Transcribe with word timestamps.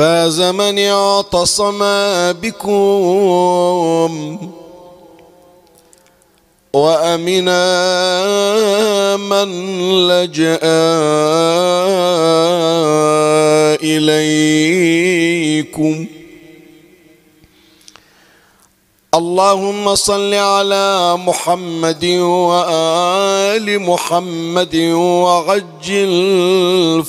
فاز 0.00 0.40
من 0.40 0.78
اعتصم 0.78 1.78
بكم 2.32 4.38
وامنا 6.72 7.66
من 9.16 9.48
لجأ 10.08 10.58
إليكم. 13.82 16.06
اللهم 19.14 19.94
صل 19.94 20.34
على 20.34 21.16
محمد 21.16 22.04
وآل 22.04 23.80
محمد 23.80 24.76
وعجل 24.96 26.14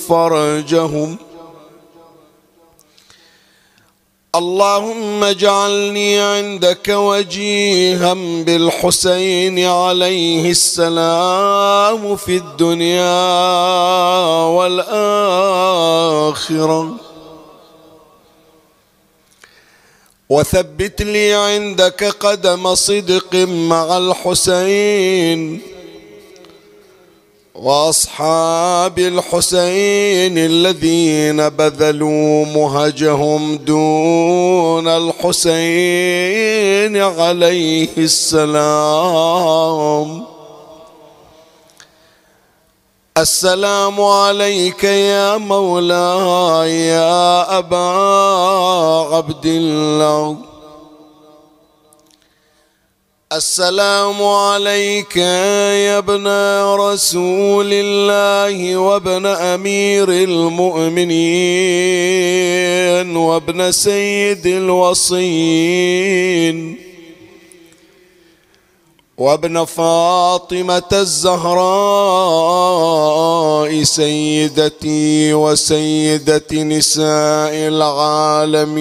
فرجهم. 0.08 1.16
اللهم 4.36 5.24
اجعلني 5.24 6.18
عندك 6.18 6.88
وجيها 6.88 8.14
بالحسين 8.14 9.58
عليه 9.66 10.50
السلام 10.50 12.16
في 12.16 12.36
الدنيا 12.36 13.24
والآخرة. 14.56 16.16
وثبت 20.28 21.02
لي 21.02 21.34
عندك 21.34 22.04
قدم 22.04 22.74
صدق 22.74 23.34
مع 23.34 23.96
الحسين. 23.98 25.71
وأصحاب 27.54 28.98
الحسين 28.98 30.38
الذين 30.38 31.48
بذلوا 31.48 32.44
مهجهم 32.46 33.56
دون 33.56 34.88
الحسين 34.88 35.36
عليه 36.96 37.88
السلام. 37.98 39.52
السلام 43.18 44.00
عليك 44.00 44.84
يا 44.84 45.36
مولاي 45.36 46.86
يا 46.86 47.58
أبا 47.58 47.88
عبد 49.16 49.46
الله. 49.46 50.51
السلام 53.36 54.22
عليك 54.22 55.16
يا 55.16 55.98
ابن 55.98 56.26
رسول 56.84 57.70
الله 57.72 58.76
وابن 58.76 59.26
أمير 59.26 60.08
المؤمنين 60.08 61.12
وابن 63.16 63.72
سيد 63.72 64.46
الوصين 64.46 66.02
وابن 69.18 69.64
فاطمة 69.64 70.82
الزهراء 70.92 71.42
سيدتي 73.82 75.34
وسيدة 75.34 76.52
نساء 76.52 77.54
العالمين 77.68 78.72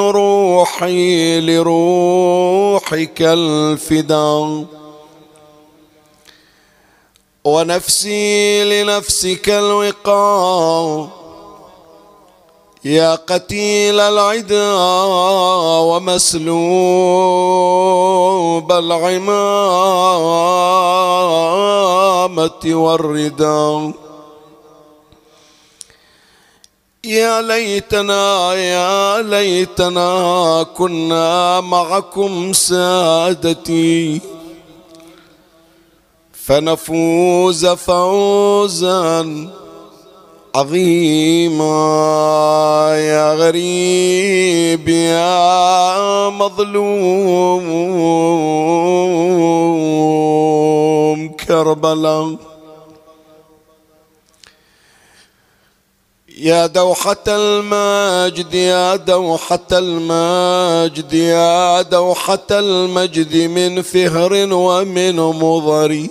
روحي 0.00 1.40
لروحك 1.40 3.22
الفداء 3.22 4.64
ونفسي 7.44 8.64
لنفسك 8.64 9.48
الوقاء. 9.48 11.19
يا 12.84 13.14
قتيل 13.14 14.00
العدا 14.00 14.72
ومسلوب 15.90 16.52
العمامة 18.72 19.40
والرداء. 22.64 23.92
يا 27.04 27.42
ليتنا 27.42 28.54
يا 28.54 29.22
ليتنا 29.22 30.62
كنا 30.76 31.60
معكم 31.60 32.52
سادتي. 32.52 34.20
فنفوز 36.32 37.66
فوزا 37.66 39.22
عظيما 40.54 41.64
يا 42.94 43.34
غريب 43.34 44.88
يا 44.88 46.28
مظلوم 46.30 47.68
كربلاء. 51.28 52.36
يا 56.38 56.66
دوحة 56.66 57.16
المجد 57.28 58.54
يا 58.54 58.96
دوحة 58.96 59.68
المجد 59.72 61.12
يا 61.12 61.82
دوحة 61.82 62.46
المجد 62.50 63.36
من 63.36 63.82
فهر 63.82 64.48
ومن 64.52 65.16
مضري 65.16 66.10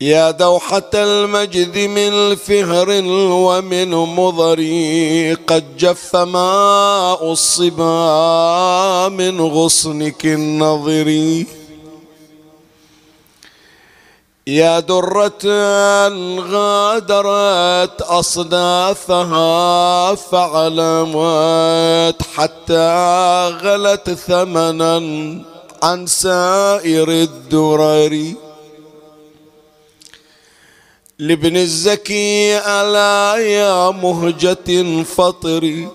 يا 0.00 0.30
دوحة 0.30 0.90
المجد 0.94 1.78
من 1.78 2.36
فهر 2.36 2.88
ومن 3.32 3.90
مضري 3.90 5.34
قد 5.34 5.76
جف 5.76 6.16
ماء 6.16 7.32
الصبا 7.32 9.08
من 9.08 9.40
غصنك 9.40 10.26
النظري 10.26 11.46
يا 14.46 14.80
درة 14.80 15.46
غادرت 16.40 18.02
أصدافها 18.02 20.14
فعلمت 20.14 22.22
حتى 22.34 22.88
غلت 23.62 24.10
ثمنا 24.10 24.96
عن 25.82 26.06
سائر 26.06 27.08
الدرر. 27.08 28.45
لابن 31.18 31.56
الزكي 31.56 32.58
ألا 32.58 33.36
يا 33.38 33.90
مهجة 33.90 35.02
فطري 35.02 35.88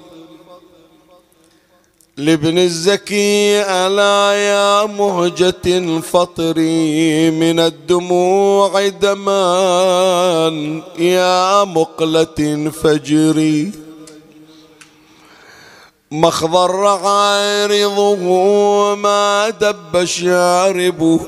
لابن 2.18 2.57
الزكي 2.57 3.62
ألا 3.62 4.31
يا 4.33 4.85
مهجة 4.85 6.00
فطري 6.00 7.31
من 7.31 7.59
الدموع 7.59 8.88
دمان 8.88 10.81
يا 11.00 11.63
مقلة 11.63 12.71
فجري 12.83 13.71
مخضر 16.13 16.85
عارضه 16.85 18.15
ما 18.95 19.49
دب 19.49 20.05
شاربه 20.05 21.27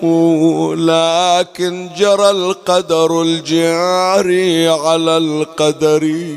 لكن 0.75 1.89
جرى 1.97 2.29
القدر 2.29 3.21
الجاري 3.21 4.67
على 4.67 5.17
القدر. 5.17 6.35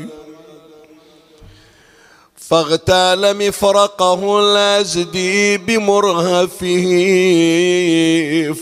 فاغتال 2.35 3.47
مفرقه 3.47 4.39
الأزدي 4.39 5.57
بمرهفه 5.57 6.87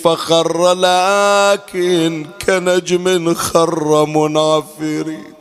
فخر 0.04 0.74
لكن 0.74 2.26
كنجم 2.48 3.34
خر 3.34 4.06
منعفر. 4.06 5.35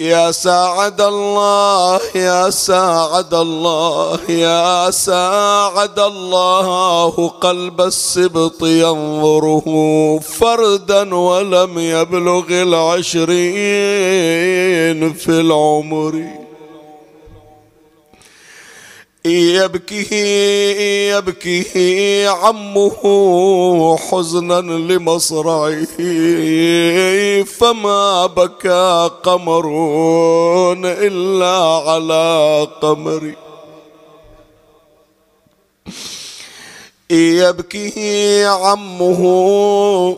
يا 0.00 0.30
ساعد 0.30 1.00
الله 1.00 2.00
يا 2.14 2.50
ساعد 2.50 3.34
الله 3.34 4.18
يا 4.30 4.90
ساعد 4.90 5.98
الله. 5.98 7.28
قلب 7.28 7.80
السبط 7.80 8.62
ينظره 8.62 9.66
فردا 10.18 11.14
ولم 11.14 11.78
يبلغ 11.78 12.46
العشرين 12.50 13.34
في 15.14 15.28
العمر. 15.40 16.47
يبكي 19.24 21.08
يبكي 21.10 22.26
عمه 22.26 23.96
حزنا 23.96 24.60
لمصرعه 24.60 25.84
فما 27.44 28.26
بكى 28.26 29.10
قمر 29.22 29.66
إلا 30.84 31.56
على 31.90 32.68
قمر 32.82 33.34
يبكي 37.10 38.44
عمه 38.44 40.16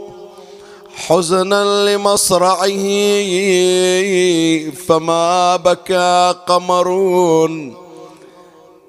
حزنا 0.94 1.64
لمصرعه 1.88 2.68
فما 4.88 5.56
بكى 5.56 6.34
قمرون 6.46 7.89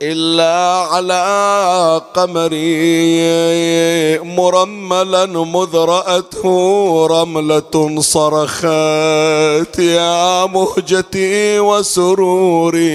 إلا 0.03 0.87
على 0.91 2.01
قمري 2.13 3.19
مرملا 4.19 5.25
مذرأته 5.25 6.47
رملة 7.11 8.01
صرخت 8.01 9.79
يا 9.79 10.45
مهجتي 10.45 11.59
وسروري 11.59 12.89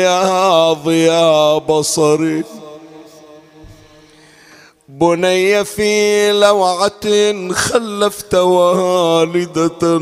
يا 0.00 0.72
ضياء 0.72 1.58
بصري. 1.58 2.44
بني 4.88 5.64
في 5.64 6.32
لوعة 6.32 7.52
خلفت 7.52 8.34
والدة. 8.34 10.00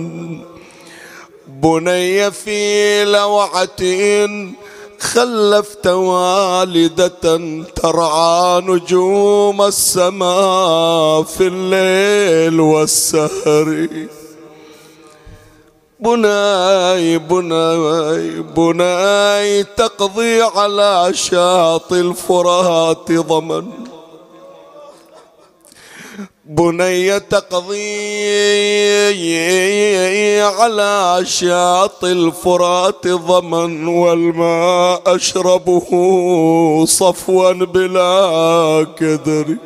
بني 1.48 2.30
في 2.30 3.04
لوعة 3.04 3.80
خلفت 5.00 5.86
والدة 5.86 7.36
ترعى 7.74 8.60
نجوم 8.60 9.62
السماء 9.62 11.22
في 11.22 11.46
الليل 11.46 12.60
والسهر. 12.60 13.88
بناي 16.00 17.18
بناي 17.18 18.40
بناي 18.40 19.62
تقضي 19.62 20.42
على 20.42 21.10
شاطئ 21.12 22.00
الفرات 22.00 23.12
ضمن. 23.12 23.89
بني 26.50 27.20
تقضي 27.20 27.90
على 30.42 31.20
شاطئ 31.24 32.06
الفرات 32.06 33.06
ضمن 33.06 33.86
والماء 33.86 35.02
أشربه 35.06 35.88
صفوا 36.84 37.52
بلا 37.52 38.86
كدر. 38.98 39.56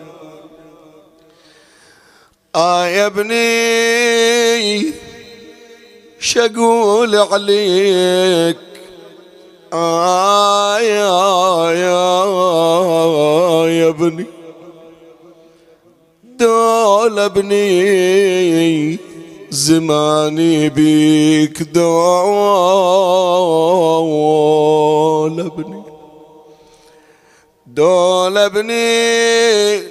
آه 2.55 2.87
يا 2.87 3.07
ابني 3.07 4.93
شقول 6.21 7.17
عليك. 7.17 8.57
آه 9.73 10.79
يا 10.81 11.73
يا 11.73 12.25
يا 13.69 13.89
ابني. 13.89 14.44
دول 16.39 17.19
ابني 17.19 18.99
زماني 19.51 20.69
بيك 20.69 21.63
دول 21.63 21.91
ابني. 25.41 25.83
دول 27.67 28.39
ابني 28.39 29.83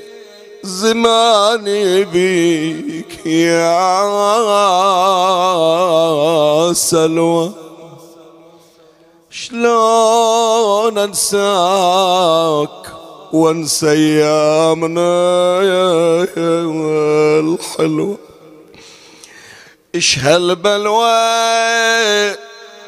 زماني 0.64 2.04
بيك 2.04 3.26
يا 3.26 3.74
سلوى. 6.74 7.52
شلون 9.30 10.98
انساك 10.98 12.83
وانسى 13.34 13.90
ايامنا 13.92 15.14
الحلوة 17.40 18.18
إيش 19.96 20.20
هالبلوى 20.20 21.08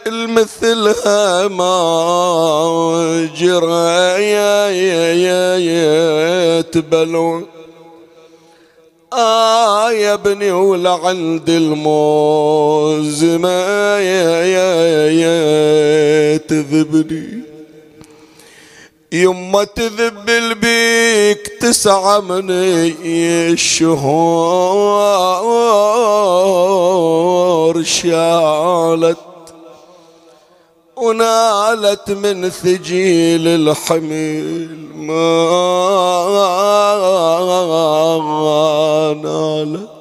المثلها 0.08 1.48
ما 1.48 3.30
جرى 3.38 4.24
يا 4.32 4.70
يا 4.70 5.14
يا 5.14 5.58
يا 5.58 6.62
تبلوى 6.62 7.46
آه 9.14 9.92
يا 9.92 10.14
ابني 10.14 10.52
ولعند 10.52 11.50
الموز 11.50 13.24
ما 13.24 14.00
يا 14.00 14.46
يا 14.46 15.10
يا 15.12 16.38
تذبني. 16.38 17.45
يما 19.16 19.64
تذب 19.64 20.30
البيك 20.30 21.48
تسعى 21.62 22.22
من 22.22 22.48
الشهور. 23.52 24.24
شالت 27.84 29.18
ونالت 30.96 32.12
من 32.12 32.50
ثجيل 32.50 33.48
الحمل 33.48 34.70
ما 34.96 35.26
نالت. 39.24 39.95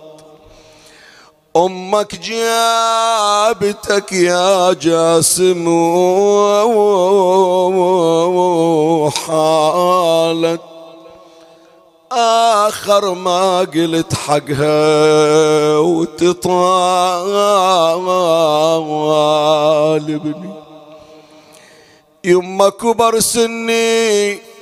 أمك 1.57 2.15
جابتك 2.15 4.13
يا 4.13 4.73
جاسم 4.73 5.69
وحالت 9.05 10.61
آخر 12.13 13.15
ما 13.15 13.59
قلت 13.61 14.15
حقها 14.15 15.79
وتطالبني. 15.79 16.55
يما 22.25 22.69
كبر 22.69 23.21
سني 23.21 24.54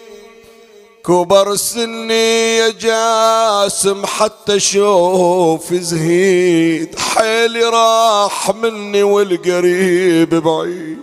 كبر 1.06 1.56
سني 1.56 2.56
يا 2.56 2.68
جاسم 2.71 4.06
حتى 4.06 4.61
شوف 4.61 5.75
زهيد. 5.75 6.99
حيلي 6.99 7.64
راح 7.64 8.50
مني 8.50 9.02
والقريب 9.02 10.35
بعيد. 10.35 10.99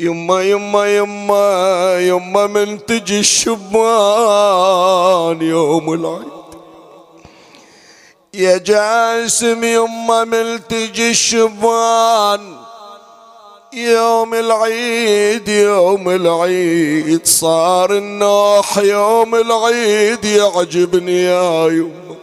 يما 0.00 0.42
يما 0.42 0.96
يما 0.96 1.96
يما 2.00 2.46
من 2.46 2.86
تجي 2.86 3.20
الشبان 3.20 3.62
يوم 5.42 5.92
العيد. 5.92 6.38
يا 8.34 8.58
جاسم 8.58 9.64
يما 9.64 10.24
من 10.24 10.68
تجي 10.68 11.10
الشبان 11.10 12.57
يوم 13.72 14.34
العيد 14.34 15.48
يوم 15.48 16.08
العيد 16.08 17.26
صار 17.26 17.92
النوح 17.92 18.78
يوم 18.78 19.34
العيد 19.34 20.24
يعجبني 20.24 21.24
يا 21.24 21.66
يما 21.66 22.16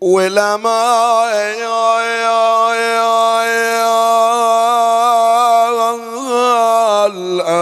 ولا 0.00 0.56
ما 0.56 1.30
يا 1.34 2.00
يا 2.00 2.74
يا 2.74 3.44
يا 3.44 3.80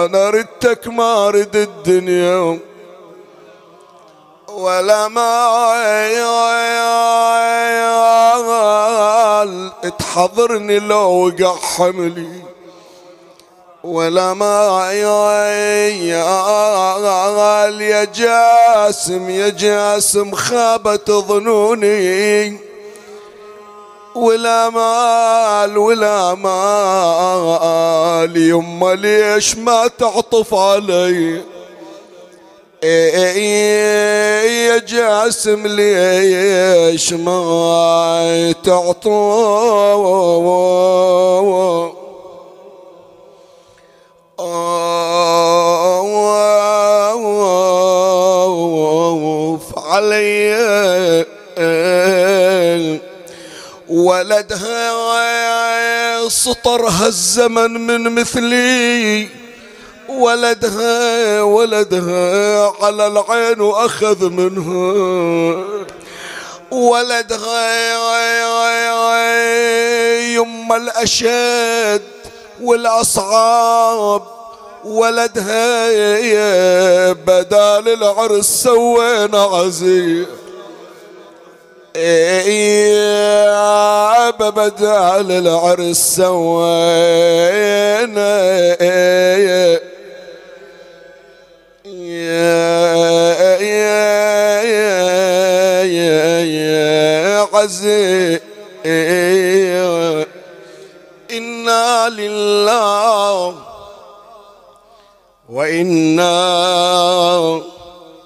أنا 0.04 0.30
ردتك 0.30 0.88
ما 0.88 1.30
رد 1.30 1.56
الدنيا. 1.56 2.67
ولا 4.58 5.08
ما 5.08 5.30
يا 6.10 6.50
يا 6.78 6.98
يا 7.78 8.36
مال 8.42 9.70
تحضرني 9.98 10.78
لو 10.78 11.26
وقع 11.26 11.56
حملي 11.56 12.42
ولا 13.84 14.34
ما 14.34 14.92
يا 17.80 18.04
جاسم 18.04 19.30
يا 19.30 19.48
جاسم 19.48 20.34
خابت 20.34 21.10
ظنوني. 21.10 22.58
ولا 24.14 24.70
مال 24.70 25.78
ولا 25.78 26.34
مال 26.34 28.36
يما 28.36 28.94
ليش 28.94 29.56
ما 29.56 29.86
تعطف 29.86 30.54
علي؟ 30.54 31.57
يا 32.82 34.78
جاسم 34.78 35.66
ليش 35.66 37.12
ما 37.12 38.54
تعطف 38.64 39.08
علي. 49.76 51.26
ولدها 53.88 54.88
سطرها 56.28 57.06
الزمن 57.06 57.86
من 57.86 58.14
مثلي. 58.14 59.28
ولدها 60.08 61.42
ولدها 61.42 62.72
على 62.82 63.06
العين 63.06 63.60
واخذ 63.60 64.30
منها. 64.30 65.64
ولدها 66.70 67.94
يما 70.34 70.76
الأشد 70.76 72.02
والاصعاب 72.62 74.22
ولدها 74.84 75.88
بدال 77.12 77.88
العرس 77.88 78.44
سوينا 78.44 79.42
عزيز. 79.42 80.26
يا 81.96 83.10
بدال 84.30 85.32
العرس 85.32 86.16
سوينا. 86.16 87.58
يا 92.08 93.60
يا 93.60 94.62
يا 95.84 96.40
يا 96.44 97.46
عزيز 97.52 98.40
إنا 101.30 102.08
لله 102.08 103.54
وإنا 105.48 106.38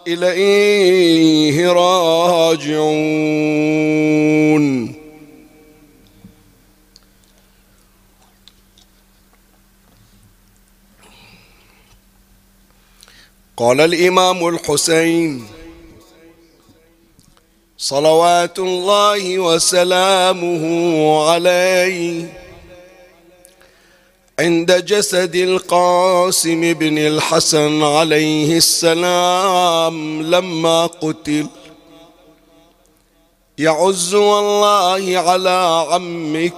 إليه 0.06 1.72
راجعون. 1.72 3.02
قال 13.62 13.80
الإمام 13.80 14.48
الحسين 14.48 15.46
صلوات 17.78 18.58
الله 18.58 19.38
وسلامه 19.38 20.64
عليه 21.30 22.42
عند 24.38 24.84
جسد 24.84 25.34
القاسم 25.34 26.72
بن 26.72 26.98
الحسن 26.98 27.82
عليه 27.82 28.56
السلام 28.56 30.22
لما 30.22 30.86
قتل. 30.86 31.46
يعز 33.58 34.14
والله 34.14 35.18
على 35.18 35.86
عمك 35.90 36.54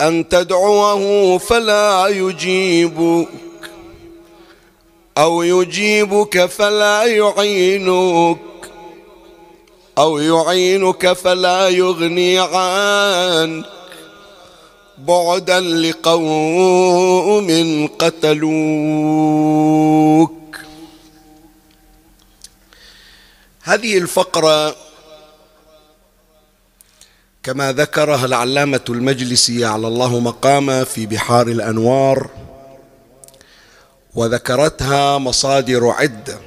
أن 0.00 0.28
تدعوه 0.28 1.38
فلا 1.38 2.06
يجيبك 2.06 3.45
أو 5.18 5.42
يجيبك 5.42 6.46
فلا 6.46 7.04
يعينك 7.04 8.38
أو 9.98 10.18
يعينك 10.18 11.12
فلا 11.12 11.68
يغني 11.68 12.38
عنك. 12.38 13.66
بعدا 14.98 15.60
لقوم 15.60 17.48
قتلوك. 17.98 19.06
هذه 23.62 23.98
الفقرة 23.98 24.76
كما 27.42 27.72
ذكرها 27.72 28.24
العلامة 28.24 28.80
المجلسي 28.88 29.64
على 29.64 29.88
الله 29.88 30.20
مقامه 30.20 30.84
في 30.84 31.06
بحار 31.06 31.46
الأنوار. 31.46 32.30
وذكرتها 34.16 35.18
مصادر 35.18 35.88
عدة. 35.88 36.38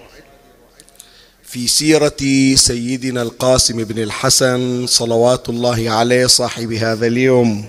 في 1.43 1.67
سيرة 1.67 2.55
سيدنا 2.55 3.21
القاسم 3.21 3.83
بن 3.83 4.03
الحسن 4.03 4.87
صلوات 4.87 5.49
الله 5.49 5.89
عليه 5.89 6.25
صاحب 6.25 6.73
هذا 6.73 7.07
اليوم 7.07 7.65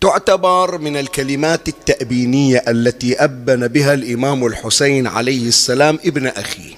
تعتبر 0.00 0.78
من 0.78 0.96
الكلمات 0.96 1.68
التأبينية 1.68 2.64
التي 2.68 3.24
أبن 3.24 3.68
بها 3.68 3.94
الإمام 3.94 4.46
الحسين 4.46 5.06
عليه 5.06 5.48
السلام 5.48 5.98
ابن 6.04 6.26
أخيه. 6.26 6.74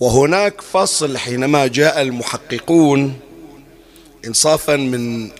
وهناك 0.00 0.60
فصل 0.60 1.18
حينما 1.18 1.66
جاء 1.66 2.02
المحققون 2.02 3.14
انصافا 4.26 4.76
من 4.76 5.30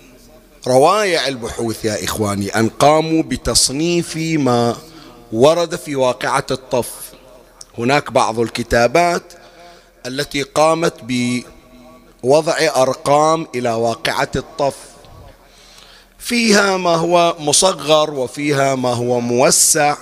روائع 0.66 1.28
البحوث 1.28 1.84
يا 1.84 2.04
إخواني 2.04 2.48
أن 2.48 2.68
قاموا 2.68 3.22
بتصنيف 3.22 4.16
ما 4.16 4.76
ورد 5.32 5.76
في 5.76 5.96
واقعة 5.96 6.46
الطف. 6.50 6.90
هناك 7.78 8.12
بعض 8.12 8.40
الكتابات 8.40 9.22
التي 10.06 10.42
قامت 10.42 10.94
بوضع 11.02 12.56
أرقام 12.76 13.46
إلى 13.54 13.72
واقعة 13.72 14.30
الطف. 14.36 14.76
فيها 16.18 16.76
ما 16.76 16.94
هو 16.94 17.36
مصغر 17.38 18.14
وفيها 18.14 18.74
ما 18.74 18.92
هو 18.92 19.20
موسع 19.20 19.96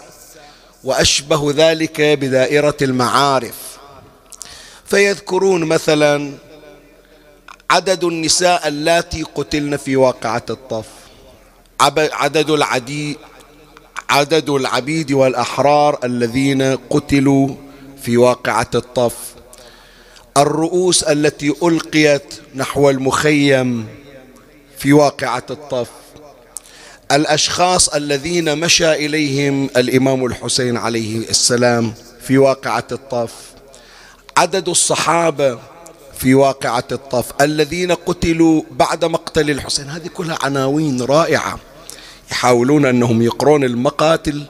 وأشبه 0.84 1.52
ذلك 1.56 2.00
بدائرة 2.00 2.76
المعارف. 2.82 3.54
فيذكرون 4.86 5.64
مثلا 5.64 6.32
عدد 7.70 8.04
النساء 8.04 8.68
اللاتي 8.68 9.22
قتلن 9.34 9.76
في 9.76 9.96
واقعة 9.96 10.42
الطف 10.50 10.86
عدد 11.80 12.50
العدي 12.50 13.18
عدد 14.10 14.50
العبيد 14.50 15.12
والأحرار 15.12 15.98
الذين 16.04 16.76
قتلوا 16.90 17.48
في 18.02 18.16
واقعة 18.16 18.70
الطف 18.74 19.16
الرؤوس 20.36 21.02
التي 21.02 21.54
ألقيت 21.62 22.34
نحو 22.54 22.90
المخيم 22.90 23.86
في 24.78 24.92
واقعة 24.92 25.46
الطف 25.50 25.88
الأشخاص 27.12 27.88
الذين 27.88 28.58
مشى 28.58 28.92
إليهم 28.92 29.70
الإمام 29.76 30.24
الحسين 30.24 30.76
عليه 30.76 31.18
السلام 31.18 31.94
في 32.20 32.38
واقعة 32.38 32.86
الطف 32.92 33.32
عدد 34.36 34.68
الصحابة 34.68 35.58
في 36.24 36.34
واقعة 36.34 36.84
الطف. 36.92 37.32
الذين 37.40 37.92
قتلوا 37.92 38.62
بعد 38.70 39.04
مقتل 39.04 39.50
الحسين 39.50 39.90
هذه 39.90 40.06
كلها 40.06 40.38
عناوين 40.42 41.02
رائعة. 41.02 41.58
يحاولون 42.30 42.86
أنهم 42.86 43.22
يقرون 43.22 43.64
المقاتل 43.64 44.42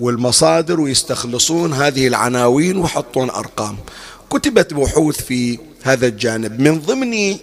والمصادر 0.00 0.80
ويستخلصون 0.80 1.72
هذه 1.72 2.08
العناوين 2.08 2.76
ويحطون 2.76 3.30
أرقام. 3.30 3.76
كتبت 4.30 4.74
بحوث 4.74 5.20
في 5.20 5.58
هذا 5.82 6.06
الجانب. 6.06 6.60
من 6.60 6.80
ضمن 6.80 7.36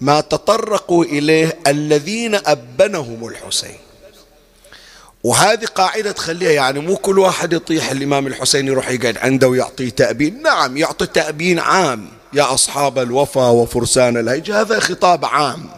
ما 0.00 0.20
تطرقوا 0.20 1.04
إليه 1.04 1.58
الذين 1.66 2.34
أبنهم 2.34 3.28
الحسين. 3.28 3.78
وهذه 5.24 5.64
قاعدة 5.64 6.12
تخليها 6.12 6.50
يعني 6.50 6.80
مو 6.80 6.96
كل 6.96 7.18
واحد 7.18 7.52
يطيح 7.52 7.90
الإمام 7.90 8.26
الحسين 8.26 8.66
يروح 8.66 8.90
يقعد 8.90 9.18
عنده 9.18 9.48
ويعطيه 9.48 9.88
تأبين. 9.88 10.42
نعم 10.42 10.76
يعطي 10.76 11.06
تأبين 11.06 11.58
عام. 11.58 12.19
يا 12.32 12.54
أصحاب 12.54 12.98
الوفا 12.98 13.48
وفرسان 13.48 14.16
الهيج 14.16 14.50
هذا 14.50 14.80
خطاب 14.80 15.24
عام. 15.24 15.70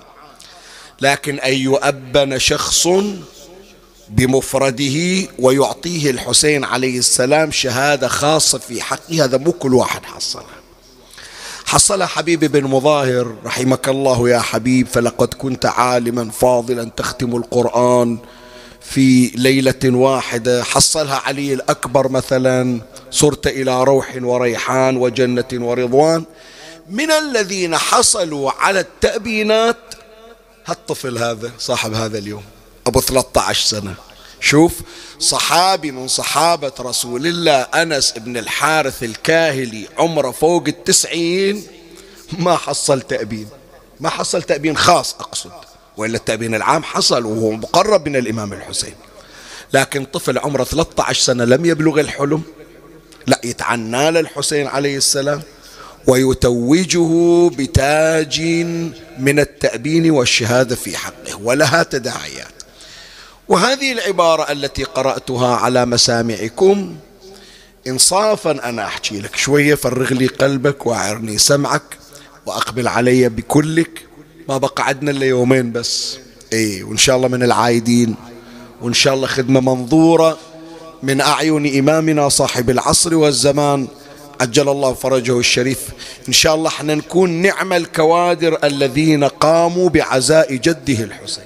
لكن 1.01 1.39
أن 1.39 1.53
يؤبن 1.53 2.39
شخص 2.39 2.89
بمفرده 4.09 5.29
ويعطيه 5.39 6.11
الحسين 6.11 6.65
عليه 6.65 6.99
السلام 6.99 7.51
شهادة 7.51 8.09
خاصة 8.09 8.59
في 8.59 8.83
حقه 8.83 9.25
هذا 9.25 9.39
مو 9.39 9.53
كل 9.53 9.75
واحد 9.75 10.05
حصلها. 10.05 10.63
حصل 11.65 12.03
حبيبي 12.03 12.49
بن 12.49 12.65
مظاهر 12.65 13.35
رحمك 13.45 13.89
الله 13.89 14.29
يا 14.29 14.39
حبيب 14.39 14.87
فلقد 14.87 15.35
كنت 15.35 15.67
عالما 15.67 16.31
فاضلا 16.31 16.91
تختم 16.97 17.37
القرآن 17.37 18.19
في 18.81 19.27
ليلة 19.27 19.81
واحدة. 19.85 20.65
حصلها 20.65 21.23
علي 21.25 21.53
الأكبر 21.55 22.09
مثلا 22.09 22.81
صرت 23.11 23.47
إلى 23.47 23.85
روح 23.85 24.19
وريحان 24.23 24.97
وجنة 24.97 25.45
ورضوان. 25.53 26.25
من 26.91 27.11
الذين 27.11 27.77
حصلوا 27.77 28.51
على 28.51 28.81
التأبينات. 28.81 29.77
هالطفل 30.67 31.19
هذا 31.19 31.51
صاحب 31.59 31.95
هذا 31.95 32.19
اليوم 32.19 32.45
أبو 32.87 33.01
13 33.01 33.67
سنة. 33.67 33.95
شوف 34.41 34.73
صحابي 35.19 35.91
من 35.91 36.09
صحابة 36.09 36.73
رسول 36.81 37.27
الله 37.27 37.61
أنس 37.61 38.13
بن 38.13 38.37
الحارث 38.37 39.03
الكاهلي 39.03 39.89
عمره 39.99 40.31
فوق 40.31 40.65
التسعين 40.69 41.67
ما 42.39 42.57
حصل 42.57 43.01
تأبين. 43.01 43.49
ما 44.01 44.09
حصل 44.09 44.43
تأبين 44.43 44.77
خاص 44.77 45.15
أقصد. 45.15 45.53
وإلا 45.97 46.17
التأبين 46.17 46.55
العام 46.55 46.83
حصل 46.83 47.27
وهو 47.27 47.51
مقرب 47.51 48.09
من 48.09 48.17
الإمام 48.17 48.53
الحسين. 48.53 48.95
لكن 49.73 50.05
طفل 50.05 50.39
عمره 50.39 50.65
13 50.65 51.23
سنة 51.23 51.45
لم 51.45 51.65
يبلغ 51.65 52.01
الحلم. 52.01 52.43
لا 53.27 53.41
يتعنى 53.45 54.11
للحسين 54.11 54.67
عليه 54.67 54.97
السلام. 54.97 55.43
ويتوجه 56.07 57.49
بتاج 57.49 58.41
من 59.19 59.39
التأبين 59.39 60.11
والشهادة 60.11 60.77
في 60.77 60.97
حقه 60.97 61.37
ولها 61.43 61.83
تداعيات. 61.83 62.53
وهذه 63.49 63.93
العبارة 63.93 64.53
التي 64.53 64.85
قرأتها 64.85 65.57
على 65.57 65.87
مسامعكم 65.87 66.97
إنصافا 67.87 68.51
أنا 68.69 68.85
أحكي 68.87 69.21
لك 69.21 69.37
شوية 69.37 69.75
فرغ 69.75 70.13
لي 70.15 70.27
قلبك 70.27 70.87
وأعرني 70.87 71.39
سمعك 71.39 71.83
وأقبل 72.47 72.89
علي 72.89 73.29
بكلك. 73.29 74.07
ما 74.49 74.59
بقى 74.59 74.85
عدنا 74.87 75.11
إلا 75.11 75.27
يومين 75.27 75.73
بس. 75.73 76.19
إيه 76.53 76.85
وإن 76.85 76.97
شاء 76.97 77.17
الله 77.17 77.29
من 77.29 77.43
العايدين 77.43 78.15
وإن 78.83 78.93
شاء 78.95 79.15
الله 79.15 79.27
خدمة 79.27 79.61
منظورة 79.61 80.39
من 81.03 81.21
أعين 81.21 81.79
إمامنا 81.79 82.29
صاحب 82.29 82.71
العصر 82.71 83.15
والزمان. 83.15 83.89
عجل 84.43 84.69
الله 84.69 84.93
فرجه 84.95 85.39
الشريف. 85.39 85.89
إن 86.29 86.33
شاء 86.33 86.55
الله 86.55 86.69
إحنا 86.69 86.95
نكون 86.95 87.31
نعم 87.31 87.73
الكوادر 87.73 88.59
الذين 88.65 89.25
قاموا 89.25 89.89
بعزاء 89.89 90.55
جده 90.55 91.05
الحسين. 91.05 91.45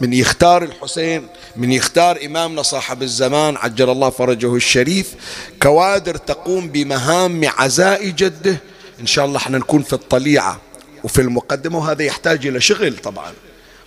من 0.00 0.12
يختار 0.12 0.62
الحسين 0.62 1.26
من 1.56 1.72
يختار 1.72 2.18
إمامنا 2.26 2.62
صاحب 2.62 3.02
الزمان 3.02 3.56
عجل 3.56 3.90
الله 3.90 4.10
فرجه 4.10 4.54
الشريف. 4.54 5.14
كوادر 5.62 6.16
تقوم 6.16 6.68
بمهام 6.68 7.40
عزاء 7.44 8.08
جده. 8.08 8.56
إن 9.00 9.06
شاء 9.06 9.24
الله 9.24 9.36
إحنا 9.36 9.58
نكون 9.58 9.82
في 9.82 9.92
الطليعة 9.92 10.60
وفي 11.04 11.20
المقدمة 11.20 11.78
وهذا 11.78 12.02
يحتاج 12.02 12.46
إلى 12.46 12.60
شغل 12.60 12.96
طبعا. 12.96 13.32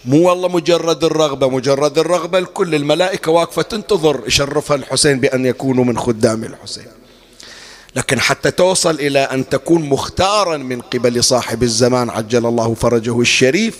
مو 0.05 0.29
والله 0.29 0.47
مجرد 0.47 1.03
الرغبة 1.03 1.49
مجرد 1.49 1.97
الرغبة 1.97 2.37
الكل 2.37 2.75
الملائكة 2.75 3.31
واقفة 3.31 3.61
تنتظر 3.61 4.23
يشرفها 4.27 4.77
الحسين 4.77 5.19
بأن 5.19 5.45
يكونوا 5.45 5.85
من 5.85 5.97
خدام 5.97 6.43
الحسين. 6.43 7.00
لكن 7.95 8.19
حتى 8.19 8.51
توصل 8.51 8.95
إلى 8.95 9.19
أن 9.19 9.49
تكون 9.49 9.89
مختارا 9.89 10.57
من 10.57 10.81
قبل 10.81 11.23
صاحب 11.23 11.63
الزمان 11.63 12.09
عجل 12.09 12.45
الله 12.45 12.73
فرجه 12.73 13.21
الشريف 13.21 13.77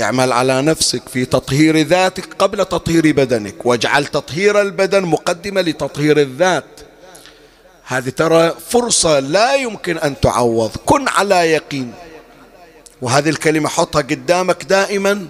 اعمل 0.00 0.32
على 0.32 0.62
نفسك 0.62 1.08
في 1.08 1.24
تطهير 1.24 1.76
ذاتك 1.82 2.34
قبل 2.38 2.64
تطهير 2.64 3.12
بدنك 3.12 3.66
واجعل 3.66 4.06
تطهير 4.06 4.60
البدن 4.60 5.02
مقدمة 5.02 5.60
لتطهير 5.60 6.20
الذات. 6.20 6.64
هذه 7.84 8.08
ترى 8.08 8.54
فرصة 8.68 9.20
لا 9.20 9.54
يمكن 9.54 9.98
أن 9.98 10.20
تعوض. 10.20 10.70
كن 10.86 11.08
على 11.08 11.34
يقين. 11.34 11.92
وهذه 13.02 13.28
الكلمة 13.28 13.68
حطها 13.68 14.02
قدامك 14.02 14.64
دائما. 14.64 15.26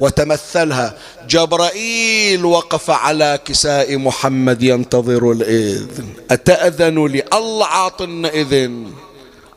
وتمثلها. 0.00 0.98
جبرائيل 1.28 2.44
وقف 2.44 2.90
على 2.90 3.38
كساء 3.44 3.96
محمد 3.96 4.62
ينتظر 4.62 5.32
الإذن. 5.32 6.06
أتأذن 6.30 7.06
لي 7.06 7.24
الله 7.32 7.66
عاطنا 7.66 8.28
إذن 8.28 8.92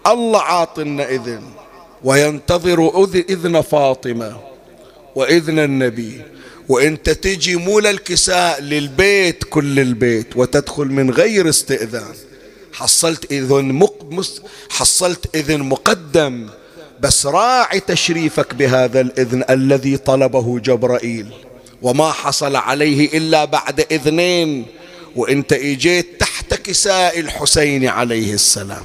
الله 0.07 0.41
عاطنا 0.41 1.09
إذن 1.09 1.41
وينتظر 2.03 3.07
إذن 3.29 3.61
فاطمة 3.61 4.37
وإذن 5.15 5.59
النبي. 5.59 6.21
وانت 6.69 7.09
تجي 7.09 7.55
مو 7.55 7.79
للكساء 7.79 8.61
للبيت 8.61 9.43
كل 9.43 9.79
البيت 9.79 10.27
وتدخل 10.35 10.85
من 10.85 11.11
غير 11.11 11.49
استئذان. 11.49 12.15
حصلت 12.73 13.31
إذن. 13.31 13.87
حصلت 14.69 15.35
إذن 15.35 15.59
مقدم. 15.59 16.49
بس 17.03 17.25
راعي 17.25 17.79
تشريفك 17.79 18.53
بهذا 18.53 19.01
الإذن 19.01 19.43
الذي 19.49 19.97
طلبه 19.97 20.59
جبرائيل. 20.59 21.27
وما 21.81 22.11
حصل 22.11 22.55
عليه 22.55 23.17
إلا 23.17 23.45
بعد 23.45 23.85
إذنين 23.91 24.65
وانت 25.15 25.53
اجيت 25.53 26.19
تحت 26.19 26.53
كساء 26.53 27.19
الحسين 27.19 27.87
عليه 27.87 28.33
السلام. 28.33 28.83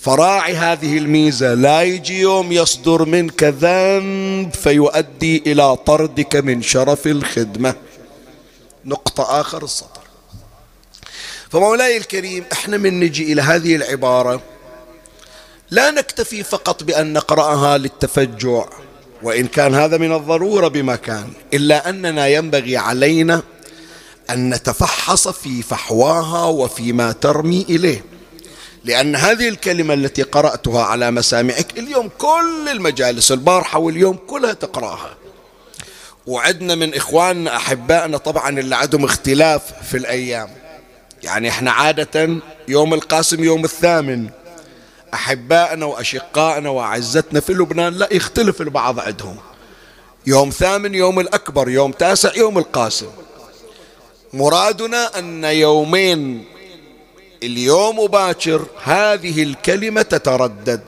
فراعي 0.00 0.56
هذه 0.56 0.98
الميزة 0.98 1.54
لا 1.54 1.82
يجي 1.82 2.20
يوم 2.20 2.52
يصدر 2.52 3.04
منك 3.04 3.42
ذنب 3.42 4.54
فيؤدي 4.54 5.42
إلى 5.46 5.76
طردك 5.76 6.36
من 6.36 6.62
شرف 6.62 7.06
الخدمة. 7.06 7.74
نقطة 8.84 9.40
آخر 9.40 9.64
السطر. 9.64 10.00
فمولاي 11.50 11.96
الكريم 11.96 12.44
إحنا 12.52 12.76
من 12.76 13.00
نجي 13.00 13.32
إلى 13.32 13.42
هذه 13.42 13.76
العبارة 13.76 14.42
لا 15.70 15.90
نكتفي 15.90 16.42
فقط 16.42 16.82
بأن 16.82 17.12
نقرأها 17.12 17.78
للتفجع 17.78 18.64
وإن 19.22 19.46
كان 19.46 19.74
هذا 19.74 19.98
من 19.98 20.12
الضرورة 20.12 20.68
بمكان 20.68 21.28
إلا 21.54 21.88
أننا 21.88 22.28
ينبغي 22.28 22.76
علينا 22.76 23.42
أن 24.30 24.54
نتفحص 24.54 25.28
في 25.28 25.62
فحواها 25.62 26.44
وفيما 26.44 27.12
ترمي 27.12 27.66
إليه. 27.68 28.04
لأن 28.84 29.16
هذه 29.16 29.48
الكلمة 29.48 29.94
التي 29.94 30.22
قرأتها 30.22 30.82
على 30.82 31.10
مسامعك 31.10 31.78
اليوم 31.78 32.10
كل 32.18 32.68
المجالس 32.70 33.32
البارحة 33.32 33.78
واليوم 33.78 34.16
كلها 34.26 34.52
تقرأها. 34.52 35.14
وعدنا 36.26 36.74
من 36.74 36.94
إخواننا 36.94 37.56
أحبائنا 37.56 38.18
طبعا 38.18 38.58
اللي 38.58 38.76
عندهم 38.76 39.04
اختلاف 39.04 39.62
في 39.90 39.96
الأيام. 39.96 40.48
يعني 41.22 41.48
إحنا 41.48 41.70
عادة 41.70 42.36
يوم 42.68 42.94
القاسم 42.94 43.44
يوم 43.44 43.64
الثامن. 43.64 44.28
أحبائنا 45.16 45.86
وأشقائنا 45.86 46.68
وأعزتنا 46.70 47.40
في 47.40 47.52
لبنان 47.52 47.92
لا 47.92 48.08
يختلف 48.12 48.60
البعض 48.60 49.00
عندهم. 49.00 49.36
يوم 50.26 50.50
ثامن 50.50 50.94
يوم 50.94 51.20
الأكبر 51.20 51.68
يوم 51.68 51.92
تاسع 51.92 52.34
يوم 52.36 52.58
القاسم. 52.58 53.06
مرادنا 54.32 55.18
أن 55.18 55.44
يومين 55.44 56.44
اليوم 57.42 58.06
باكر 58.06 58.66
هذه 58.84 59.42
الكلمة 59.42 60.02
تتردد. 60.02 60.80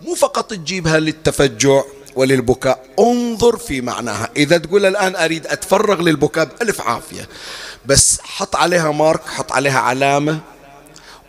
مو 0.00 0.14
فقط 0.14 0.50
تجيبها 0.50 0.98
للتفجع 0.98 1.82
وللبكاء 2.16 2.84
انظر 2.98 3.56
في 3.56 3.80
معناها. 3.80 4.30
إذا 4.36 4.58
تقول 4.58 4.86
الآن 4.86 5.16
أريد 5.16 5.46
أتفرغ 5.46 6.00
للبكاء 6.00 6.44
بألف 6.44 6.80
عافية. 6.80 7.28
بس 7.86 8.20
حط 8.20 8.56
عليها 8.56 8.92
مارك 8.92 9.26
حط 9.26 9.52
عليها 9.52 9.78
علامة. 9.78 10.40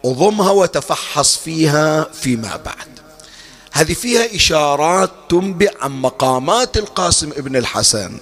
وضمها 0.03 0.51
وتفحص 0.51 1.37
فيها 1.37 2.03
فيما 2.03 2.55
بعد. 2.55 2.87
هذه 3.71 3.93
فيها 3.93 4.35
إشارات 4.35 5.11
تنبئ 5.29 5.71
عن 5.81 5.91
مقامات 5.91 6.77
القاسم 6.77 7.31
ابن 7.31 7.55
الحسن. 7.55 8.17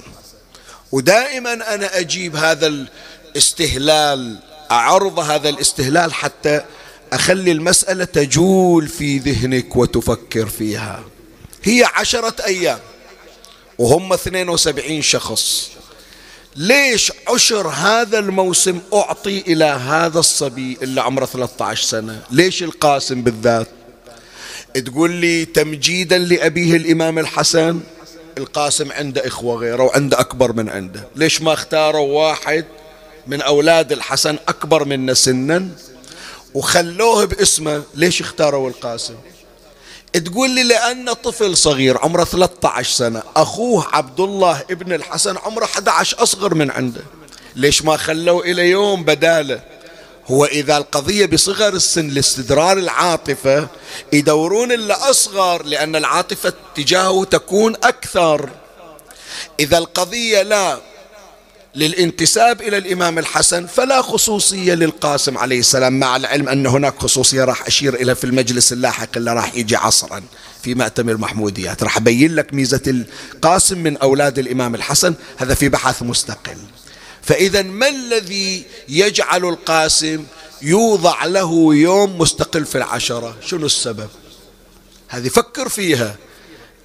ودائما 0.92 1.54
أنا 1.54 2.00
أجيب 2.00 2.36
هذا 2.36 2.68
الاستهلال 2.68 4.40
أعرض 4.72 5.20
هذا 5.20 5.50
الاستهلال 5.50 6.14
حتى 6.14 6.62
أخلي 7.14 7.52
المسألة 7.52 8.06
تجول 8.06 8.88
في 8.88 9.18
ذهنك 9.18 9.76
وتفكر 9.76 10.46
فيها. 10.46 11.04
هي 11.64 11.84
عشرة 11.96 12.36
أيام 12.46 12.80
وهم 13.78 14.14
72 14.14 15.02
شخص. 15.02 15.72
ليش 16.58 17.12
عشر 17.28 17.68
هذا 17.68 18.20
الموسم 18.20 18.80
أعطي 18.94 19.40
إلى 19.48 19.66
هذا 19.66 20.20
الصبي 20.20 20.78
اللي 20.82 21.02
عمره 21.02 21.26
13 21.26 21.84
سنة؟ 21.88 22.22
ليش 22.32 22.64
القاسم 22.64 23.22
بالذات؟ 23.22 23.68
تقول 24.86 25.12
لي 25.12 25.46
تمجيدا 25.46 26.18
لأبيه 26.18 26.76
الإمام 26.76 27.20
الحسن؟ 27.20 27.80
القاسم 28.38 28.92
عنده 28.92 29.28
إخوة 29.28 29.56
غيره 29.56 29.84
وعنده 29.84 30.20
أكبر 30.20 30.54
من 30.54 30.70
عنده. 30.70 31.08
ليش 31.16 31.42
ما 31.42 31.54
اختاروا 31.54 32.28
واحد 32.30 32.66
من 33.28 33.42
أولاد 33.42 33.92
الحسن 33.92 34.38
أكبر 34.48 34.86
منا 34.86 35.14
سنا 35.14 35.68
وخلوه 36.54 37.26
باسمه؟ 37.26 37.84
ليش 37.96 38.22
اختاروا 38.22 38.70
القاسم؟ 38.70 39.16
تقول 40.14 40.50
لي 40.50 40.64
لأن 40.64 41.14
طفل 41.14 41.58
صغير 41.58 41.98
عمره 41.98 42.24
13 42.24 42.92
سنة 42.92 43.24
أخوه 43.36 43.88
عبد 43.94 44.20
الله 44.20 44.64
ابن 44.72 44.94
الحسن 44.94 45.38
عمره 45.38 45.66
11 45.66 46.24
أصغر 46.24 46.54
من 46.54 46.72
عنده. 46.72 47.02
ليش 47.56 47.82
ما 47.86 47.98
خلوه 47.98 48.44
إلى 48.44 48.70
يوم 48.70 49.04
بداله؟ 49.04 49.62
هو 50.28 50.46
إذا 50.46 50.78
القضية 50.78 51.26
بصغر 51.26 51.74
السن 51.74 52.08
لاستدرار 52.08 52.78
العاطفة 52.78 53.68
يدورون 54.14 54.72
اللي 54.72 54.94
أصغر 54.94 55.64
لأن 55.64 55.96
العاطفة 55.96 56.54
تجاهه 56.76 57.24
تكون 57.24 57.76
أكثر. 57.76 58.50
إذا 59.60 59.78
القضية 59.78 60.42
لا 60.42 60.80
للانتساب 61.76 62.62
إلى 62.62 62.78
الإمام 62.78 63.20
الحسن 63.20 63.66
فلا 63.66 64.02
خصوصية 64.02 64.74
للقاسم 64.74 65.38
عليه 65.38 65.60
السلام 65.60 66.00
مع 66.00 66.16
العلم 66.16 66.50
أن 66.50 66.66
هناك 66.68 67.00
خصوصية 67.00 67.44
راح 67.44 67.68
أشير 67.68 67.94
إلى 67.94 68.16
في 68.16 68.24
المجلس 68.24 68.74
اللاحق 68.74 69.10
اللي 69.18 69.34
راح 69.34 69.56
يجي 69.56 69.76
عصرا 69.76 70.24
في 70.64 70.76
مأتم 70.76 71.06
محموديات 71.06 71.84
راح 71.84 71.98
أبين 71.98 72.36
لك 72.36 72.54
ميزة 72.54 73.06
القاسم 73.36 73.78
من 73.78 73.98
أولاد 73.98 74.40
الإمام 74.40 74.76
الحسن 74.76 75.14
هذا 75.38 75.54
في 75.54 75.70
بحث 75.70 76.04
مستقل. 76.04 76.58
فإذا 77.22 77.62
ما 77.62 77.90
الذي 77.90 78.66
يجعل 78.90 79.46
القاسم 79.46 80.24
يوضع 80.62 81.26
له 81.26 81.76
يوم 81.76 82.18
مستقل 82.18 82.66
في 82.66 82.78
العشرة؟ 82.78 83.36
شنو 83.46 83.66
السبب؟ 83.66 84.10
هذه 85.08 85.28
فكر 85.28 85.70
فيها. 85.70 86.16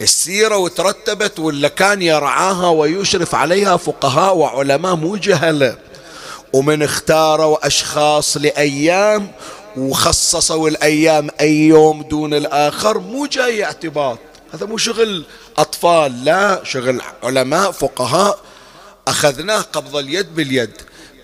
السيرة 0.02 0.56
وترتبت 0.56 1.38
ولا 1.38 1.68
كان 1.68 2.02
يرعاها 2.02 2.68
ويشرف 2.68 3.34
عليها 3.34 3.76
فقهاء 3.76 4.36
وعلماء 4.36 4.94
مو 4.94 5.16
جهلة 5.16 5.76
ومن 6.52 6.82
اختاروا 6.82 7.66
أشخاص 7.66 8.36
لأيام 8.36 9.30
وخصصوا 9.76 10.68
الأيام 10.68 11.28
أي 11.40 11.56
يوم 11.56 12.02
دون 12.02 12.34
الآخر 12.34 12.98
مو 12.98 13.26
جاي 13.26 13.64
اعتباط. 13.64 14.18
هذا 14.54 14.66
مو 14.66 14.76
شغل 14.76 15.24
أطفال 15.58 16.24
لا 16.24 16.60
شغل 16.64 17.00
علماء 17.22 17.70
فقهاء. 17.70 18.40
أخذناه 19.08 19.60
قبض 19.60 19.96
اليد 19.96 20.34
باليد. 20.34 20.72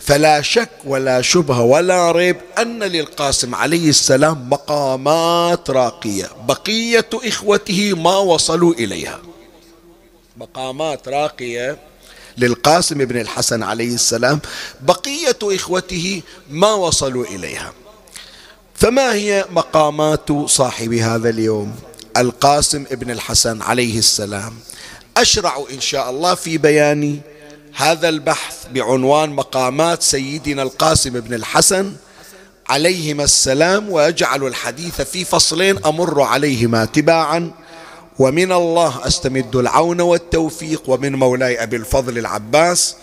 فلا 0.00 0.42
شك 0.42 0.70
ولا 0.84 1.22
شبهة 1.22 1.62
ولا 1.62 2.12
ريب 2.12 2.36
أن 2.58 2.82
للقاسم 2.82 3.54
عليه 3.54 3.88
السلام 3.88 4.50
مقامات 4.50 5.70
راقية. 5.70 6.30
بقية 6.48 7.08
إخوته 7.14 7.94
ما 7.96 8.16
وصلوا 8.16 8.74
إليها. 8.74 9.20
مقامات 10.36 11.08
راقية 11.08 11.78
للقاسم 12.38 13.04
بن 13.04 13.20
الحسن 13.20 13.62
عليه 13.62 13.94
السلام 13.94 14.40
بقية 14.80 15.38
إخوته 15.42 16.22
ما 16.50 16.72
وصلوا 16.72 17.24
إليها. 17.24 17.72
فما 18.74 19.14
هي 19.14 19.44
مقامات 19.50 20.32
صاحب 20.46 20.92
هذا 20.92 21.28
اليوم؟ 21.28 21.76
القاسم 22.16 22.84
ابن 22.90 23.10
الحسن 23.10 23.62
عليه 23.62 23.98
السلام. 23.98 24.54
أشرع 25.16 25.64
إن 25.70 25.80
شاء 25.80 26.10
الله 26.10 26.34
في 26.34 26.58
بيان 26.58 27.20
هذا 27.78 28.08
البحث 28.08 28.54
بعنوان 28.74 29.30
مقامات 29.30 30.02
سيدنا 30.02 30.62
القاسم 30.62 31.10
بن 31.10 31.34
الحسن 31.34 31.92
عليهما 32.68 33.24
السلام 33.24 33.90
واجعل 33.90 34.46
الحديث 34.46 35.00
في 35.00 35.24
فصلين 35.24 35.86
أمر 35.86 36.22
عليهما 36.22 36.84
تباعا. 36.84 37.50
ومن 38.18 38.52
الله 38.52 39.06
أستمد 39.06 39.56
العون 39.56 40.00
والتوفيق 40.00 40.82
ومن 40.86 41.14
مولاي 41.14 41.62
أبي 41.62 41.76
الفضل 41.76 42.18
العباس 42.18 42.96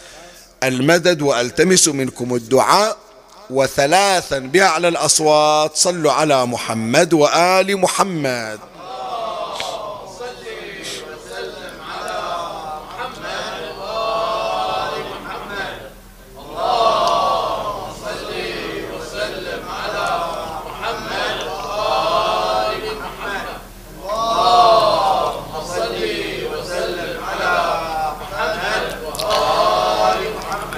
المدد 0.63 1.21
وألتمس 1.21 1.88
منكم 1.88 2.35
الدعاء. 2.35 2.97
وثلاثا 3.49 4.39
باعلى 4.39 4.88
الأصوات 4.88 5.77
صلوا 5.77 6.11
على 6.11 6.45
محمد 6.45 7.13
وآل 7.13 7.77
محمد. 7.77 8.59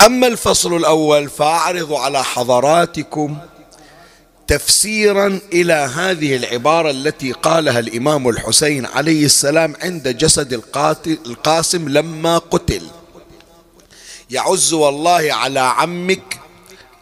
أما 0.05 0.27
الفصل 0.27 0.75
الأول 0.75 1.29
فأعرض 1.29 1.93
على 1.93 2.23
حضراتكم 2.23 3.37
تفسيرا 4.47 5.39
إلى 5.53 5.73
هذه 5.73 6.35
العبارة 6.35 6.91
التي 6.91 7.31
قالها 7.31 7.79
الإمام 7.79 8.29
الحسين 8.29 8.85
عليه 8.85 9.25
السلام 9.25 9.73
عند 9.81 10.07
جسد 10.07 10.53
القاتل 10.53 11.17
القاسم 11.25 11.89
لما 11.89 12.37
قتل. 12.37 12.81
يعز 14.29 14.73
والله 14.73 15.33
على 15.33 15.59
عمك 15.59 16.39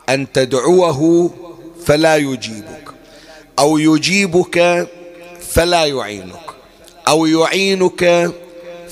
أن 0.09 0.31
تدعوه 0.31 1.31
فلا 1.85 2.15
يجيبك 2.15 2.89
أو 3.59 3.77
يجيبك 3.77 4.87
فلا 5.49 5.85
يعينك 5.85 6.45
أو 7.07 7.25
يعينك 7.25 8.31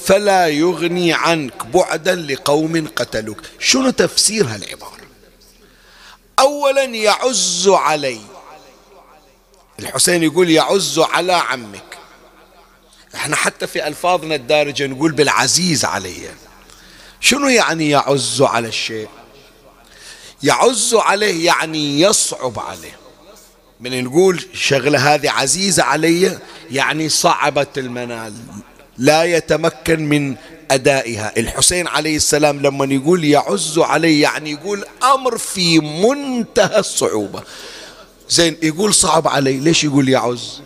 فلا 0.05 0.47
يغني 0.47 1.13
عنك 1.13 1.65
بعدا 1.65 2.15
لقوم 2.15 2.87
قتلوك. 2.95 3.41
شنو 3.59 3.89
تفسير 3.89 4.45
هالعبارة؟ 4.45 5.03
أولا 6.39 6.83
يعز 6.83 7.67
علي. 7.67 8.19
الحسين 9.79 10.23
يقول 10.23 10.49
يعز 10.49 10.99
على 10.99 11.33
عمك. 11.33 11.97
إحنا 13.15 13.35
حتى 13.35 13.67
في 13.67 13.87
ألفاظنا 13.87 14.35
الدارجة 14.35 14.87
نقول 14.87 15.11
بالعزيز 15.11 15.85
علي. 15.85 16.29
شنو 17.19 17.47
يعني 17.47 17.89
يعز 17.89 18.41
على 18.41 18.67
الشيء؟ 18.67 19.09
يعز 20.43 20.95
عليه 20.95 21.45
يعني 21.45 22.01
يصعب 22.01 22.59
عليه. 22.59 22.97
من 23.79 24.03
نقول 24.03 24.45
شغلة 24.53 25.13
هذه 25.13 25.29
عزيزة 25.29 25.83
علي 25.83 26.39
يعني 26.71 27.09
صعبت 27.09 27.77
المنال. 27.77 28.33
لا 29.03 29.23
يتمكن 29.23 30.09
من 30.09 30.35
أدائها. 30.71 31.33
الحسين 31.37 31.87
عليه 31.87 32.15
السلام 32.15 32.61
لما 32.61 32.93
يقول 32.93 33.23
يعز 33.23 33.79
عليه 33.79 34.21
يعني 34.21 34.51
يقول 34.51 34.85
أمر 35.03 35.37
في 35.37 35.79
منتهى 35.79 36.79
الصعوبة. 36.79 37.43
زين 38.29 38.57
يقول 38.63 38.93
صعب 38.93 39.27
علي 39.27 39.59
ليش 39.59 39.83
يقول 39.83 40.09
يعز؟ 40.09 40.61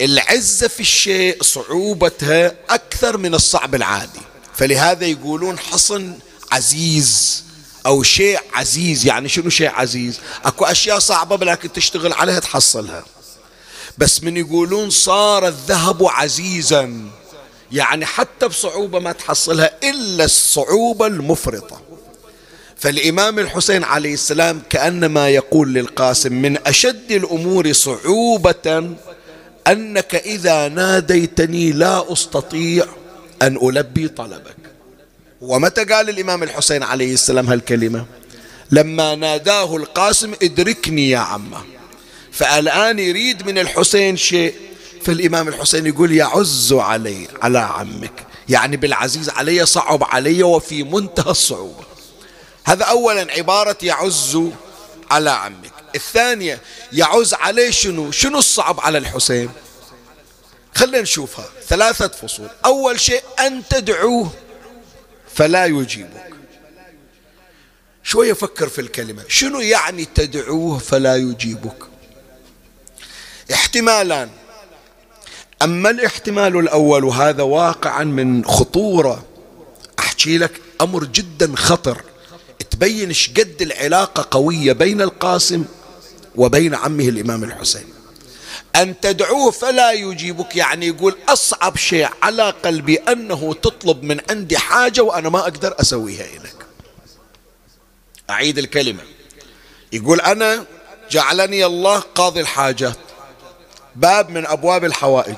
العزة 0.00 0.68
في 0.68 0.80
الشيء 0.80 1.42
صعوبتها 1.42 2.54
أكثر 2.70 3.16
من 3.16 3.34
الصعب 3.34 3.74
العادي. 3.74 4.20
فلهذا 4.54 5.06
يقولون 5.06 5.58
حصن 5.58 6.18
عزيز 6.52 7.44
أو 7.86 8.02
شيء 8.02 8.40
عزيز. 8.52 9.06
يعني 9.06 9.28
شنو 9.28 9.50
شيء 9.50 9.70
عزيز؟ 9.70 10.20
أكو 10.44 10.64
أشياء 10.64 10.98
صعبة 10.98 11.44
لكن 11.44 11.72
تشتغل 11.72 12.12
عليها 12.12 12.40
تحصلها. 12.40 13.04
بس 13.98 14.24
من 14.24 14.36
يقولون 14.36 14.90
صار 14.90 15.48
الذهب 15.48 16.06
عزيزا. 16.06 17.10
يعني 17.72 18.06
حتى 18.06 18.48
بصعوبة 18.48 18.98
ما 18.98 19.12
تحصلها 19.12 19.70
إلا 19.84 20.24
الصعوبة 20.24 21.06
المفرطة. 21.06 21.80
فالإمام 22.76 23.38
الحسين 23.38 23.84
عليه 23.84 24.14
السلام 24.14 24.62
كأنما 24.70 25.28
يقول 25.28 25.74
للقاسم 25.74 26.32
من 26.32 26.58
أشد 26.66 27.12
الأمور 27.12 27.72
صعوبة 27.72 28.96
أنك 29.66 30.14
إذا 30.14 30.68
ناديتني 30.68 31.72
لا 31.72 32.12
أستطيع 32.12 32.86
أن 33.42 33.68
ألبي 33.68 34.08
طلبك. 34.08 34.56
ومتى 35.40 35.84
قال 35.84 36.08
الإمام 36.08 36.42
الحسين 36.42 36.82
عليه 36.82 37.14
السلام 37.14 37.46
هالكلمة؟ 37.46 38.06
لما 38.70 39.14
ناداه 39.14 39.76
القاسم 39.76 40.32
ادركني 40.42 41.10
يا 41.10 41.18
عمه. 41.18 41.58
فالآن 42.32 42.98
يريد 42.98 43.46
من 43.46 43.58
الحسين 43.58 44.16
شيء. 44.16 44.54
فالإمام 45.04 45.48
الحسين 45.48 45.86
يقول 45.86 46.12
يعز 46.12 46.72
علي 46.72 47.28
على 47.42 47.58
عمك. 47.58 48.26
يعني 48.48 48.76
بالعزيز 48.76 49.28
علي 49.28 49.66
صعب 49.66 50.04
علي 50.04 50.42
وفي 50.42 50.82
منتهى 50.82 51.30
الصعوبة. 51.30 51.84
هذا 52.64 52.84
أولا 52.84 53.32
عبارة 53.32 53.76
يعز 53.82 54.38
على 55.10 55.30
عمك. 55.30 55.72
الثانية 55.94 56.60
يعز 56.92 57.34
عليه 57.34 57.70
شنو؟ 57.70 58.10
شنو 58.10 58.38
الصعب 58.38 58.80
على 58.80 58.98
الحسين؟ 58.98 59.50
خلينا 60.74 61.00
نشوفها. 61.00 61.48
ثلاثة 61.68 62.08
فصول. 62.08 62.48
أول 62.64 63.00
شيء 63.00 63.22
أن 63.40 63.62
تدعوه 63.70 64.32
فلا 65.34 65.66
يجيبك. 65.66 66.32
شوية 68.02 68.32
فكر 68.32 68.68
في 68.68 68.80
الكلمة. 68.80 69.24
شنو 69.28 69.60
يعني 69.60 70.04
تدعوه 70.04 70.78
فلا 70.78 71.16
يجيبك؟ 71.16 71.91
احتمالان 73.52 74.30
أما 75.62 75.90
الاحتمال 75.90 76.56
الأول 76.58 77.04
وهذا 77.04 77.42
واقعا 77.42 78.04
من 78.04 78.44
خطورة 78.44 79.24
أحكي 79.98 80.38
لك 80.38 80.60
أمر 80.80 81.04
جدا 81.04 81.56
خطر. 81.56 82.02
تبين 82.70 83.08
إيش 83.08 83.30
قد 83.30 83.62
العلاقة 83.62 84.28
قوية 84.30 84.72
بين 84.72 85.02
القاسم 85.02 85.64
وبين 86.36 86.74
عمه 86.74 87.08
الإمام 87.08 87.44
الحسين. 87.44 87.84
أن 88.76 89.00
تدعوه 89.00 89.50
فلا 89.50 89.92
يجيبك 89.92 90.56
يعني 90.56 90.86
يقول 90.86 91.16
أصعب 91.28 91.76
شيء 91.76 92.08
على 92.22 92.50
قلبي 92.50 92.96
أنه 92.96 93.54
تطلب 93.54 94.02
من 94.02 94.20
عندي 94.30 94.58
حاجة 94.58 95.00
وأنا 95.00 95.28
ما 95.28 95.38
أقدر 95.38 95.74
أسويها 95.80 96.26
لك 96.38 96.66
أعيد 98.30 98.58
الكلمة. 98.58 99.02
يقول 99.92 100.20
أنا 100.20 100.64
جعلني 101.10 101.66
الله 101.66 101.98
قاضي 101.98 102.40
الحاجات. 102.40 102.98
باب 103.96 104.30
من 104.30 104.46
أبواب 104.46 104.84
الحوائج. 104.84 105.36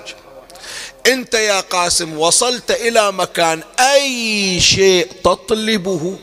أنت 1.06 1.34
يا 1.34 1.60
قاسم 1.60 2.18
وصلت 2.18 2.70
إلى 2.70 3.12
مكان 3.12 3.62
أي 3.80 4.60
شيء 4.60 5.08
تطلبه 5.24 6.18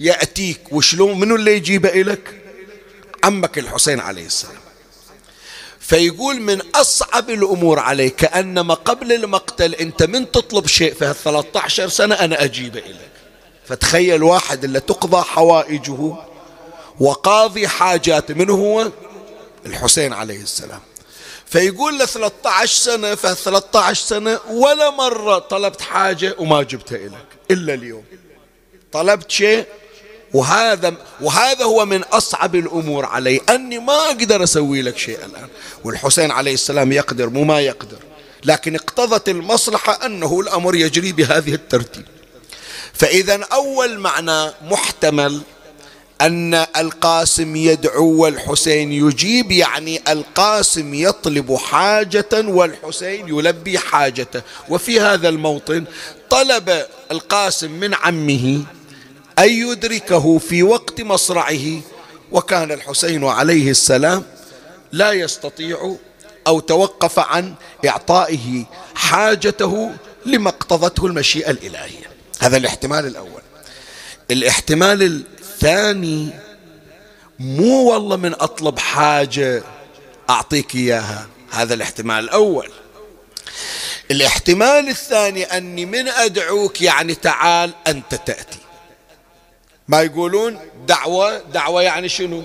يأتيك. 0.00 0.60
وشلون؟ 0.72 1.20
منو 1.20 1.36
اللي 1.36 1.56
يجيبه 1.56 1.88
إليك؟ 1.88 2.40
عمك 3.24 3.58
الحسين 3.58 4.00
عليه 4.00 4.26
السلام. 4.26 4.60
فيقول 5.80 6.40
من 6.40 6.60
أصعب 6.74 7.30
الأمور 7.30 7.78
عليك 7.78 8.16
كأنما 8.16 8.74
قبل 8.74 9.12
المقتل 9.12 9.74
أنت 9.74 10.02
من 10.02 10.32
تطلب 10.32 10.66
شيء 10.66 10.94
في 10.94 11.04
هال 11.04 11.16
13 11.16 11.88
سنة 11.88 12.14
أنا 12.14 12.44
أجيبه 12.44 12.80
إليك. 12.80 13.10
فتخيل 13.66 14.22
واحد 14.22 14.64
اللي 14.64 14.80
تقضى 14.80 15.22
حوائجه 15.22 16.14
وقاضي 17.00 17.68
حاجاته 17.68 18.34
من 18.34 18.50
هو؟ 18.50 18.90
الحسين 19.66 20.12
عليه 20.12 20.42
السلام. 20.42 20.80
فيقول 21.46 21.98
له 21.98 22.06
13 22.06 22.74
سنة 22.74 23.14
في 23.14 23.34
13 23.34 24.06
سنة 24.06 24.40
ولا 24.50 24.90
مرة 24.90 25.38
طلبت 25.38 25.80
حاجة 25.80 26.34
وما 26.38 26.62
جبتها 26.62 26.96
إليك 26.96 27.26
إلا 27.50 27.74
اليوم. 27.74 28.04
طلبت 28.92 29.30
شيء؟ 29.30 29.66
وهذا 30.34 30.94
وهذا 31.20 31.64
هو 31.64 31.84
من 31.84 32.02
أصعب 32.02 32.54
الأمور 32.54 33.06
علي 33.06 33.40
أني 33.50 33.78
ما 33.78 33.92
أقدر 33.92 34.42
أسوي 34.42 34.82
لك 34.82 34.98
شيء 34.98 35.18
الآن. 35.24 35.48
والحسين 35.84 36.30
عليه 36.30 36.54
السلام 36.54 36.92
يقدر 36.92 37.28
مو 37.28 37.44
ما 37.44 37.60
يقدر. 37.60 37.98
لكن 38.44 38.74
اقتضت 38.74 39.28
المصلحة 39.28 40.06
أنه 40.06 40.40
الأمر 40.40 40.74
يجري 40.74 41.12
بهذه 41.12 41.54
الترتيب. 41.54 42.06
فإذا 42.94 43.44
أول 43.52 43.98
معنى 43.98 44.52
محتمل 44.62 45.42
أن 46.20 46.54
القاسم 46.54 47.56
يدعو 47.56 48.22
والحسين 48.22 48.92
يجيب 48.92 49.52
يعني 49.52 50.00
القاسم 50.08 50.94
يطلب 50.94 51.56
حاجة 51.56 52.28
والحسين 52.32 53.28
يلبي 53.28 53.78
حاجته. 53.78 54.42
وفي 54.68 55.00
هذا 55.00 55.28
الموطن 55.28 55.84
طلب 56.30 56.86
القاسم 57.10 57.70
من 57.70 57.94
عمه 57.94 58.64
أن 59.38 59.48
يدركه 59.48 60.38
في 60.38 60.62
وقت 60.62 61.00
مصرعه 61.00 61.80
وكان 62.32 62.72
الحسين 62.72 63.24
عليه 63.24 63.70
السلام 63.70 64.22
لا 64.92 65.12
يستطيع 65.12 65.96
أو 66.46 66.60
توقف 66.60 67.18
عن 67.18 67.54
إعطائه 67.86 68.64
حاجته 68.94 69.92
لما 70.26 70.48
اقتضته 70.48 71.06
المشيئة 71.06 71.50
الإلهية. 71.50 72.10
هذا 72.40 72.56
الاحتمال 72.56 73.06
الأول. 73.06 73.42
الاحتمال 74.30 75.22
الثاني 75.56 76.30
مو 77.38 77.92
والله 77.92 78.16
من 78.16 78.34
أطلب 78.34 78.78
حاجة 78.78 79.62
أعطيك 80.30 80.74
إياها. 80.74 81.26
هذا 81.50 81.74
الاحتمال 81.74 82.24
الأول. 82.24 82.70
الاحتمال 84.10 84.88
الثاني 84.88 85.44
أني 85.44 85.86
من 85.86 86.08
أدعوك 86.08 86.82
يعني 86.82 87.14
تعال 87.14 87.74
أنت 87.86 88.14
تأتي. 88.14 88.58
ما 89.88 90.02
يقولون 90.02 90.58
دعوة 90.86 91.38
دعوة 91.38 91.82
يعني 91.82 92.08
شنو؟ 92.08 92.42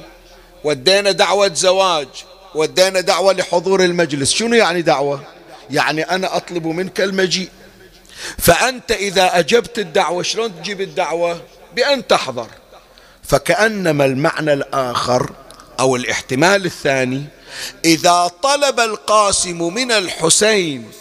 ودينا 0.64 1.12
دعوة 1.12 1.54
زواج 1.54 2.08
ودينا 2.56 3.02
دعوة 3.02 3.34
لحضور 3.34 3.84
المجلس. 3.84 4.32
شنو 4.32 4.56
يعني 4.56 4.82
دعوة؟ 4.82 5.24
يعني 5.70 6.04
أنا 6.04 6.36
أطلب 6.36 6.68
منك 6.68 7.02
المجيء. 7.02 7.50
فأنت 8.38 8.92
إذا 8.92 9.40
أجبت 9.40 9.80
الدعوة 9.80 10.24
شلون 10.24 10.62
تجيب 10.62 10.82
الدعوة؟ 10.82 11.42
بأن 11.76 12.08
تحضر. 12.08 12.61
فكأنما 13.32 14.06
المعنى 14.06 14.54
الآخر 14.54 15.32
أو 15.80 15.96
الاحتمال 15.96 16.66
الثاني 16.66 17.26
إذا 17.86 18.32
طلب 18.44 18.80
القاسم 18.80 19.74
من 19.74 19.92
الحسين 19.92 20.92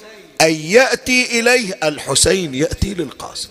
أن 0.41 0.55
يأتي 0.55 1.41
إليه 1.41 1.79
الحسين 1.83 2.55
يأتي 2.55 2.95
للقاسم. 2.95 3.49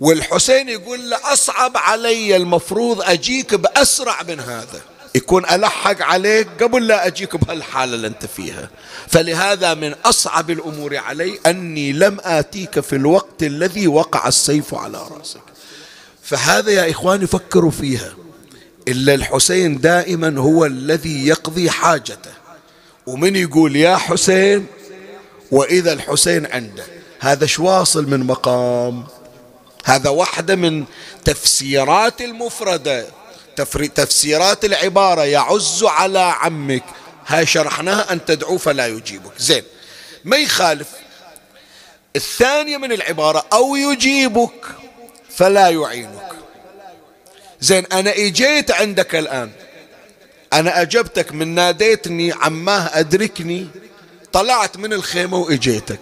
والحسين 0.00 0.68
يقول 0.68 1.10
له 1.10 1.32
أصعب 1.32 1.76
علي 1.76 2.36
المفروض 2.36 3.02
أجيك 3.02 3.54
بأسرع 3.54 4.22
من 4.22 4.40
هذا. 4.40 4.80
يكون 5.14 5.44
ألحق 5.44 6.02
عليك 6.02 6.48
قبل 6.62 6.86
لا 6.86 7.06
أجيك 7.06 7.36
بهالحالة 7.36 7.94
اللي 7.94 8.06
أنت 8.06 8.26
فيها. 8.26 8.70
فلهذا 9.08 9.74
من 9.74 9.94
أصعب 10.04 10.50
الأمور 10.50 10.96
علي 10.96 11.38
أني 11.46 11.92
لم 11.92 12.18
آتيك 12.24 12.80
في 12.80 12.96
الوقت 12.96 13.42
الذي 13.42 13.86
وقع 13.86 14.28
السيف 14.28 14.74
على 14.74 14.98
رأسك. 14.98 15.49
فهذا 16.30 16.70
يا 16.70 16.90
إخواني 16.90 17.26
فكروا 17.26 17.70
فيها. 17.70 18.14
إلا 18.88 19.14
الحسين 19.14 19.80
دائما 19.80 20.40
هو 20.40 20.66
الذي 20.66 21.26
يقضي 21.26 21.70
حاجته. 21.70 22.30
ومن 23.06 23.36
يقول 23.36 23.76
يا 23.76 23.96
حسين؟ 23.96 24.66
وإذا 25.50 25.92
الحسين 25.92 26.46
عنده. 26.46 26.84
هذا 27.20 27.46
شواصل 27.46 28.10
من 28.10 28.26
مقام؟ 28.26 29.06
هذا 29.84 30.10
واحدة 30.10 30.56
من 30.56 30.84
تفسيرات 31.24 32.20
المفردة. 32.20 33.06
تفسيرات 33.94 34.64
العبارة. 34.64 35.24
يعز 35.24 35.84
على 35.84 36.18
عمك. 36.18 36.84
هاي 37.26 37.46
شرحناها 37.46 38.12
أن 38.12 38.24
تدعو 38.24 38.58
فلا 38.58 38.86
يجيبك. 38.86 39.32
زين. 39.38 39.62
ما 40.24 40.36
يخالف. 40.36 40.88
الثانية 42.16 42.76
من 42.76 42.92
العبارة 42.92 43.46
أو 43.52 43.76
يجيبك. 43.76 44.79
فلا 45.40 45.68
يعينك. 45.68 46.28
زين 47.60 47.86
أنا 47.92 48.10
إجيت 48.16 48.70
عندك 48.70 49.14
الآن. 49.14 49.50
أنا 50.52 50.82
أجبتك 50.82 51.32
من 51.32 51.54
ناديتني 51.54 52.32
عماه 52.32 52.90
أدركني. 52.98 53.66
طلعت 54.32 54.76
من 54.76 54.92
الخيمة 54.92 55.38
وإجيتك. 55.38 56.00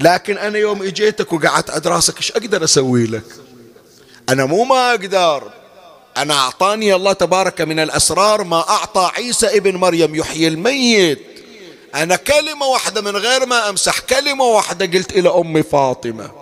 لكن 0.00 0.38
أنا 0.38 0.58
يوم 0.58 0.82
إجيتك 0.82 1.32
وقعدت 1.32 1.70
عند 1.70 1.86
راسك 1.86 2.16
إيش 2.16 2.32
أقدر 2.32 2.64
أسوي 2.64 3.06
لك؟ 3.06 3.24
أنا 4.28 4.44
مو 4.44 4.64
ما 4.64 4.90
أقدر. 4.90 5.52
أنا 6.16 6.34
أعطاني 6.34 6.94
الله 6.94 7.12
تبارك 7.12 7.60
من 7.60 7.80
الأسرار 7.80 8.44
ما 8.44 8.68
أعطى 8.68 9.10
عيسى 9.14 9.46
ابن 9.46 9.76
مريم 9.76 10.14
يحيي 10.14 10.48
الميت. 10.48 11.22
أنا 11.94 12.16
كلمة 12.16 12.66
واحدة 12.66 13.00
من 13.00 13.16
غير 13.16 13.46
ما 13.46 13.68
أمسح 13.68 13.98
كلمة 13.98 14.44
واحدة 14.44 14.86
قلت 14.98 15.12
إلى 15.12 15.28
أمي 15.28 15.62
فاطمة. 15.62 16.41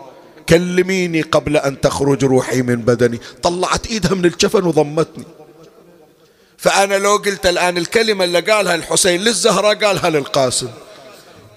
كلميني 0.51 1.23
قبل 1.23 1.57
أن 1.57 1.81
تخرج 1.81 2.25
روحي 2.25 2.63
من 2.63 2.77
بدني. 2.77 3.21
طلعت 3.43 3.87
إيدها 3.87 4.15
من 4.15 4.25
الجفن 4.25 4.65
وضمتني. 4.65 5.25
فأنا 6.59 6.95
لو 6.95 7.17
قلت 7.17 7.47
الآن 7.47 7.79
الكلمة 7.79 8.25
اللي 8.25 8.41
قالها 8.41 8.75
الحسين 8.75 9.21
للزهرة 9.21 9.75
قالها 9.75 10.11
للقاسم. 10.11 10.69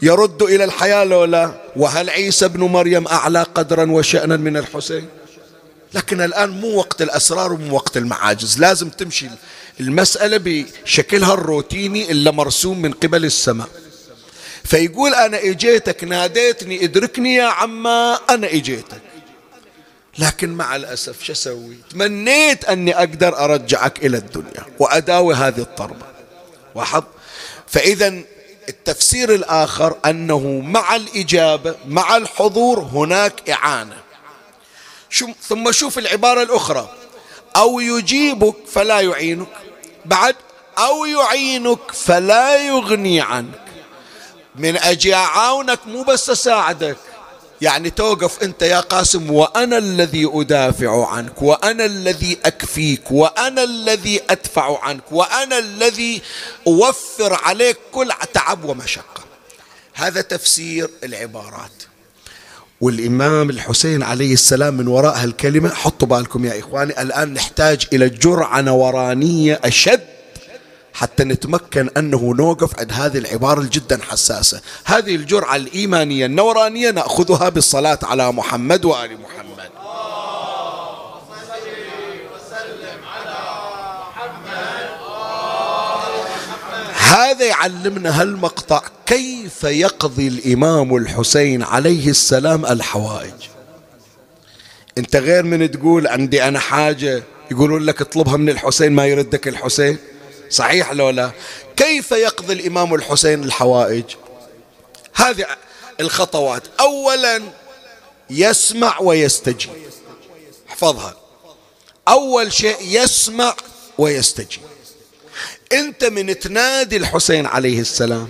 يرد 0.01 0.41
إلى 0.41 0.63
الحياة 0.63 1.03
لو 1.03 1.23
لا؟ 1.23 1.61
وهل 1.75 2.09
عيسى 2.09 2.45
ابن 2.45 2.63
مريم 2.63 3.07
أعلى 3.07 3.43
قدرا 3.43 3.91
وشأنا 3.91 4.37
من 4.37 4.57
الحسين؟ 4.57 5.07
لكن 5.93 6.21
الآن 6.21 6.49
مو 6.49 6.77
وقت 6.77 7.01
الأسرار 7.01 7.53
ومو 7.53 7.75
وقت 7.75 7.97
المعاجز. 7.97 8.59
لازم 8.59 8.89
تمشي 8.89 9.27
المسألة 9.79 10.37
بشكلها 10.85 11.33
الروتيني 11.33 12.11
إلا 12.11 12.31
مرسوم 12.31 12.81
من 12.81 12.91
قبل 12.91 13.25
السماء. 13.25 13.67
فيقول 14.63 15.13
أنا 15.13 15.37
إجيتك 15.37 16.03
ناديتني 16.03 16.83
إدركني 16.83 17.35
يا 17.35 17.45
عما 17.45 18.19
أنا 18.29 18.47
إجيتك. 18.47 19.01
لكن 20.19 20.49
مع 20.49 20.75
الأسف 20.75 21.23
شو 21.23 21.31
أسوي؟ 21.31 21.77
تمنيت 21.89 22.65
أني 22.65 22.97
أقدر 22.97 23.43
أرجعك 23.43 24.05
إلى 24.05 24.17
الدنيا 24.17 24.65
وأداوي 24.79 25.35
هذه 25.35 25.59
الطربة. 25.59 26.05
واحد. 26.75 27.03
فإذا 27.67 28.21
التفسير 28.69 29.35
الآخر 29.35 29.97
أنه 30.05 30.61
مع 30.63 30.95
الإجابة 30.95 31.75
مع 31.87 32.17
الحضور 32.17 32.79
هناك 32.79 33.49
إعانة. 33.49 33.97
ثم 35.41 35.71
شوف 35.71 35.97
العبارة 35.97 36.43
الأخرى. 36.43 36.89
أو 37.55 37.79
يجيبك 37.79 38.55
فلا 38.67 38.99
يعينك. 38.99 39.47
بعد 40.05 40.35
أو 40.77 41.05
يعينك 41.05 41.91
فلا 41.91 42.67
يغني 42.67 43.21
عنك. 43.21 43.62
من 44.55 44.77
أجي 44.77 45.15
أعاونك 45.15 45.79
مو 45.87 46.03
بس 46.03 46.29
أساعدك. 46.29 46.97
يعني 47.61 47.89
توقف 47.89 48.43
أنت 48.43 48.61
يا 48.61 48.79
قاسم 48.79 49.31
وأنا 49.31 49.77
الذي 49.77 50.29
أدافع 50.33 51.07
عنك 51.07 51.41
وأنا 51.41 51.85
الذي 51.85 52.37
أكفيك 52.45 53.11
وأنا 53.11 53.63
الذي 53.63 54.21
أدفع 54.29 54.83
عنك 54.83 55.11
وأنا 55.11 55.59
الذي 55.59 56.21
أوفر 56.67 57.33
عليك 57.33 57.77
كل 57.91 58.11
تعب 58.33 58.63
ومشقة. 58.63 59.23
هذا 59.93 60.21
تفسير 60.21 60.89
العبارات. 61.03 61.71
والإمام 62.81 63.49
الحسين 63.49 64.03
عليه 64.03 64.33
السلام 64.33 64.73
من 64.73 64.87
وراء 64.87 65.15
هالكلمة 65.17 65.69
حطوا 65.73 66.07
بالكم 66.07 66.45
يا 66.45 66.59
إخواني 66.59 67.01
الآن 67.01 67.33
نحتاج 67.33 67.87
إلى 67.93 68.09
جرعة 68.09 68.61
نورانية 68.61 69.59
أشد 69.63 70.12
حتى 70.93 71.23
نتمكن 71.23 71.89
أنه 71.97 72.33
نوقف 72.37 72.79
عند 72.79 72.91
هذه 72.91 73.17
العبارة 73.17 73.69
جدا 73.71 73.99
حساسة. 74.09 74.61
هذه 74.85 75.15
الجرعة 75.15 75.55
الإيمانية 75.55 76.25
النورانية 76.25 76.91
نأخذها 76.91 77.49
بالصلاة 77.49 77.99
على 78.03 78.31
محمد 78.31 78.85
وآل 78.85 79.17
محمد. 79.21 79.69
هذا 86.97 87.45
يعلمنا 87.45 88.21
هالمقطع 88.21 88.81
كيف 89.05 89.63
يقضي 89.63 90.27
الإمام 90.27 90.95
الحسين 90.95 91.63
عليه 91.63 92.09
السلام 92.09 92.65
الحوائج. 92.65 93.33
أنت 94.97 95.15
غير 95.15 95.43
من 95.43 95.71
تقول 95.71 96.07
عندي 96.07 96.43
أنا 96.43 96.59
حاجة 96.59 97.23
يقولون 97.51 97.83
لك 97.83 98.01
اطلبها 98.01 98.37
من 98.37 98.49
الحسين 98.49 98.91
ما 98.91 99.05
يردك 99.05 99.47
الحسين؟ 99.47 99.97
صحيح 100.49 100.91
لو 100.91 101.09
لا؟ 101.09 101.31
كيف 101.75 102.11
يقضي 102.11 102.53
الإمام 102.53 102.93
الحسين 102.93 103.43
الحوائج؟ 103.43 104.03
هذه 105.13 105.45
الخطوات. 105.99 106.63
أولا 106.79 107.41
يسمع 108.29 108.99
ويستجيب. 108.99 109.71
احفظها. 110.69 111.15
أول 112.07 112.53
شيء 112.53 112.77
يسمع 112.81 113.55
ويستجيب. 113.97 114.61
أنت 115.71 116.03
من 116.03 116.39
تنادي 116.39 116.97
الحسين 116.97 117.45
عليه 117.45 117.79
السلام. 117.79 118.29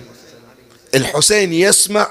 الحسين 0.94 1.52
يسمع 1.52 2.10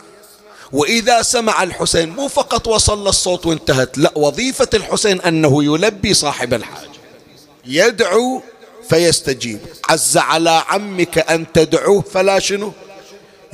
وإذا 0.72 1.22
سمع 1.22 1.64
الحسين 1.64 2.10
مو 2.10 2.28
فقط 2.28 2.68
وصل 2.68 3.08
الصوت 3.08 3.46
وانتهت 3.46 3.98
لا 3.98 4.12
وظيفة 4.16 4.70
الحسين 4.74 5.22
أنه 5.22 5.64
يلبي 5.64 6.14
صاحب 6.14 6.54
الحاجة. 6.54 6.90
يدعو 7.66 8.42
فيستجيب. 8.90 9.60
عز 9.90 10.18
على 10.18 10.64
عمك 10.68 11.18
أن 11.18 11.52
تدعوه. 11.54 12.02
فلا 12.02 12.40
شنو؟ 12.40 12.74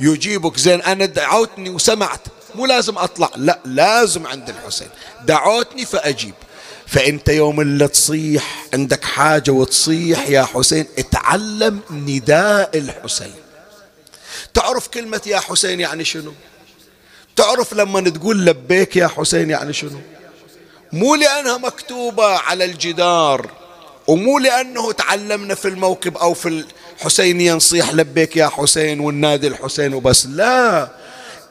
يجيبك. 0.00 0.56
زين 0.56 0.82
أنا 0.82 1.06
دعوتني 1.06 1.70
وسمعت. 1.70 2.20
مو 2.54 2.66
لازم 2.66 2.98
أطلع. 2.98 3.30
لا 3.36 3.58
لازم 3.64 4.26
عند 4.26 4.48
الحسين. 4.48 4.88
دعوتني 5.24 5.86
فأجيب. 5.86 6.34
فأنت 6.86 7.28
يوم 7.28 7.60
اللي 7.60 7.88
تصيح 7.88 8.66
عندك 8.74 9.04
حاجة 9.04 9.50
وتصيح 9.50 10.28
يا 10.28 10.42
حسين 10.42 10.86
اتعلم 10.98 11.80
نداء 11.90 12.78
الحسين. 12.78 13.34
تعرف 14.54 14.88
كلمة 14.88 15.20
يا 15.26 15.38
حسين 15.38 15.80
يعني 15.80 16.04
شنو؟ 16.04 16.32
تعرف 17.36 17.72
لما 17.72 18.00
تقول 18.00 18.46
لبيك 18.46 18.96
يا 18.96 19.06
حسين 19.06 19.50
يعني 19.50 19.72
شنو؟ 19.72 20.00
مو 20.92 21.14
لأنها 21.14 21.58
مكتوبة 21.58 22.24
على 22.24 22.64
الجدار. 22.64 23.50
ومو 24.10 24.38
لأنه 24.38 24.92
تعلمنا 24.92 25.54
في 25.54 25.68
الموكب 25.68 26.16
أو 26.16 26.34
في 26.34 26.64
الحسينية 26.98 27.54
نصيح 27.54 27.94
لبيك 27.94 28.36
يا 28.36 28.48
حسين 28.48 29.00
والنادي 29.00 29.46
الحسين 29.46 29.94
وبس. 29.94 30.26
لا 30.26 30.88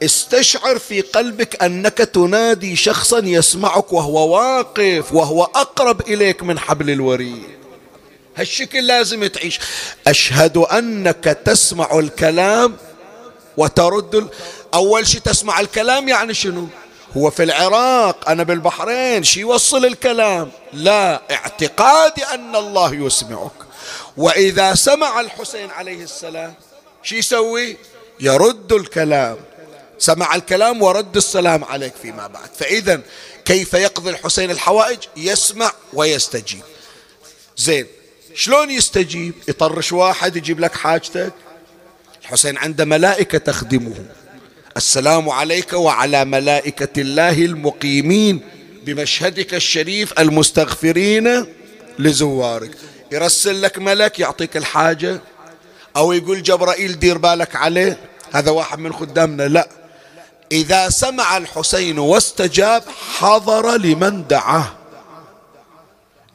استشعر 0.02 0.78
في 0.78 1.00
قلبك 1.00 1.62
أنك 1.62 1.98
تنادي 1.98 2.76
شخصا 2.76 3.18
يسمعك 3.18 3.92
وهو 3.92 4.36
واقف 4.36 5.12
وهو 5.12 5.44
أقرب 5.44 6.00
إليك 6.00 6.42
من 6.42 6.58
حبل 6.58 6.90
الوريد. 6.90 7.44
هالشكل 8.36 8.86
لازم 8.86 9.26
تعيش. 9.26 9.60
أشهد 10.06 10.56
أنك 10.56 11.38
تسمع 11.44 11.98
الكلام 11.98 12.76
وترد 13.56 14.28
أول 14.74 15.06
شيء 15.06 15.20
تسمع 15.20 15.60
الكلام 15.60 16.08
يعني 16.08 16.34
شنو؟ 16.34 16.68
هو 17.16 17.30
في 17.30 17.42
العراق 17.42 18.28
أنا 18.28 18.42
بالبحرين 18.42 19.24
شي 19.24 19.40
يوصل 19.40 19.84
الكلام؟ 19.84 20.50
لا 20.72 21.22
اعتقادي 21.30 22.24
أن 22.24 22.56
الله 22.56 22.94
يسمعك. 22.94 23.52
وإذا 24.16 24.74
سمع 24.74 25.20
الحسين 25.20 25.70
عليه 25.70 26.02
السلام 26.02 26.54
شي 27.02 27.18
يسوي؟ 27.18 27.76
يرد 28.20 28.72
الكلام. 28.72 29.36
سمع 29.98 30.34
الكلام 30.34 30.82
ورد 30.82 31.16
السلام 31.16 31.64
عليك 31.64 31.94
فيما 32.02 32.26
بعد. 32.26 32.48
فإذا 32.58 33.00
كيف 33.44 33.74
يقضي 33.74 34.10
الحسين 34.10 34.50
الحوائج؟ 34.50 34.98
يسمع 35.16 35.72
ويستجيب. 35.92 36.62
زين 37.56 37.86
شلون 38.34 38.70
يستجيب؟ 38.70 39.34
يطرش 39.48 39.92
واحد 39.92 40.36
يجيب 40.36 40.60
لك 40.60 40.74
حاجتك؟ 40.74 41.32
الحسين 42.22 42.58
عنده 42.58 42.84
ملائكة 42.84 43.38
تخدمه. 43.38 44.04
السلام 44.76 45.28
عليك 45.28 45.72
وعلى 45.72 46.24
ملائكة 46.24 47.00
الله 47.00 47.44
المقيمين 47.44 48.40
بمشهدك 48.84 49.54
الشريف 49.54 50.20
المستغفرين 50.20 51.46
لزوارك. 51.98 52.70
يرسل 53.12 53.62
لك 53.62 53.78
ملك 53.78 54.18
يعطيك 54.18 54.56
الحاجة. 54.56 55.20
أو 55.96 56.12
يقول 56.12 56.42
جبرائيل 56.42 56.98
دير 56.98 57.18
بالك 57.18 57.56
عليه. 57.56 57.98
هذا 58.32 58.50
واحد 58.50 58.78
من 58.78 58.92
خدامنا. 58.92 59.42
لا. 59.42 59.68
إذا 60.52 60.88
سمع 60.88 61.36
الحسين 61.36 61.98
واستجاب 61.98 62.82
حضر 63.18 63.76
لمن 63.76 64.26
دعاه. 64.26 64.68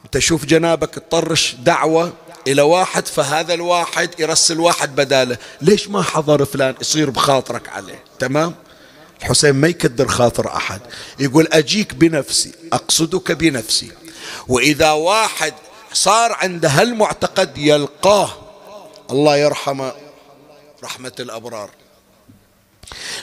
أنت 0.04 0.18
شوف 0.18 0.44
جنابك 0.44 0.94
تطرش 0.94 1.54
دعوة. 1.54 2.12
إلى 2.46 2.62
واحد 2.62 3.06
فهذا 3.06 3.54
الواحد 3.54 4.10
يرسل 4.20 4.60
واحد 4.60 4.96
بداله. 4.96 5.38
ليش 5.60 5.88
ما 5.88 6.02
حضر 6.02 6.44
فلان 6.44 6.74
يصير 6.80 7.10
بخاطرك 7.10 7.68
عليه؟ 7.68 8.04
تمام؟ 8.18 8.54
الحسين 9.20 9.52
ما 9.52 9.68
يكدر 9.68 10.08
خاطر 10.08 10.56
أحد. 10.56 10.80
يقول 11.18 11.48
أجيك 11.52 11.94
بنفسي 11.94 12.52
أقصدك 12.72 13.32
بنفسي. 13.32 13.92
وإذا 14.48 14.90
واحد 14.90 15.54
صار 15.92 16.32
عنده 16.32 16.68
هالمعتقد 16.68 17.58
يلقاه. 17.58 18.30
الله 19.10 19.36
يرحمه. 19.36 19.92
رحمة 20.84 21.12
الأبرار. 21.20 21.70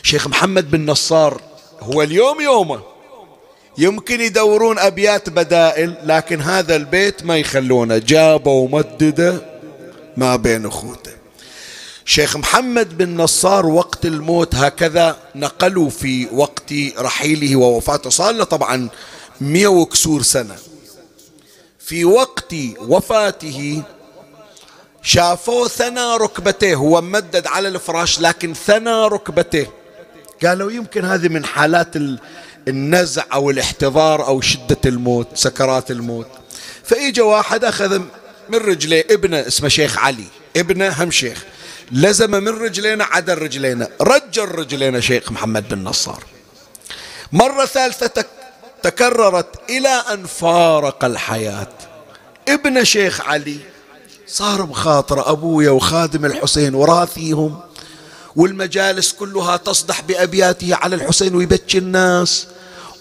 شيخ 0.04 0.28
محمد 0.28 0.72
بن 0.72 0.92
نصار 0.92 1.42
هو 1.82 2.02
اليوم 2.02 2.42
يومه. 2.42 2.93
يمكن 3.78 4.22
يدورون 4.22 4.80
أبيات 4.80 5.30
بدائل 5.30 5.96
لكن 6.04 6.42
هذا 6.42 6.76
البيت 6.76 7.26
ما 7.26 7.38
يخلونه. 7.38 7.98
جابه 7.98 8.52
ومدده 8.52 9.42
ما 10.18 10.36
بين 10.36 10.66
أخوته. 10.66 11.12
شيخ 12.06 12.38
محمد 12.38 12.98
بن 12.98 13.18
نصار 13.18 13.66
وقت 13.66 14.06
الموت 14.06 14.56
هكذا 14.56 15.18
نقلوا 15.36 15.90
في 15.90 16.28
وقت 16.32 16.74
رحيله 16.98 17.56
ووفاته. 17.56 18.10
صار 18.10 18.34
له 18.34 18.44
طبعا 18.44 18.90
مئة 19.42 19.68
وكسور 19.68 20.22
سنة. 20.22 20.56
في 21.80 22.06
وقت 22.06 22.56
وفاته 22.80 23.84
شافوه 25.02 25.68
ثنى 25.68 26.18
ركبتيه. 26.18 26.76
هو 26.76 27.02
ممدد 27.02 27.48
على 27.48 27.68
الفراش 27.68 28.20
لكن 28.22 28.54
ثنى 28.54 29.08
ركبتيه. 29.08 29.72
قالوا 30.44 30.72
يمكن 30.72 31.06
هذه 31.06 31.28
من 31.28 31.46
حالات 31.46 31.96
النزع 32.68 33.24
أو 33.34 33.50
الاحتضار 33.50 34.28
أو 34.28 34.42
شدة 34.42 34.78
الموت 34.86 35.28
سكرات 35.34 35.92
الموت. 35.92 36.28
فإجا 36.84 37.24
واحد 37.24 37.64
أخذ 37.64 38.00
من 38.50 38.56
رجليه 38.56 39.06
ابنه 39.12 39.48
اسمه 39.48 39.70
شيخ 39.70 39.98
علي 39.98 40.26
ابنه 40.58 41.04
هم 41.04 41.12
شيخ. 41.12 41.44
لزم 41.92 42.32
من 42.32 42.48
رجلينا 42.48 43.04
عدل 43.04 43.38
رجلينا 43.38 43.90
رجل 44.02 44.46
رجلينا 44.46 45.00
شيخ 45.00 45.32
محمد 45.32 45.70
بن 45.70 45.84
نصار. 45.84 46.24
مرة 47.32 47.66
ثالثة 47.66 48.26
تكررت 48.84 49.70
إلى 49.70 50.04
أن 50.14 50.26
فارق 50.26 51.06
الحياة. 51.06 51.74
ابن 52.50 52.84
شيخ 52.84 53.22
علي 53.22 53.58
صار 54.28 54.62
بخاطر 54.62 55.32
أبويا 55.32 55.70
وخادم 55.70 56.26
الحسين 56.26 56.76
وراثيهم. 56.76 57.60
والمجالس 58.36 59.12
كلها 59.12 59.58
تصدح 59.58 60.02
بأبياته 60.02 60.76
على 60.76 60.96
الحسين 60.96 61.36
ويبكي 61.36 61.78
الناس. 61.78 62.48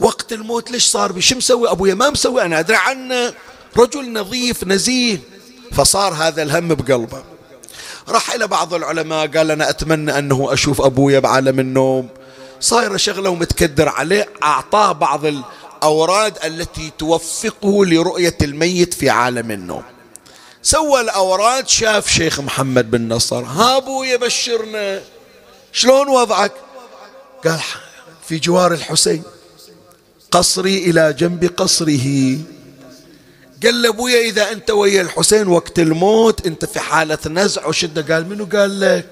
وقت 0.01 0.33
الموت 0.33 0.71
ليش 0.71 0.87
صار 0.87 1.13
بي؟ 1.13 1.21
شو 1.21 1.37
مسوي 1.37 1.71
أبويا؟ 1.71 1.95
ما 1.95 2.11
مسوي 2.11 2.43
أنا 2.43 2.59
أدري 2.59 2.77
عنه. 2.77 3.35
رجل 3.77 4.13
نظيف 4.13 4.65
نزيه. 4.65 5.19
فصار 5.73 6.15
هذا 6.15 6.43
الهم 6.43 6.69
بقلبه. 6.69 7.23
راح 8.09 8.35
إلى 8.35 8.47
بعض 8.47 8.75
العلماء 8.75 9.27
قال 9.27 9.51
أنا 9.51 9.71
أتمنى 9.71 10.19
أنه 10.19 10.53
أشوف 10.53 10.81
أبويا 10.81 11.19
بعالم 11.19 11.61
النوم. 11.61 12.09
صايرة 12.61 12.97
شغلة 12.97 13.31
ومتكدر 13.31 13.89
عليه 13.89 14.29
أعطاه 14.43 14.93
بعض 14.93 15.25
الأوراد 15.25 16.39
التي 16.45 16.93
توفقه 16.99 17.87
لرؤية 17.87 18.37
الميت 18.43 18.95
في 18.95 19.11
عالم 19.11 19.51
النوم. 19.51 19.83
سوى 20.63 21.01
الأوراد 21.01 21.69
شاف 21.69 22.09
شيخ 22.09 22.41
محمد 22.41 22.91
بن 22.91 23.13
نصر. 23.13 23.43
ها 23.43 23.77
أبويا 23.77 24.17
بشرنا. 24.17 25.03
شلون 25.73 26.09
وضعك؟ 26.09 26.53
قال 27.45 27.61
في 28.29 28.39
جوار 28.39 28.73
الحسين 28.73 29.23
قصري 30.31 30.79
إلى 30.79 31.13
جنب 31.13 31.45
قصره. 31.57 32.39
قال 33.63 33.83
له 33.83 33.89
أبويا 33.89 34.21
إذا 34.21 34.53
أنت 34.53 34.71
ويا 34.71 35.03
الحسين 35.03 35.49
وقت 35.49 35.79
الموت 35.79 36.47
أنت 36.47 36.65
في 36.65 36.81
حالة 36.81 37.19
نزع 37.27 37.67
وشدة. 37.67 38.15
قال 38.15 38.29
منو 38.29 38.49
قال 38.53 38.81
لك؟ 38.81 39.07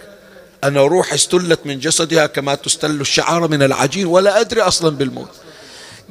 أنا 0.65 0.83
روحي 0.83 1.15
استلت 1.15 1.61
من 1.65 1.79
جسدها 1.79 2.27
كما 2.27 2.55
تستل 2.55 3.01
الشعار 3.01 3.49
من 3.49 3.63
العجين 3.63 4.07
ولا 4.07 4.41
أدري 4.41 4.61
أصلا 4.61 4.97
بالموت. 4.97 5.31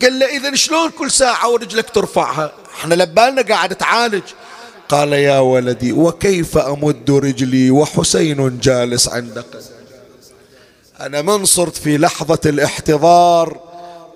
قال 0.02 0.20
له 0.20 0.26
اذا 0.26 0.56
شلون 0.56 0.89
كل 0.89 1.12
ساعة 1.12 1.50
ورجلك 1.50 1.89
ترفعها؟ 1.89 2.52
إحنا 2.80 2.95
لبالنا 2.95 3.41
قاعد 3.41 3.76
تعالج. 3.76 4.24
قال 4.89 5.14
يا 5.14 5.39
ولدي 5.39 5.91
وكيف 5.91 6.58
أمد 6.58 7.12
رجلي؟ 7.12 7.72
وحسين 7.72 8.60
جالس 8.60 9.10
عند 9.10 9.43
أنا 11.02 11.22
من 11.22 11.45
صرت 11.45 11.78
في 11.78 11.97
لحظة 11.97 12.39
الاحتضار. 12.45 13.60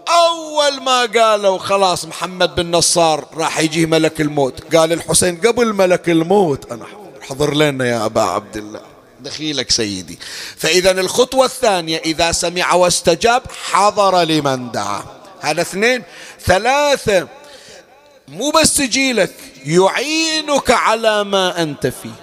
أول 0.10 0.82
ما 0.84 1.06
قالوا 1.06 1.58
خلاص 1.58 2.06
محمد 2.06 2.56
بن 2.56 2.72
نصار 2.72 3.26
راح 3.34 3.60
يجي 3.60 3.86
ملك 3.86 4.22
الموت 4.22 4.76
قال 4.76 4.94
الحسين 4.94 5.42
قبل 5.42 5.74
ملك 5.74 6.10
الموت 6.10 6.72
أنا 6.72 6.86
حضر 7.22 7.54
لنا 7.54 7.86
يا 7.86 8.06
أبا 8.06 8.22
عبد 8.22 8.58
الله. 8.58 8.82
دخيلك 9.20 9.72
سيدي. 9.72 10.20
فإذا 10.58 10.92
الخطوة 10.92 11.46
الثانية 11.46 11.98
إذا 11.98 12.32
سمع 12.32 12.74
واستجاب 12.74 13.42
حضر 13.72 14.22
لمن 14.22 14.72
دعا. 14.72 15.04
هذا 15.42 15.62
اثنين. 15.62 16.04
ثلاثة 16.46 17.28
مو 18.28 18.50
بس 18.50 18.80
يجيلك 18.80 19.34
يعينك 19.66 20.72
على 20.72 21.24
ما 21.24 21.64
أنت 21.64 21.88
فيه. 21.88 22.23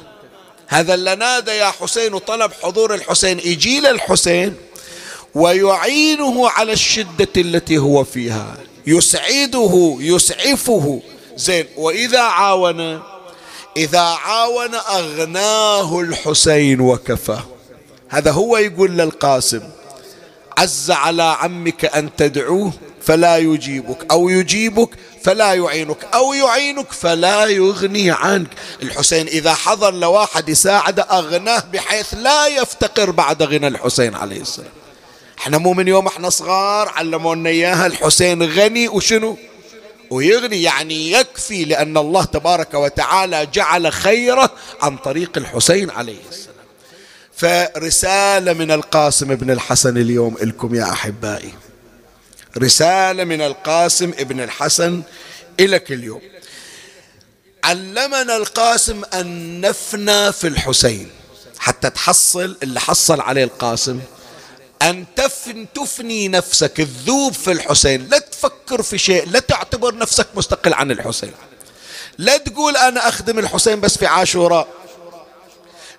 هذا 0.73 0.95
اللي 0.95 1.15
نادى 1.15 1.51
يا 1.51 1.71
حسين 1.71 2.15
وطلب 2.15 2.53
حضور 2.63 2.95
الحسين. 2.95 3.39
يجي 3.39 3.91
الحسين 3.91 4.55
ويعينه 5.35 6.49
على 6.49 6.73
الشدة 6.73 7.29
التي 7.37 7.79
هو 7.79 8.05
فيها. 8.05 8.57
يسعده 8.87 9.97
يسعفه. 10.01 11.03
زين 11.37 11.67
وإذا 11.77 12.21
عاون 12.21 13.03
إذا 13.77 14.01
عاون 14.01 14.75
أغناه 14.75 16.01
الحسين 16.01 16.81
وكفاه 16.81 17.43
هذا 18.09 18.31
هو 18.31 18.57
يقول 18.57 18.91
للقاسم 18.91 19.63
عز 20.59 20.91
على 20.91 21.23
عمك 21.23 21.85
أن 21.85 22.17
تدعوه. 22.17 22.73
فلا 23.03 23.37
يجيبك 23.37 24.07
أو 24.11 24.29
يجيبك 24.29 24.91
فلا 25.23 25.55
يعينك 25.55 26.07
أو 26.15 26.33
يعينك 26.33 26.93
فلا 26.93 27.47
يغني 27.47 28.11
عنك. 28.11 28.49
الحسين 28.83 29.27
إذا 29.27 29.55
حضر 29.55 29.95
لواحد 29.95 30.49
يساعده 30.49 31.03
أغناه 31.03 31.65
بحيث 31.73 32.15
لا 32.15 32.47
يفتقر 32.47 33.11
بعد 33.11 33.43
غنى 33.43 33.69
الحسين 33.69 34.15
عليه 34.15 34.41
السلام. 34.41 34.73
إحنا 35.39 35.59
مو 35.59 35.73
من 35.73 35.89
يوم 35.89 36.07
إحنا 36.07 36.31
صغار 36.31 36.89
علمونا 36.89 37.51
إياها 37.51 37.87
الحسين 37.87 38.43
غني 38.43 38.89
وشنو؟ 38.89 39.39
ويغني 40.11 40.63
يعني 40.63 41.13
يكفي 41.13 41.65
لأن 41.65 41.97
الله 41.97 42.25
تبارك 42.25 42.75
وتعالى 42.75 43.47
جعل 43.47 43.93
خيره 43.93 44.51
عن 44.83 44.97
طريق 44.97 45.31
الحسين 45.37 45.91
عليه 45.91 46.21
السلام. 46.31 46.51
فرسالة 47.37 48.53
من 48.53 48.71
القاسم 48.71 49.31
ابن 49.33 49.51
الحسن 49.51 49.97
اليوم 49.97 50.37
لكم 50.43 50.75
يا 50.75 50.93
أحبائي. 50.93 51.53
رسالة 52.59 53.25
من 53.25 53.43
القاسم 53.43 54.13
ابن 54.19 54.41
الحسن 54.41 55.03
إلك 55.61 55.93
اليوم. 55.93 56.21
علمنا 57.65 58.37
القاسم 58.37 59.03
أن 59.15 59.61
نفنى 59.61 60.33
في 60.33 60.47
الحسين. 60.47 61.11
حتى 61.59 61.91
تحصل 61.91 62.57
اللي 62.63 62.81
حصل 62.81 63.21
عليه 63.21 63.45
القاسم. 63.45 64.01
أن 64.83 65.05
تفن 65.17 65.67
تفني 65.75 66.29
نفسك 66.29 66.81
الذوب 66.81 67.33
في 67.33 67.53
الحسين. 67.53 68.09
لا 68.09 68.19
تفكر 68.19 68.83
في 68.83 68.99
شيء 68.99 69.29
لا 69.29 69.39
تعتبر 69.39 69.95
نفسك 69.95 70.27
مستقل 70.35 70.75
عن 70.75 70.91
الحسين. 70.91 71.33
لا 72.19 72.37
تقول 72.37 72.77
أنا 72.77 73.09
أخدم 73.09 73.39
الحسين 73.39 73.81
بس 73.81 73.99
في 73.99 74.07
عاشوراء. 74.07 74.69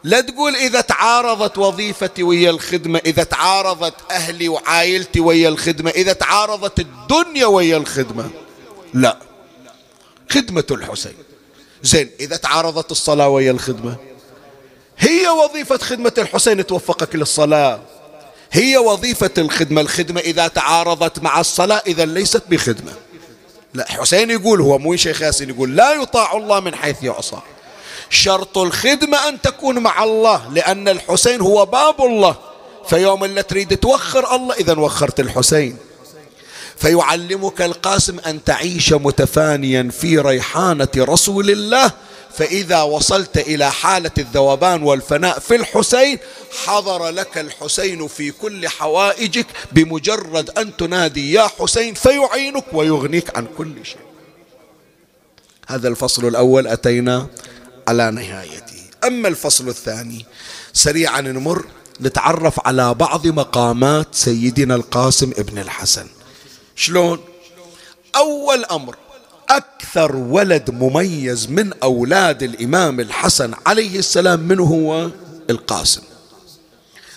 لا 0.04 0.22
تقول 0.22 0.56
إذا 0.56 0.82
تعارضت 0.82 1.58
وظيفتي 1.58 2.24
ويا 2.24 2.49
الخدمة 2.49 3.02
إذا 3.06 3.24
تعارضت 3.24 3.93
أهلي 4.12 4.49
وعائلتي 4.49 5.20
ويا 5.20 5.49
الخدمة 5.49 5.91
إذا 5.91 6.14
تعارضت 6.14 6.80
الدنيا 6.80 7.45
ويا 7.45 7.78
الخدمة. 7.78 8.30
لا. 8.93 9.18
خدمة 10.30 10.64
الحسين. 10.72 11.14
زين 11.84 12.10
إذا 12.20 12.36
تعارضت 12.36 12.91
الصلاة 12.91 13.30
ويا 13.30 13.52
الخدمة. 13.52 13.95
هي 14.97 15.28
وظيفة 15.28 15.78
خدمة 15.78 16.14
الحسين 16.18 16.66
توفقك 16.66 17.16
للصلاة. 17.16 17.82
هي 18.52 18.78
وظيفة 18.78 19.32
الخدمة. 19.38 19.82
الخدمة 19.82 20.22
إذا 20.22 20.47
تعارضت 20.47 21.20
مع 21.20 21.39
الصلاة 21.39 21.84
إذا 21.88 22.06
ليست 22.06 22.43
بخدمة. 22.49 22.93
لا 23.74 23.91
حسين 23.91 24.30
يقول 24.32 24.62
هو 24.62 24.78
مو 24.78 24.95
شيخ 24.95 25.22
ياسين 25.22 25.49
يقول 25.49 25.76
لا 25.76 25.93
يطاع 25.93 26.38
الله 26.38 26.60
من 26.60 26.76
حيث 26.76 27.04
يعصى. 27.04 27.38
شرط 28.12 28.57
الخدمة 28.57 29.30
أن 29.30 29.41
تكون 29.41 29.80
مع 29.80 30.03
الله 30.03 30.53
لأن 30.53 30.88
الحسين 30.88 31.41
هو 31.41 31.66
باب 31.66 32.01
الله. 32.01 32.36
فيوم 32.88 33.24
اللي 33.24 33.43
تريد 33.43 33.78
توخر 33.78 34.36
الله 34.36 34.55
إذا 34.55 34.80
وخرت 34.80 35.20
الحسين. 35.20 35.78
فيعلمك 36.78 37.62
القاسم 37.62 38.20
أن 38.20 38.43
تعيش 38.43 38.93
متفانيا 38.93 39.89
في 39.91 40.20
ريحانة 40.20 40.88
رسول 40.97 41.49
الله. 41.49 41.91
فإذا 42.34 42.82
وصلت 42.82 43.38
إلى 43.38 43.72
حالة 43.72 44.12
الذوبان 44.18 44.84
والفناء 44.84 45.39
في 45.39 45.55
الحسين 45.55 46.18
حضر 46.66 47.09
لك 47.09 47.38
الحسين 47.38 48.07
في 48.07 48.32
كل 48.32 48.70
حوائجك 48.70 49.45
بمجرد 49.72 50.49
أن 50.49 50.78
تنادي 50.78 51.34
يا 51.34 51.47
حسين 51.59 51.93
فيعينك 51.93 52.66
ويغنيك 52.74 53.38
عن 53.38 53.47
كل 53.57 53.74
شيء. 53.84 54.01
هذا 55.68 55.88
الفصل 55.88 56.28
الأول 56.28 56.68
أتينا 56.68 57.28
على 57.92 58.12
نهايته 58.12 58.84
أما 59.04 59.28
الفصل 59.28 59.70
الثاني 59.70 60.26
سريعا 60.74 61.22
نمر 61.22 61.66
نتعرف 62.02 62.68
على 62.68 62.94
بعض 62.94 63.28
مقامات 63.28 64.08
سيدنا 64.12 64.76
القاسم 64.76 65.32
ابن 65.38 65.58
الحسن. 65.58 66.08
شلون؟ 66.76 67.20
أول 68.16 68.66
أمر 68.66 68.96
أكثر 69.50 70.16
ولد 70.16 70.72
مميز 70.72 71.50
من 71.50 71.74
أولاد 71.84 72.44
الإمام 72.44 73.00
الحسن 73.00 73.54
عليه 73.66 74.00
السلام 74.00 74.39
من 74.39 74.60
هو؟ 74.60 75.10
القاسم. 75.50 76.02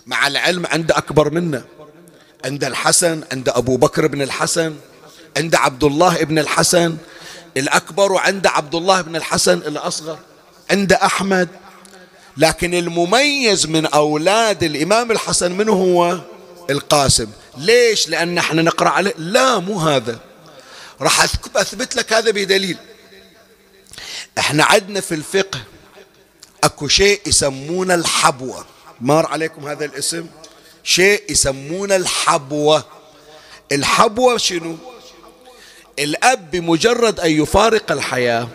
مع 0.07 0.27
العلم 0.27 0.67
عنده 0.67 0.99
أكبر 0.99 1.31
منه. 1.31 1.65
عند 2.45 2.65
الحسن 2.65 3.23
عند 3.33 3.49
أبو 3.49 3.77
بكر 3.77 4.07
بن 4.07 4.23
الحسن 4.23 4.75
عند 5.37 5.55
عبد 5.55 5.85
الله 5.85 6.25
بن 6.25 6.39
الحسن. 6.39 6.97
الأكبر 7.57 8.13
وعند 8.13 8.47
عبد 8.47 8.75
الله 8.75 9.01
بن 9.01 9.17
الحسن 9.17 9.59
الأصغر. 9.59 10.19
عند 10.71 10.93
أحمد. 10.93 11.49
لكن 12.37 12.75
المميز 12.75 13.67
من 13.67 13.87
أولاد 13.87 14.63
الإمام 14.63 15.11
الحسن 15.11 15.53
من 15.53 15.69
هو 15.69 16.21
القاسم. 16.71 17.27
ليش؟ 17.59 18.09
لأن 18.09 18.39
إحنا 18.39 18.63
نقرأ 18.63 18.89
عليه. 18.89 19.15
لا 19.19 19.59
مو 19.59 19.81
هذا. 19.81 20.19
راح 21.01 21.23
أثبت 21.57 21.97
لك 21.97 22.13
هذا 22.13 22.31
بدليل. 22.31 22.77
إحنا 24.39 24.65
عندنا 24.65 25.01
في 25.01 25.15
الفقه 25.15 25.61
أكو 26.65 26.89
شيء 26.89 27.21
يسمونه 27.27 27.95
الحبوة. 27.95 28.67
مار 29.01 29.27
عليكم 29.27 29.69
هذا 29.69 29.85
الاسم. 29.85 30.27
شيء 30.85 31.23
يسمونه 31.31 31.97
الحبوة. 31.97 32.85
الحبوة 33.73 34.37
شنو؟ 34.37 34.77
الأب 35.99 36.51
بمجرد 36.51 37.21
أن 37.21 37.31
يفارق 37.31 37.93
الحياة 37.93 38.49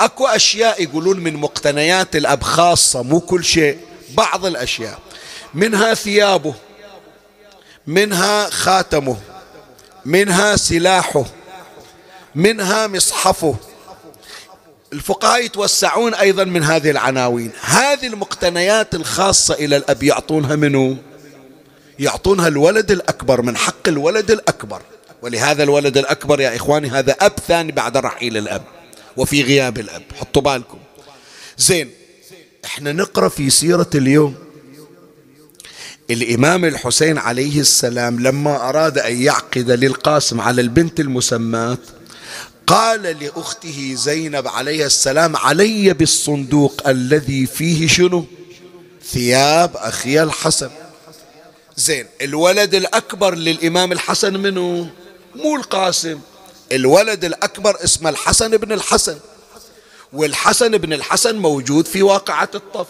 أكو 0.00 0.26
أشياء 0.26 0.82
يقولون 0.82 1.20
من 1.20 1.36
مقتنيات 1.36 2.16
الاب 2.16 2.42
خاصة 2.42 3.02
مو 3.02 3.20
كل 3.20 3.44
شيء 3.44 3.78
بعض 4.14 4.46
الأشياء. 4.46 4.98
منها 5.54 5.94
ثيابه 5.94 6.54
منها 7.86 8.50
خاتمه 8.50 9.16
منها 10.04 10.56
سلاحه 10.56 11.24
منها 12.34 12.86
مصحفه. 12.86 13.54
الفقهاء 14.92 15.44
يتوسعون 15.44 16.14
أيضا 16.14 16.44
من 16.44 16.62
هذه 16.62 16.90
العناوين. 16.90 17.52
هذه 17.60 18.06
المقتنيات 18.06 18.94
الخاصة 18.94 19.54
إلى 19.54 19.76
الأب 19.76 20.02
يعطونها 20.02 20.56
منه 20.56 20.96
يعطونها 21.98 22.48
الولد 22.48 22.90
الأكبر 22.90 23.42
من 23.42 23.56
حق 23.56 23.88
الولد 23.88 24.30
الأكبر. 24.30 24.82
ولهذا 25.22 25.62
الولد 25.62 25.96
الأكبر 25.96 26.40
يا 26.40 26.56
إخواني 26.56 26.88
هذا 26.90 27.16
أب 27.20 27.32
ثاني 27.48 27.72
بعد 27.72 27.96
رحيل 27.96 28.36
الأب. 28.36 28.77
وفي 29.18 29.42
غياب 29.42 29.78
الأب. 29.78 30.02
حطوا 30.20 30.42
بالكم. 30.42 30.78
زين 31.58 31.90
إحنا 32.64 32.92
نقرأ 32.92 33.28
في 33.28 33.50
سيرة 33.50 33.90
اليوم. 33.94 34.34
الإمام 36.10 36.64
الحسين 36.64 37.18
عليه 37.18 37.60
السلام 37.60 38.20
لما 38.20 38.68
أراد 38.68 38.98
أن 38.98 39.22
يعقد 39.22 39.70
للقاسم 39.70 40.40
على 40.40 40.60
البنت 40.60 41.00
المسمات 41.00 41.78
قال 42.66 43.02
لأخته 43.02 43.94
زينب 43.94 44.48
عليه 44.48 44.86
السلام 44.86 45.36
علي 45.36 45.94
بالصندوق 45.94 46.88
الذي 46.88 47.46
فيه 47.46 47.88
شنو؟ 47.88 48.24
ثياب 49.04 49.76
أخي 49.76 50.22
الحسن. 50.22 50.70
زين 51.76 52.06
الولد 52.22 52.74
الأكبر 52.74 53.34
للإمام 53.34 53.92
الحسن 53.92 54.36
منه 54.36 54.90
مو 55.36 55.56
القاسم. 55.56 56.20
الولد 56.72 57.24
الأكبر 57.24 57.84
اسمه 57.84 58.10
الحسن 58.10 58.56
بن 58.56 58.72
الحسن. 58.72 59.18
والحسن 60.12 60.78
بن 60.78 60.92
الحسن 60.92 61.36
موجود 61.36 61.86
في 61.86 62.02
واقعة 62.02 62.48
الطف. 62.54 62.86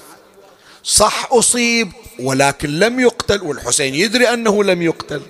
صح 0.85 1.29
أصيب 1.33 1.93
ولكن 2.21 2.79
لم 2.79 3.01
يقتل 3.01 3.43
والحسين 3.43 3.95
يدري 3.95 4.29
أنه 4.29 4.65
لم 4.65 4.83
يقتل. 4.83 5.23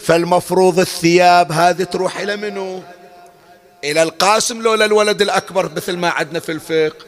فالمفروض 0.00 0.78
الثياب 0.78 1.52
هذه 1.52 1.82
تروح 1.82 2.18
إلى 2.18 2.36
منو؟ 2.36 2.82
إلى 3.84 4.02
القاسم 4.02 4.62
لولا 4.62 4.84
الولد 4.84 5.22
الأكبر 5.22 5.70
مثل 5.76 5.96
ما 5.96 6.08
عدنا 6.08 6.40
في 6.40 6.52
الفقه. 6.52 7.06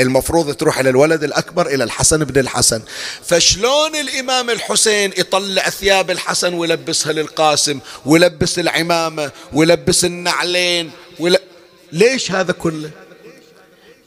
المفروض 0.00 0.54
تروح 0.54 0.78
إلى 0.78 0.90
الولد 0.90 1.24
الأكبر 1.24 1.66
إلى 1.66 1.84
الحسن 1.84 2.24
بن 2.24 2.40
الحسن. 2.40 2.82
فشلون 3.24 3.96
الإمام 3.96 4.50
الحسين 4.50 5.12
يطلع 5.18 5.62
ثياب 5.62 6.10
الحسن 6.10 6.54
ويلبسها 6.54 7.12
للقاسم 7.12 7.78
ويلبس 8.06 8.58
العمامة 8.58 9.30
ويلبس 9.52 10.04
النعلين 10.04 10.90
ويل... 11.20 11.36
ليش 11.92 12.32
هذا 12.32 12.52
كله؟ 12.52 12.90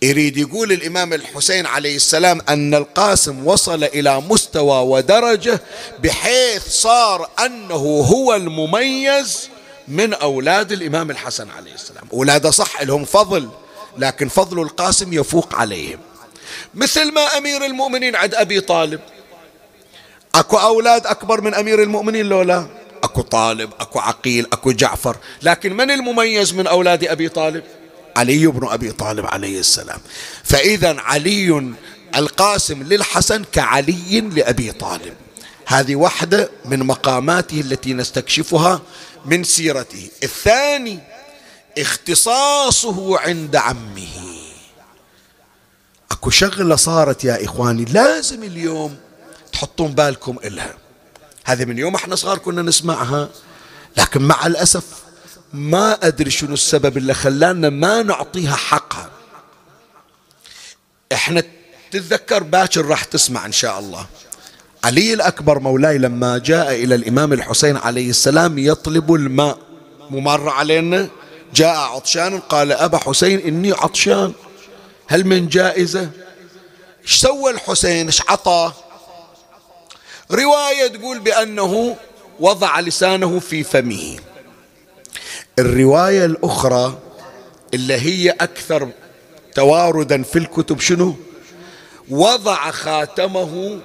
يريد 0.01 0.37
يقول 0.37 0.71
الإمام 0.71 1.13
الحسين 1.13 1.65
عليه 1.65 1.95
السلام 1.95 2.41
أن 2.49 2.75
القاسم 2.75 3.47
وصل 3.47 3.83
إلى 3.83 4.21
مستوى 4.21 4.81
ودرجة 4.83 5.61
بحيث 6.03 6.67
صار 6.67 7.29
أنه 7.45 7.75
هو 8.11 8.35
المميز 8.35 9.49
من 9.87 10.13
أولاد 10.13 10.71
الإمام 10.71 11.11
الحسن 11.11 11.49
عليه 11.49 11.73
السلام. 11.73 12.03
أولاده 12.13 12.51
صح 12.51 12.81
لهم 12.81 13.05
فضل. 13.05 13.49
لكن 13.97 14.27
فضل 14.27 14.61
القاسم 14.61 15.13
يفوق 15.13 15.55
عليهم. 15.55 15.99
مثل 16.75 17.13
ما 17.13 17.21
أمير 17.21 17.65
المؤمنين 17.65 18.15
عند 18.15 18.35
أبي 18.35 18.61
طالب. 18.61 18.99
أكو 20.35 20.57
أولاد 20.57 21.07
أكبر 21.07 21.41
من 21.41 21.53
أمير 21.53 21.83
المؤمنين 21.83 22.25
لولا؟ 22.25 22.67
أكو 23.03 23.21
طالب 23.21 23.69
أكو 23.79 23.99
عقيل 23.99 24.47
أكو 24.53 24.71
جعفر. 24.71 25.17
لكن 25.41 25.73
من 25.73 25.91
المميز 25.91 26.53
من 26.53 26.67
أولاد 26.67 27.03
أبي 27.03 27.29
طالب؟ 27.29 27.63
علي 28.17 28.47
بن 28.47 28.67
أبي 28.67 28.91
طالب 28.91 29.25
عليه 29.25 29.59
السلام. 29.59 29.99
فإذا 30.43 30.99
علي 30.99 31.73
القاسم 32.15 32.83
للحسن 32.83 33.43
كعلي 33.51 34.21
لأبي 34.21 34.71
طالب. 34.71 35.13
هذه 35.65 35.95
واحدة 35.95 36.49
من 36.65 36.79
مقاماته 36.79 37.61
التي 37.61 37.93
نستكشفها 37.93 38.81
من 39.25 39.43
سيرته. 39.43 40.09
الثاني 40.23 40.99
اختصاصه 41.81 43.19
عند 43.19 43.55
عمه. 43.55 44.07
اكو 46.11 46.29
شغلة 46.29 46.75
صارت 46.75 47.23
يا 47.23 47.45
إخواني 47.45 47.85
لازم 47.85 48.43
اليوم 48.43 48.97
تحطون 49.53 49.91
بالكم 49.91 50.37
إلها. 50.43 50.73
هذه 51.45 51.65
من 51.65 51.77
يوم 51.77 51.95
إحنا 51.95 52.15
صغار 52.15 52.37
كنا 52.37 52.61
نسمعها 52.61 53.29
لكن 53.97 54.21
مع 54.21 54.45
الأسف 54.45 54.83
ما 55.53 56.07
أدري 56.07 56.31
شنو 56.31 56.53
السبب 56.53 56.97
اللي 56.97 57.13
خلانا 57.13 57.69
ما 57.69 58.03
نعطيها 58.03 58.55
حقها. 58.55 59.09
إحنا 61.13 61.43
تتذكر 61.91 62.43
باكر 62.43 62.85
راح 62.85 63.03
تسمع 63.03 63.45
إن 63.45 63.51
شاء 63.51 63.79
الله. 63.79 64.05
علي 64.83 65.13
الأكبر 65.13 65.59
مولاي 65.59 65.97
لما 65.97 66.37
جاء 66.37 66.83
إلى 66.83 66.95
الإمام 66.95 67.33
الحسين 67.33 67.77
عليه 67.77 68.09
السلام 68.09 68.57
يطلب 68.57 69.13
الماء. 69.13 69.57
ممر 70.09 70.49
علينا؟ 70.49 71.09
جاء 71.53 71.77
عطشان 71.77 72.39
قال 72.39 72.71
أبا 72.71 72.97
حسين 72.97 73.39
إني 73.39 73.71
عطشان. 73.71 74.33
هل 75.07 75.27
من 75.27 75.47
جائزة؟ 75.47 76.09
إيش 77.03 77.15
سوى 77.15 77.51
الحسين؟ 77.51 78.05
إيش 78.05 78.21
عطى؟ 78.29 78.71
رواية 80.31 80.87
تقول 80.87 81.19
بأنه 81.19 81.95
وضع 82.39 82.79
لسانه 82.79 83.39
في 83.39 83.63
فمه. 83.63 84.19
الرواية 85.59 86.25
الأخرى 86.25 86.97
اللي 87.73 87.93
هي 87.93 88.29
أكثر 88.29 88.89
تواردا 89.55 90.23
في 90.23 90.39
الكتب 90.39 90.79
شنو؟ 90.79 91.15
وضع 92.09 92.71
خاتمه 92.71 93.79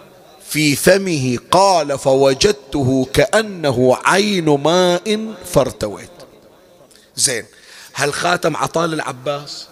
في 0.49 0.77
فمه. 0.77 1.39
قال 1.51 1.99
فوجدته 1.99 3.09
كأنه 3.13 3.99
عين 4.05 4.45
ماء 4.45 5.35
فارتويت. 5.53 6.14
زين. 7.17 7.45
هل 7.93 8.13
خاتم 8.13 8.57
عطال 8.57 8.95
العباس 8.95 9.67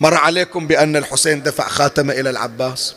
مر 0.00 0.14
عليكم 0.14 0.66
بأن 0.66 0.96
الحسين 0.96 1.42
دفع 1.42 1.68
خاتمة 1.68 2.12
إلى 2.12 2.30
العباس؟ 2.30 2.94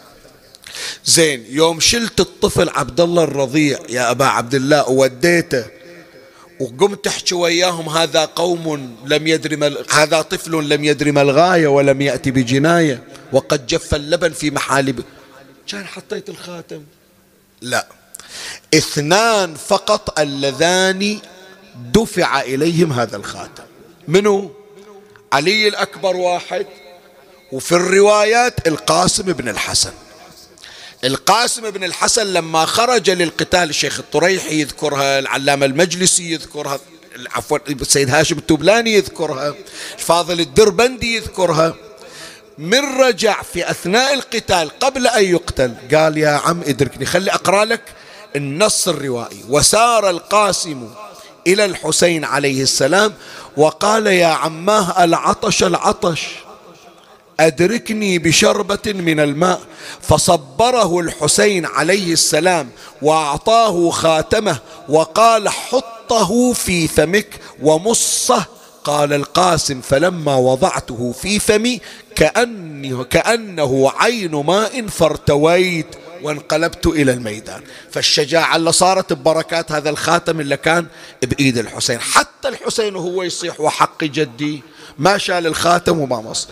زين 1.05 1.45
يوم 1.49 1.79
شلت 1.79 2.19
الطفل 2.19 2.69
عبد 2.69 3.01
الله 3.01 3.23
الرضيع 3.23 3.79
يا 3.89 4.11
أبا 4.11 4.25
عبد 4.25 4.55
الله 4.55 4.89
ووديته 4.89 5.65
وقمت 6.59 7.05
تحكي 7.05 7.35
وياهم 7.35 7.89
هذا 7.89 8.25
قوم 8.25 8.95
لم 9.05 9.27
يدري 9.27 9.55
مل... 9.55 9.85
هذا 9.91 10.21
طفل 10.21 10.69
لم 10.69 10.83
يدري 10.83 11.11
ما 11.11 11.21
الغاية 11.21 11.67
ولم 11.67 12.01
يأتي 12.01 12.31
بجناية 12.31 13.03
وقد 13.31 13.67
جف 13.67 13.95
اللبن 13.95 14.29
في 14.29 14.51
محالب. 14.51 15.03
كان 15.67 15.85
حطيت 15.85 16.29
الخاتم؟ 16.29 16.83
لا. 17.61 17.87
اثنان 18.73 19.55
فقط 19.55 20.19
اللذان 20.19 21.19
دفع 21.93 22.41
إليهم 22.41 22.93
هذا 22.93 23.17
الخاتم. 23.17 23.63
منو؟ 24.07 24.51
علي 25.33 25.67
الأكبر 25.67 26.15
واحد 26.15 26.65
وفي 27.51 27.71
الروايات 27.71 28.67
القاسم 28.67 29.23
بن 29.23 29.49
الحسن. 29.49 29.91
القاسم 31.03 31.69
بن 31.69 31.83
الحسن 31.83 32.33
لما 32.33 32.65
خرج 32.65 33.09
للقتال 33.09 33.69
الشيخ 33.69 33.99
الطريحي 33.99 34.61
يذكرها 34.61 35.19
العلامة 35.19 35.65
المجلسي 35.65 36.31
يذكرها 36.31 36.79
عفوا 37.35 37.57
السيد 37.69 38.09
هاشم 38.09 38.37
التوبلاني 38.37 38.93
يذكرها 38.93 39.55
الفاضل 39.93 40.39
الدربندي 40.39 41.15
يذكرها. 41.15 41.75
من 42.57 43.01
رجع 43.01 43.41
في 43.41 43.71
أثناء 43.71 44.13
القتال 44.13 44.79
قبل 44.79 45.07
أن 45.07 45.23
يقتل 45.23 45.73
قال 45.93 46.17
يا 46.17 46.29
عم 46.29 46.61
ادركني 46.61 47.05
خلي 47.05 47.31
أقرأ 47.31 47.65
لك 47.65 47.81
النص 48.35 48.87
الروائي. 48.87 49.43
وسار 49.49 50.09
القاسم 50.09 50.89
إلى 51.47 51.65
الحسين 51.65 52.25
عليه 52.25 52.61
السلام 52.61 53.13
وقال 53.57 54.07
يا 54.07 54.27
عماه 54.27 55.03
العطش 55.03 55.63
العطش 55.63 56.27
أدركني 57.39 58.19
بشربة 58.19 58.93
من 58.93 59.19
الماء. 59.19 59.61
فصبره 60.01 60.99
الحسين 60.99 61.65
عليه 61.65 62.13
السلام 62.13 62.69
وأعطاه 63.01 63.89
خاتمه 63.89 64.57
وقال 64.89 65.49
حطه 65.49 66.53
في 66.53 66.87
فمك 66.87 67.27
ومصه. 67.61 68.45
قال 68.83 69.13
القاسم 69.13 69.81
فلما 69.81 70.35
وضعته 70.35 71.11
في 71.21 71.39
فمي 71.39 71.81
كأنه, 72.15 73.03
كأنه 73.03 73.91
عين 73.95 74.31
ماء 74.31 74.87
فارتويت. 74.87 75.95
وانقلبت 76.23 76.87
إلى 76.87 77.11
الميدان. 77.11 77.63
فالشجاعة 77.91 78.55
اللي 78.55 78.71
صارت 78.71 79.13
ببركات 79.13 79.71
هذا 79.71 79.89
الخاتم 79.89 80.39
اللي 80.39 80.57
كان 80.57 80.87
بإيد 81.23 81.57
الحسين. 81.57 81.99
حتى 81.99 82.47
الحسين 82.47 82.95
وهو 82.95 83.23
يصيح 83.23 83.61
وحق 83.61 84.03
جدي 84.03 84.61
ما 84.97 85.17
شال 85.17 85.47
الخاتم 85.47 85.99
وما 85.99 86.21
مص. 86.21 86.47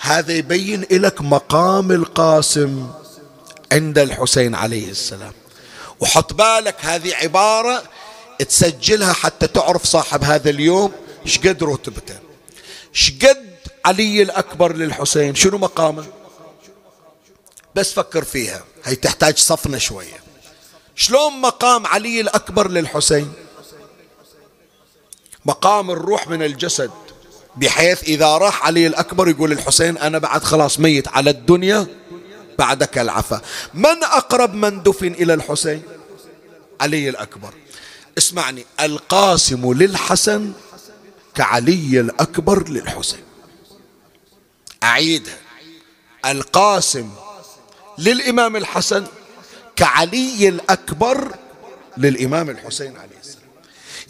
هذا 0.00 0.32
يبين 0.32 0.86
لك 0.90 1.20
مقام 1.20 1.92
القاسم 1.92 2.88
عند 3.72 3.98
الحسين 3.98 4.54
عليه 4.54 4.90
السلام. 4.90 5.32
وحط 6.00 6.32
بالك 6.32 6.76
هذه 6.80 7.14
عبارة 7.14 7.82
تسجلها 8.48 9.12
حتى 9.12 9.46
تعرف 9.46 9.84
صاحب 9.84 10.24
هذا 10.24 10.50
اليوم 10.50 10.92
شقد 11.24 11.62
رتبته 11.62 12.14
شقد 12.92 13.44
علي 13.84 14.22
الأكبر 14.22 14.76
للحسين. 14.76 15.34
شنو 15.34 15.58
مقامه؟ 15.58 16.04
بس 17.74 17.92
فكر 17.92 18.24
فيها. 18.24 18.64
هي 18.84 18.94
تحتاج 18.96 19.38
صفنة 19.38 19.78
شوية. 19.78 20.20
شلون 20.96 21.40
مقام 21.40 21.86
علي 21.86 22.20
الأكبر 22.20 22.70
للحسين؟ 22.70 23.32
مقام 25.46 25.90
الروح 25.90 26.28
من 26.28 26.42
الجسد 26.42 26.90
بحيث 27.56 28.02
إذا 28.02 28.26
راح 28.26 28.66
علي 28.66 28.86
الأكبر 28.86 29.28
يقول 29.28 29.52
الحسين 29.52 29.98
أنا 29.98 30.18
بعد 30.18 30.44
خلاص 30.44 30.80
ميت 30.80 31.08
على 31.08 31.30
الدنيا 31.30 31.86
بعدك 32.58 32.98
العفا. 32.98 33.40
من 33.74 34.04
أقرب 34.04 34.54
من 34.54 34.82
دفن 34.82 35.12
إلى 35.12 35.34
الحسين؟ 35.34 35.82
علي 36.80 37.08
الأكبر. 37.08 37.54
اسمعني 38.18 38.66
القاسم 38.80 39.72
للحسن 39.72 40.52
كعلي 41.34 42.00
الأكبر 42.00 42.68
للحسين. 42.68 43.22
أعيدها. 44.82 45.38
القاسم 46.24 47.10
للإمام 47.98 48.56
الحسن 48.56 49.06
كعلي 49.76 50.48
الأكبر 50.48 51.34
للإمام 51.96 52.50
الحسين 52.50 52.96
عليه 52.96 53.18
السلام. 53.20 53.44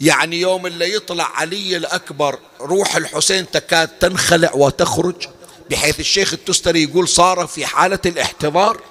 يعني 0.01 0.41
يوم 0.41 0.65
اللي 0.65 0.93
يطلع 0.93 1.31
علي 1.35 1.77
الأكبر 1.77 2.39
روح 2.61 2.95
الحسين 2.95 3.51
تكاد 3.51 3.87
تنخلع 3.87 4.51
وتخرج 4.53 5.27
بحيث 5.69 5.99
الشيخ 5.99 6.33
التستري 6.33 6.83
يقول 6.83 7.07
صار 7.07 7.47
في 7.47 7.65
حالة 7.65 7.99
الاحتضار. 8.05 8.81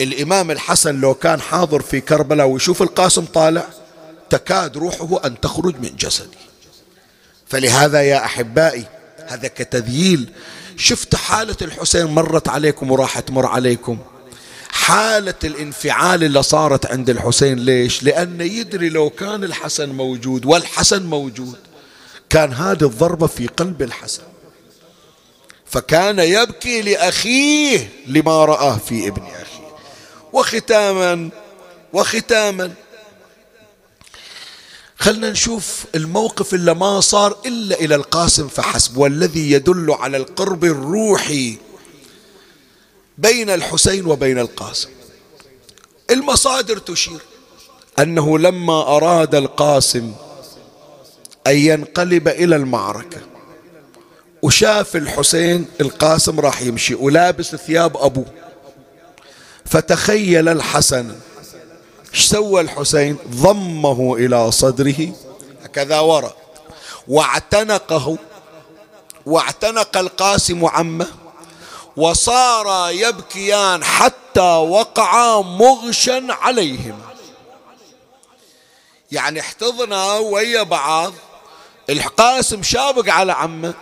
الإمام 0.00 0.50
الحسن 0.50 1.00
لو 1.00 1.14
كان 1.14 1.40
حاضر 1.40 1.82
في 1.82 2.00
كربلاء 2.00 2.46
ويشوف 2.46 2.82
القاسم 2.82 3.24
طالع 3.24 3.68
تكاد 4.30 4.76
روحه 4.76 5.20
أن 5.24 5.40
تخرج 5.40 5.74
من 5.80 5.96
جسده. 5.96 6.38
فلهذا 7.48 8.02
يا 8.02 8.24
أحبائي 8.24 8.86
هذا 9.26 9.48
كتذييل. 9.48 10.32
شفت 10.76 11.14
حالة 11.14 11.56
الحسين 11.62 12.06
مرت 12.06 12.48
عليكم 12.48 12.90
وراح 12.90 13.20
تمر 13.20 13.46
عليكم؟ 13.46 13.98
حالة 14.72 15.34
الانفعال 15.44 16.24
اللي 16.24 16.42
صارت 16.42 16.86
عند 16.86 17.10
الحسين 17.10 17.58
ليش؟ 17.58 18.02
لأنه 18.02 18.44
يدري 18.44 18.88
لو 18.88 19.10
كان 19.10 19.44
الحسن 19.44 19.88
موجود 19.88 20.46
والحسن 20.46 21.02
موجود 21.02 21.58
كان 22.28 22.52
هذه 22.52 22.84
الضربة 22.84 23.26
في 23.26 23.46
قلب 23.46 23.82
الحسن. 23.82 24.22
فكان 25.66 26.18
يبكي 26.18 26.82
لأخيه 26.82 27.88
لما 28.06 28.44
رآه 28.44 28.76
في 28.76 29.08
ابن 29.08 29.22
أخيه. 29.22 29.76
وختاما 30.32 31.30
وختاما. 31.92 32.74
خلنا 34.98 35.30
نشوف 35.30 35.84
الموقف 35.94 36.54
اللي 36.54 36.74
ما 36.74 37.00
صار 37.00 37.36
إلا 37.46 37.80
إلى 37.80 37.94
القاسم 37.94 38.48
فحسب 38.48 38.96
والذي 38.96 39.50
يدل 39.50 39.90
على 40.00 40.16
القرب 40.16 40.64
الروحي 40.64 41.56
بين 43.20 43.50
الحسين 43.50 44.06
وبين 44.06 44.38
القاسم. 44.38 44.88
المصادر 46.10 46.78
تشير 46.78 47.20
أنه 47.98 48.38
لما 48.38 48.82
أراد 48.96 49.34
القاسم 49.34 50.12
أن 51.46 51.56
ينقلب 51.56 52.28
إلى 52.28 52.56
المعركة 52.56 53.20
وشاف 54.42 54.96
الحسين 54.96 55.66
القاسم 55.80 56.40
راح 56.40 56.62
يمشي 56.62 56.94
ولابس 56.94 57.56
ثياب 57.56 57.96
أبوه. 57.96 58.26
فتخيل 59.64 60.48
الحسن 60.48 61.14
إيش 62.14 62.24
سوى 62.26 62.60
الحسين؟ 62.60 63.16
ضمه 63.30 64.16
إلى 64.16 64.52
صدره 64.52 65.12
هكذا 65.62 66.00
ورا 66.00 66.34
واعتنقه 67.08 68.18
واعتنق 69.26 69.96
القاسم 69.96 70.66
عمه 70.66 71.06
وصارا 71.96 72.88
يبكيان 72.88 73.84
حتى 73.84 74.40
وقعا 74.40 75.42
مغشا 75.42 76.26
عليهما 76.30 77.10
يعني 79.12 79.40
احتضنا 79.40 80.14
ويا 80.14 80.62
بعض 80.62 81.12
القاسم 81.90 82.62
شابق 82.62 83.12
على 83.12 83.32
عمه 83.32 83.74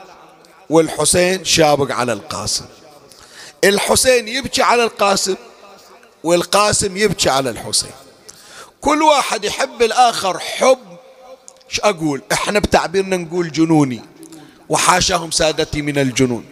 والحسين 0.70 1.44
شابق 1.44 1.94
على 1.94 2.12
القاسم. 2.12 2.64
الحسين 3.64 4.28
يبكي 4.28 4.62
على 4.62 4.84
القاسم 4.84 5.36
والقاسم 6.24 6.96
يبكي 6.96 7.30
على 7.30 7.50
الحسين. 7.50 7.90
كل 8.80 9.02
واحد 9.02 9.44
يحب 9.44 9.82
الآخر 9.82 10.38
حب 10.38 10.78
إيش 11.70 11.80
أقول؟ 11.80 12.22
إحنا 12.32 12.58
بتعبيرنا 12.58 13.16
نقول 13.16 13.52
جنوني 13.52 14.02
وحاشاهم 14.68 15.30
سادتي 15.30 15.82
من 15.82 15.98
الجنون. 15.98 16.44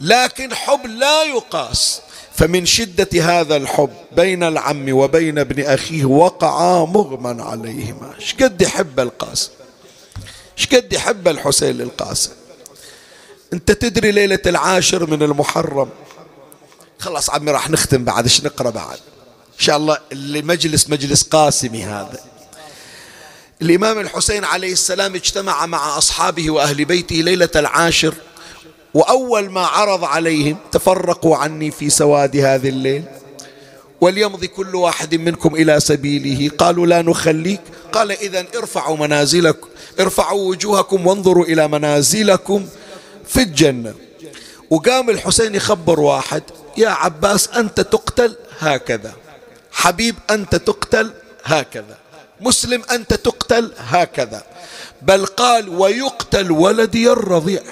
لكن 0.00 0.54
حب 0.54 0.86
لا 0.86 1.22
يقاس. 1.22 2.00
فمن 2.34 2.66
شدة 2.66 3.08
هذا 3.22 3.56
الحب 3.56 3.90
بين 4.12 4.42
العم 4.42 4.92
وبين 4.92 5.38
ابن 5.38 5.64
أخيه 5.64 6.04
وقعا 6.04 6.84
مغمى 6.84 7.42
عليهما. 7.42 8.14
إيش 8.20 8.34
قد 8.34 8.62
يحب 8.62 9.00
القاسم؟ 9.00 9.50
إيش 10.58 10.66
قد 10.66 10.92
يحب 10.92 11.28
الحسين 11.28 11.78
للقاسم 11.78 12.30
انت 13.52 13.72
تدري 13.72 14.10
ليلة 14.10 14.38
العاشر 14.46 15.10
من 15.10 15.22
المحرم؟ 15.22 15.88
خلاص 16.98 17.30
عمي 17.30 17.50
راح 17.50 17.70
نختم 17.70 18.04
بعد 18.04 18.24
إيش 18.24 18.44
نقرأ 18.44 18.70
بعد؟ 18.70 18.98
إن 19.58 19.64
شاء 19.64 19.76
الله 19.76 19.98
المجلس 20.12 20.90
مجلس 20.90 21.22
قاسمي 21.22 21.84
هذا. 21.84 22.20
الإمام 23.62 23.98
الحسين 23.98 24.44
عليه 24.44 24.72
السلام 24.72 25.14
اجتمع 25.14 25.66
مع 25.66 25.98
أصحابه 25.98 26.50
وأهل 26.50 26.84
بيته 26.84 27.16
ليلة 27.16 27.48
العاشر. 27.56 28.14
وأول 28.94 29.50
ما 29.50 29.66
عرض 29.66 30.04
عليهم 30.04 30.56
تفرقوا 30.72 31.36
عني 31.36 31.70
في 31.70 31.90
سواد 31.90 32.36
هذه 32.36 32.68
الليل. 32.68 33.04
وليمضي 34.00 34.46
كل 34.46 34.74
واحد 34.74 35.14
منكم 35.14 35.54
إلى 35.54 35.80
سبيله. 35.80 36.50
قالوا 36.58 36.86
لا 36.86 37.02
نخليك. 37.02 37.60
قال 37.92 38.12
اذا 38.12 38.46
ارفعوا 38.56 38.96
منازلكم 38.96 39.68
ارفعوا 40.00 40.48
وجوهكم 40.48 41.06
وانظروا 41.06 41.44
إلى 41.44 41.68
منازلكم 41.68 42.66
في 43.26 43.42
الجنة. 43.42 43.94
وقام 44.70 45.10
الحسين 45.10 45.54
يخبر 45.54 46.00
واحد 46.00 46.42
يا 46.76 46.88
عباس 46.88 47.48
أنت 47.48 47.80
تقتل 47.80 48.36
هكذا. 48.58 49.12
حبيب 49.72 50.14
أنت 50.30 50.54
تقتل 50.56 51.10
هكذا. 51.44 51.98
مسلم 52.40 52.82
أنت 52.90 53.14
تقتل 53.14 53.72
هكذا. 53.78 54.42
بل 55.02 55.26
قال 55.26 55.68
ويقتل 55.68 56.50
ولدي 56.52 57.12
الرضيع. 57.12 57.62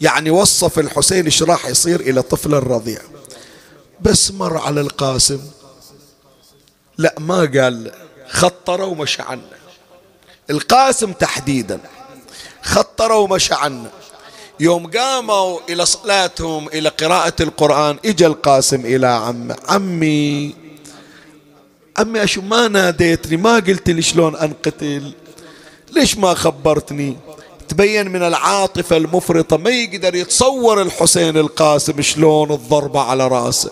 يعني 0.00 0.30
وصف 0.30 0.78
الحسين 0.78 1.24
إيش 1.24 1.42
راح 1.42 1.66
يصير 1.66 2.00
إلى 2.00 2.22
طفل 2.22 2.54
الرضيع. 2.54 3.00
بس 4.00 4.30
مر 4.30 4.56
على 4.56 4.80
القاسم. 4.80 5.40
لا 6.98 7.14
ما 7.18 7.38
قال 7.38 7.92
خطر 8.28 8.80
ومشى 8.80 9.22
عنا 9.22 9.58
القاسم 10.50 11.12
تحديدا. 11.12 11.80
خطر 12.62 13.12
ومشى 13.12 13.54
عنا 13.54 13.90
يوم 14.60 14.90
قاموا 14.90 15.60
إلى 15.68 15.86
صلاتهم 15.86 16.68
إلى 16.68 16.88
قراءة 16.88 17.42
القرآن 17.42 17.98
إجا 18.04 18.26
القاسم 18.26 18.80
إلى 18.80 19.06
عمه 19.06 19.56
عمي 19.68 20.54
عمي 21.98 22.24
أشو 22.24 22.40
ما 22.40 22.68
ناديتني؟ 22.68 23.36
ما 23.36 23.54
قلت 23.54 23.90
لي 23.90 24.02
شلون 24.02 24.36
أنقتل؟ 24.36 25.14
ليش 25.90 26.16
ما 26.16 26.34
خبرتني؟ 26.34 27.16
تبين 27.68 28.08
من 28.08 28.22
العاطفة 28.22 28.96
المفرطة 28.96 29.56
ما 29.56 29.70
يقدر 29.70 30.14
يتصور 30.14 30.82
الحسين 30.82 31.36
القاسم 31.36 32.02
شلون 32.02 32.52
الضربة 32.52 33.00
على 33.00 33.28
رأسه. 33.28 33.70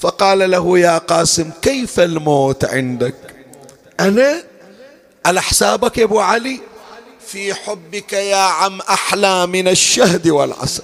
فقال 0.00 0.50
له 0.50 0.78
يا 0.78 0.98
قاسم 0.98 1.50
كيف 1.62 2.00
الموت 2.00 2.64
عندك؟ 2.64 3.14
أنا؟ 4.00 4.42
على 5.26 5.42
حسابك 5.42 5.98
يا 5.98 6.04
أبو 6.04 6.20
علي؟ 6.20 6.60
في 7.26 7.54
حبك 7.54 8.12
يا 8.12 8.36
عم 8.36 8.80
أحلى 8.80 9.46
من 9.46 9.68
الشهد 9.68 10.28
والعسل. 10.28 10.82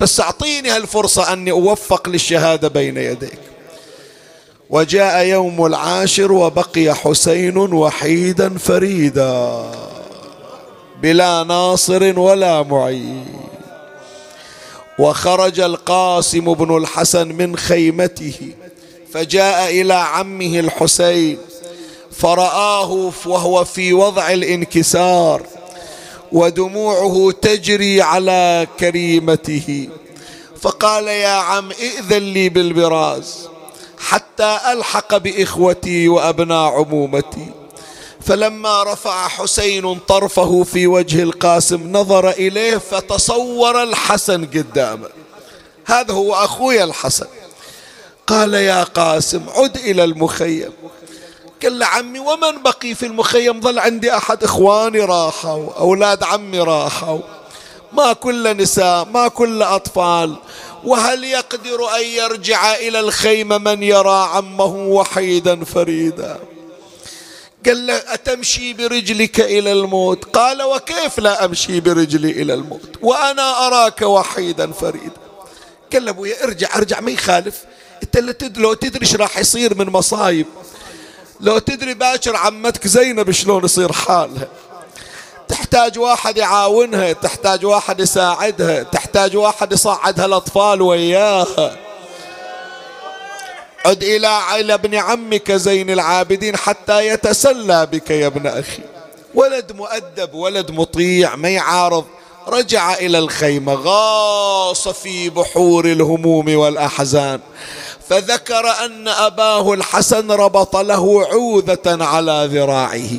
بس 0.00 0.20
أعطيني 0.20 0.70
هالفرصة 0.70 1.32
أني 1.32 1.50
أوفق 1.50 2.08
للشهادة 2.08 2.68
بين 2.68 2.96
يديك. 2.96 3.38
وجاء 4.70 5.24
يوم 5.24 5.66
العاشر 5.66 6.32
وبقي 6.32 6.94
حسين 6.94 7.56
وحيدا 7.56 8.58
فريدا. 8.58 9.70
بلا 11.02 11.42
ناصر 11.42 12.18
ولا 12.18 12.62
معين. 12.62 13.26
وخرج 14.98 15.60
القاسم 15.60 16.54
بن 16.54 16.76
الحسن 16.76 17.28
من 17.28 17.56
خيمته 17.56 18.54
فجاء 19.12 19.70
إلى 19.70 19.94
عمه 19.94 20.58
الحسين 20.60 21.38
فرآه 22.12 23.12
وهو 23.26 23.64
في 23.64 23.92
وضع 23.92 24.30
الانكسار 24.32 25.42
ودموعه 26.32 27.32
تجري 27.42 28.02
على 28.02 28.66
كريمته. 28.80 29.88
فقال 30.60 31.08
يا 31.08 31.28
عم 31.28 31.70
ائذن 31.70 32.22
لي 32.22 32.48
بالبراز 32.48 33.48
حتى 33.98 34.58
ألحق 34.72 35.16
بإخوتي 35.16 36.08
وأبناء 36.08 36.72
عمومتي. 36.72 37.63
فلما 38.26 38.82
رفع 38.82 39.28
حسين 39.28 39.98
طرفه 39.98 40.62
في 40.62 40.86
وجه 40.86 41.22
القاسم 41.22 41.92
نظر 41.92 42.30
إليه 42.30 42.76
فتصور 42.76 43.82
الحسن 43.82 44.46
قدامه. 44.46 45.08
هذا 45.86 46.12
هو 46.12 46.34
اخويا 46.34 46.84
الحسن. 46.84 47.26
قال 48.26 48.54
يا 48.54 48.82
قاسم 48.82 49.42
عد 49.56 49.76
إلى 49.76 50.04
المخيم. 50.04 50.72
قال 51.62 51.82
عمي 51.82 52.18
ومن 52.18 52.62
بقي 52.62 52.94
في 52.94 53.06
المخيم؟ 53.06 53.60
ظل 53.60 53.78
عندي 53.78 54.16
أحد 54.16 54.44
إخواني 54.44 55.00
راحوا 55.00 55.72
أولاد 55.78 56.22
عمي 56.22 56.60
راحوا. 56.60 57.20
ما 57.92 58.12
كل 58.12 58.56
نساء 58.56 59.04
ما 59.04 59.28
كل 59.28 59.62
أطفال. 59.62 60.36
وهل 60.84 61.24
يقدر 61.24 61.96
أن 61.96 62.04
يرجع 62.04 62.74
إلى 62.74 63.00
الخيمه 63.00 63.58
من 63.58 63.82
يرى 63.82 64.28
عمه 64.32 64.76
وحيدا 64.76 65.64
فريدا؟ 65.64 66.53
قال 67.66 67.86
له 67.86 68.02
أتمشي 68.14 68.72
برجلك 68.72 69.40
إلى 69.40 69.72
الموت؟ 69.72 70.24
قال 70.24 70.62
وكيف 70.62 71.18
لا 71.18 71.44
أمشي 71.44 71.80
برجلي 71.80 72.30
إلى 72.30 72.54
الموت؟ 72.54 72.98
وأنا 73.02 73.66
أراك 73.66 74.02
وحيدا 74.02 74.72
فريدا. 74.72 75.20
قال 75.92 76.04
له 76.04 76.10
أبويا 76.10 76.44
ارجع 76.44 76.76
ارجع 76.76 77.00
ما 77.00 77.10
يخالف. 77.10 77.64
أنت 78.02 78.16
لو 78.56 78.74
تدري 78.74 79.06
إيش 79.06 79.16
راح 79.16 79.38
يصير 79.38 79.74
من 79.74 79.86
مصايب. 79.86 80.46
لو 81.40 81.58
تدري 81.58 81.94
باكر 81.94 82.36
عمتك 82.36 82.86
زينب 82.86 83.30
شلون 83.30 83.64
يصير 83.64 83.92
حالها. 83.92 84.48
تحتاج 85.48 85.98
واحد 85.98 86.36
يعاونها 86.36 87.12
تحتاج 87.12 87.66
واحد 87.66 88.00
يساعدها 88.00 88.82
تحتاج 88.82 89.36
واحد 89.36 89.72
يصعدها 89.72 90.24
الأطفال 90.26 90.82
وياها. 90.82 91.83
عد 93.84 94.02
إلى 94.02 94.40
إلى 94.60 94.74
ابن 94.74 94.94
عمك 94.94 95.52
زين 95.52 95.90
العابدين 95.90 96.56
حتى 96.56 97.06
يتسلى 97.08 97.86
بك 97.86 98.10
يا 98.10 98.26
ابن 98.26 98.46
أخي. 98.46 98.82
ولد 99.34 99.72
مؤدب 99.72 100.34
ولد 100.34 100.70
مطيع 100.70 101.36
ما 101.36 101.48
يعارض. 101.48 102.04
رجع 102.48 102.94
إلى 102.94 103.18
الخيمة 103.18 103.74
غاص 103.74 104.88
في 104.88 105.30
بحور 105.30 105.84
الهموم 105.84 106.56
والأحزان. 106.56 107.40
فذكر 108.08 108.84
أن 108.84 109.08
أباه 109.08 109.72
الحسن 109.72 110.30
ربط 110.30 110.76
له 110.76 111.26
عوذة 111.26 112.04
على 112.04 112.48
ذراعه. 112.52 113.10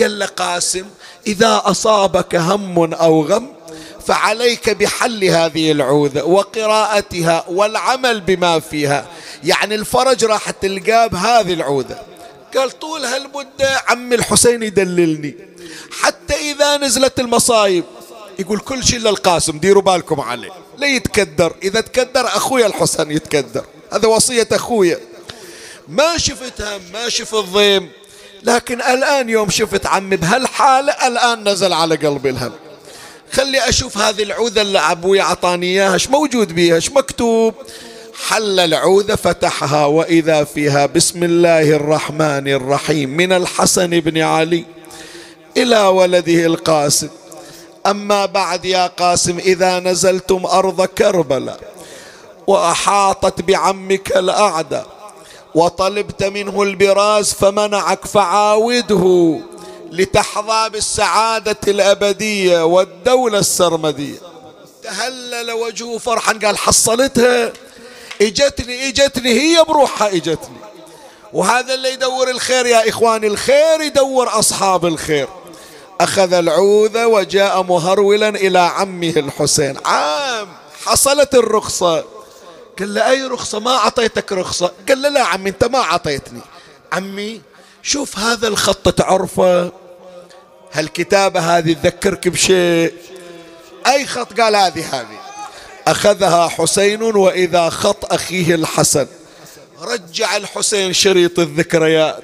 قال 0.00 0.22
قاسم 0.22 0.84
إذا 1.26 1.62
أصابك 1.64 2.34
هم 2.34 2.94
أو 2.94 3.22
غم 3.22 3.46
فعليك 4.10 4.70
بحل 4.70 5.24
هذه 5.24 5.72
العوذة 5.72 6.22
وقراءتها 6.22 7.44
والعمل 7.48 8.20
بما 8.20 8.60
فيها. 8.60 9.06
يعني 9.44 9.74
الفرج 9.74 10.24
راح 10.24 10.50
تلقاه 10.50 11.06
بهذه 11.06 11.52
العوذة 11.52 12.02
قال 12.56 12.78
طول 12.78 13.04
هالمدة 13.04 13.82
عم 13.88 14.12
الحسين 14.12 14.62
يدللني. 14.62 15.34
حتى 16.00 16.34
إذا 16.34 16.76
نزلت 16.76 17.20
المصايب 17.20 17.84
يقول 18.38 18.58
كل 18.58 18.84
شيء 18.84 18.98
للقاسم 18.98 19.58
ديروا 19.58 19.82
بالكم 19.82 20.20
عليه. 20.20 20.50
لا 20.78 20.86
يتكدر. 20.86 21.54
إذا 21.62 21.80
تكدر 21.80 22.26
أخويا 22.26 22.66
الحسين 22.66 23.10
يتكدر. 23.10 23.64
هذا 23.92 24.08
وصية 24.08 24.48
أخويا 24.52 24.98
ما 25.88 26.18
شفت 26.18 26.60
هم 26.60 26.80
ما 26.92 27.08
شفت 27.08 27.34
ضيم 27.34 27.90
لكن 28.42 28.80
الآن 28.80 29.28
يوم 29.28 29.50
شفت 29.50 29.86
عمي 29.86 30.16
بهالحالة 30.16 30.92
الآن 30.92 31.48
نزل 31.48 31.72
على 31.72 31.96
قلبي 31.96 32.30
الهم. 32.30 32.52
خلي 33.32 33.68
أشوف 33.68 33.98
هذه 33.98 34.22
العوذة 34.22 34.60
اللي 34.60 34.78
أبوي 34.78 35.20
أعطاني 35.20 35.66
إياها 35.66 35.94
إيش 35.94 36.10
موجود 36.10 36.52
بيها؟ 36.52 36.74
إيش 36.74 36.92
مكتوب؟ 36.92 37.54
حل 38.28 38.60
العوذة 38.60 39.14
فتحها 39.14 39.86
وإذا 39.86 40.44
فيها 40.44 40.86
بسم 40.86 41.24
الله 41.24 41.70
الرحمن 41.70 42.48
الرحيم 42.48 43.10
من 43.10 43.32
الحسن 43.32 44.00
بن 44.00 44.18
علي 44.18 44.64
إلى 45.56 45.80
ولده 45.80 46.46
القاسم. 46.46 47.08
أما 47.86 48.26
بعد 48.26 48.64
يا 48.64 48.86
قاسم 48.86 49.38
إذا 49.38 49.78
نزلتم 49.78 50.46
أرض 50.46 50.84
كربلاء 50.84 51.60
وأحاطت 52.46 53.40
بعمك 53.42 54.16
الأعدى 54.16 54.82
وطلبت 55.54 56.24
منه 56.24 56.62
البراز 56.62 57.32
فمنعك 57.32 58.06
فعاوده. 58.06 59.40
لتحظى 59.90 60.70
بالسعادة 60.70 61.56
الأبدية 61.68 62.64
والدولة 62.64 63.38
السرمدية. 63.38 64.18
تهلل 64.82 65.50
وجهه 65.50 65.98
فرحا 65.98 66.32
قال 66.32 66.58
حصلتها. 66.58 67.52
إجتني 68.22 68.88
إجتني 68.88 69.32
هي 69.32 69.64
بروحها 69.64 70.08
إجتني. 70.08 70.56
وهذا 71.32 71.74
اللي 71.74 71.92
يدور 71.92 72.30
الخير 72.30 72.66
يا 72.66 72.88
إخواني 72.88 73.26
الخير 73.26 73.80
يدور 73.80 74.38
أصحاب 74.38 74.86
الخير. 74.86 75.28
أخذ 76.00 76.32
العوذة 76.32 77.06
وجاء 77.06 77.62
مهرولا 77.62 78.28
إلى 78.28 78.58
عمه 78.58 79.12
الحسين. 79.16 79.76
عام 79.84 80.48
حصلت 80.84 81.34
الرخصة. 81.34 82.04
قال 82.78 82.94
له 82.94 83.10
أي 83.10 83.22
رخصة؟ 83.22 83.58
ما 83.58 83.76
أعطيتك 83.76 84.32
رخصة. 84.32 84.72
قال 84.88 85.02
له 85.02 85.08
لا 85.08 85.22
عمي 85.24 85.50
أنت 85.50 85.64
ما 85.64 85.78
أعطيتني. 85.78 86.40
عمي 86.92 87.40
شوف 87.82 88.18
هذا 88.18 88.48
الخط 88.48 88.88
تعرفه. 88.88 89.72
هالكتابة 90.72 91.40
هذه 91.40 91.72
تذكرك 91.72 92.28
بشيء؟ 92.28 92.94
أي 93.86 94.06
خط 94.06 94.40
قال 94.40 94.56
هذه 94.56 95.00
هذه؟ 95.00 95.20
أخذها 95.86 96.48
حسين 96.48 97.02
وإذا 97.02 97.68
خط 97.68 98.12
أخيه 98.12 98.54
الحسن. 98.54 99.06
رجع 99.82 100.36
الحسين 100.36 100.92
شريط 100.92 101.38
الذكريات 101.38 102.22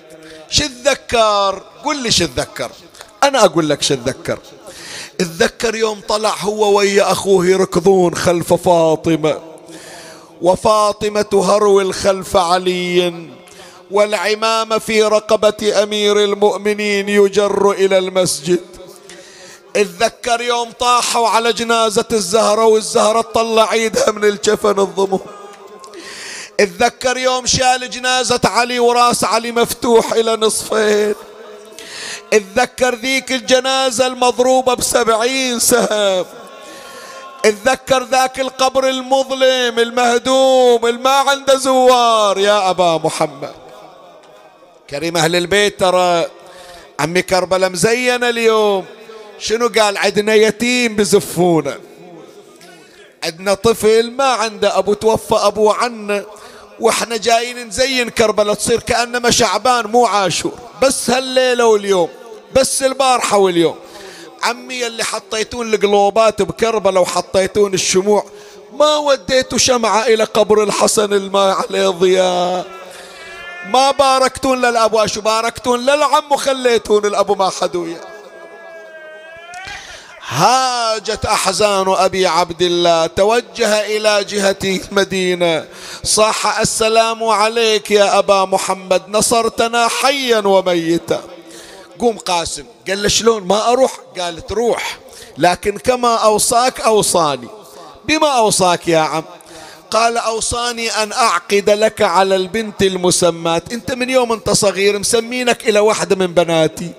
شو 0.50 0.64
تذكر؟ 0.66 1.62
قل 1.84 2.02
لي 2.02 2.10
شو 2.10 2.26
تذكر. 2.26 2.70
أنا 3.22 3.44
أقول 3.44 3.68
لك 3.68 3.82
شو 3.82 3.94
تذكر. 3.94 4.38
تذكر 5.18 5.74
يوم 5.74 6.00
طلع 6.08 6.34
هو 6.40 6.78
ويا 6.78 7.12
أخوه 7.12 7.46
يركضون 7.46 8.14
خلف 8.14 8.54
فاطمة. 8.54 9.40
وفاطمة 10.42 11.26
هرول 11.32 11.94
خلف 11.94 12.36
علي. 12.36 13.35
والعمامة 13.90 14.78
في 14.78 15.02
رقبة 15.02 15.82
أمير 15.82 16.24
المؤمنين 16.24 17.08
يجر 17.08 17.70
إلى 17.70 17.98
المسجد. 17.98 18.60
اتذكر 19.76 20.40
يوم 20.40 20.70
طاحوا 20.70 21.28
على 21.28 21.52
جنازة 21.52 22.04
الزهرة 22.12 22.64
والزهرة 22.64 23.20
تطلع 23.20 23.72
ايدها 23.72 24.10
من 24.10 24.24
الجفن 24.24 24.80
الضمو 24.80 25.20
اتذكر 26.60 27.16
يوم 27.16 27.46
شال 27.46 27.90
جنازة 27.90 28.40
علي 28.44 28.78
وراس 28.78 29.24
علي 29.24 29.52
مفتوح 29.52 30.12
إلى 30.12 30.36
نصفين. 30.36 31.14
اتذكر 32.32 32.94
ذيك 32.94 33.32
الجنازة 33.32 34.06
المضروبة 34.06 34.74
بسبعين 34.74 35.58
سهم. 35.58 36.24
اتذكر 37.44 38.02
ذاك 38.02 38.40
القبر 38.40 38.88
المظلم 38.88 39.78
المهدوم 39.78 40.86
الما 40.86 41.10
عنده 41.10 41.56
زوار. 41.56 42.38
يا 42.38 42.70
أبا 42.70 43.00
محمد. 43.04 43.65
كريم 44.90 45.16
أهل 45.16 45.36
البيت 45.36 45.80
ترى 45.80 46.26
عمي 47.00 47.22
كربلاء 47.22 47.70
مزينة 47.70 48.28
اليوم. 48.28 48.84
شنو 49.38 49.68
قال؟ 49.68 49.98
عندنا 49.98 50.34
يتيم 50.34 50.96
بزفونا. 50.96 51.78
عندنا 53.24 53.54
طفل 53.54 54.10
ما 54.10 54.24
عنده 54.24 54.78
أبو 54.78 54.94
توفى 54.94 55.34
أبوه 55.34 55.74
عنا 55.74 56.24
وإحنا 56.80 57.16
جايين 57.16 57.68
نزين 57.68 58.08
كربلاء 58.08 58.54
تصير 58.54 58.80
كأنما 58.80 59.30
شعبان 59.30 59.86
مو 59.86 60.06
عاشور. 60.06 60.52
بس 60.82 61.10
هالليلة 61.10 61.66
واليوم 61.66 62.08
بس 62.56 62.82
البارحة 62.82 63.36
واليوم. 63.36 63.76
عمي 64.42 64.86
اللي 64.86 65.04
حطيتون 65.04 65.74
القلوبات 65.74 66.42
بكربلاء 66.42 67.02
وحطيتون 67.02 67.74
الشموع 67.74 68.26
ما 68.72 68.96
وديتوا 68.96 69.58
شمعة 69.58 70.06
إلى 70.06 70.24
قبر 70.24 70.62
الحسن 70.62 71.12
الماء 71.12 71.56
عليه 71.56 71.88
ضياء. 71.88 72.66
ما 73.68 73.90
باركتون 73.90 74.60
للأب 74.60 74.92
وشو 74.92 75.20
باركتون 75.20 75.80
للعم 75.80 76.32
وخليتون 76.32 77.06
الأبو 77.06 77.34
ما 77.34 77.50
حدويا. 77.50 78.00
هاجت 80.28 81.24
أحزان 81.24 81.88
أبي 81.88 82.26
عبد 82.26 82.62
الله 82.62 83.06
توجه 83.06 83.86
إلى 83.86 84.24
جهة 84.24 84.56
المدينة. 84.64 85.66
صاح 86.04 86.60
السلام 86.60 87.24
عليك 87.24 87.90
يا 87.90 88.18
أبا 88.18 88.44
محمد 88.44 89.02
نصرتنا 89.08 89.88
حيا 89.88 90.38
وميتا. 90.46 91.22
قوم 91.98 92.18
قاسم 92.18 92.64
قال 92.88 93.02
له 93.02 93.08
شلون؟ 93.08 93.42
ما 93.42 93.68
أروح؟ 93.72 93.92
قالت 94.18 94.52
روح 94.52 94.98
لكن 95.38 95.78
كما 95.78 96.16
أوصاك 96.16 96.80
أوصاني. 96.80 97.48
بما 98.04 98.28
أوصاك 98.28 98.88
يا 98.88 98.98
عم؟ 98.98 99.24
قال 99.90 100.16
أوصاني 100.16 100.90
أن 100.90 101.12
أعقد 101.12 101.70
لك 101.70 102.02
على 102.02 102.36
البنت 102.36 102.82
المسمات 102.82 103.72
أنت 103.72 103.92
من 103.92 104.10
يوم 104.10 104.32
أنت 104.32 104.50
صغير 104.50 104.98
مسمينك 104.98 105.68
إلى 105.68 105.78
واحدة 105.78 106.16
من 106.16 106.26
بناتي. 106.26 106.90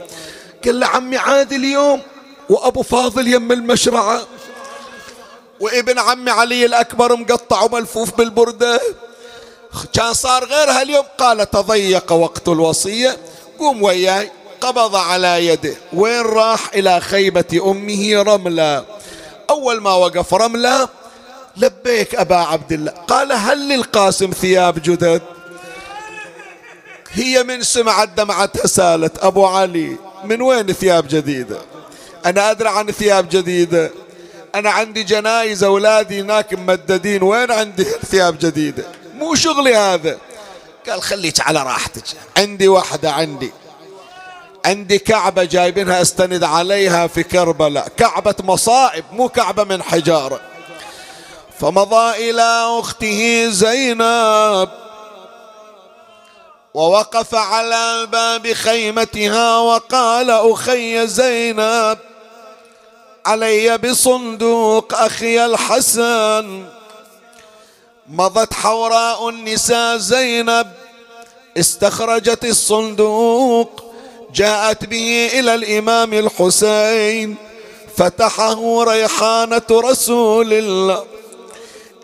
قال 0.65 0.83
عمي 0.83 1.17
عادي 1.17 1.55
اليوم 1.55 2.01
وأبو 2.49 2.81
فاضل 2.81 3.27
يم 3.27 3.51
المشرعة. 3.51 4.27
وابن 5.59 5.99
عمي 5.99 6.31
علي 6.31 6.65
الأكبر 6.65 7.15
مقطع 7.15 7.63
وملفوف 7.63 8.17
بالبردة. 8.17 8.81
كان 9.93 10.13
صار 10.13 10.45
غيرها 10.45 10.81
اليوم 10.81 11.05
قال 11.17 11.49
تضيق 11.49 12.11
وقت 12.11 12.47
الوصية. 12.47 13.17
قوم 13.59 13.83
وياي. 13.83 14.31
قبض 14.61 14.95
على 14.95 15.47
يده. 15.47 15.75
وين 15.93 16.21
راح؟ 16.21 16.73
إلى 16.73 17.01
خيبة 17.01 17.71
أمه 17.71 18.23
رملة. 18.23 18.85
أول 19.49 19.81
ما 19.81 19.93
وقف 19.93 20.33
رملة 20.33 20.89
لبيك 21.57 22.15
أبا 22.15 22.35
عبد 22.35 22.71
الله. 22.71 22.91
قال 22.91 23.31
هل 23.31 23.69
للقاسم 23.69 24.31
ثياب 24.31 24.81
جدد؟ 24.83 25.21
هي 27.11 27.43
من 27.43 27.63
سمعت 27.63 28.09
دمعتها 28.09 28.67
سالت 28.67 29.23
أبو 29.23 29.45
علي 29.45 29.97
من 30.23 30.41
وين 30.41 30.73
ثياب 30.73 31.07
جديدة؟ 31.07 31.57
أنا 32.25 32.51
أدري 32.51 32.69
عن 32.69 32.91
ثياب 32.91 33.29
جديدة. 33.29 33.91
أنا 34.55 34.69
عندي 34.69 35.03
جنايز 35.03 35.63
أولادي 35.63 36.21
هناك 36.21 36.53
ممددين. 36.53 37.23
وين 37.23 37.51
عندي 37.51 37.83
ثياب 37.83 38.39
جديدة؟ 38.39 38.83
مو 39.15 39.35
شغلي 39.35 39.75
هذا. 39.75 40.17
قال 40.89 41.01
خليك 41.01 41.41
على 41.41 41.63
راحتك. 41.63 42.03
عندي 42.37 42.67
واحدة 42.67 43.11
عندي. 43.11 43.51
عندي 44.65 44.99
كعبة 44.99 45.43
جايبينها 45.43 46.01
أستند 46.01 46.43
عليها 46.43 47.07
في 47.07 47.23
كربلاء. 47.23 47.87
كعبة 47.97 48.35
مصائب 48.43 49.05
مو 49.11 49.29
كعبة 49.29 49.63
من 49.63 49.83
حجارة. 49.83 50.39
فمضى 51.59 52.29
إلى 52.29 52.79
أخته 52.79 53.47
زينب 53.49 54.69
ووقف 56.73 57.35
على 57.35 58.07
باب 58.11 58.53
خيمتها 58.53 59.57
وقال 59.57 60.31
أخي 60.31 61.07
زينب 61.07 61.97
علي 63.25 63.77
بصندوق 63.77 64.93
أخي 64.93 65.45
الحسن. 65.45 66.65
مضت 68.09 68.53
حوراء 68.53 69.29
النساء 69.29 69.97
زينب 69.97 70.67
استخرجت 71.57 72.45
الصندوق 72.45 73.83
جاءت 74.33 74.85
به 74.85 75.29
إلى 75.33 75.55
الإمام 75.55 76.13
الحسين 76.13 77.35
فتحه 77.97 78.83
ريحانة 78.83 79.61
رسول 79.71 80.53
الله. 80.53 81.16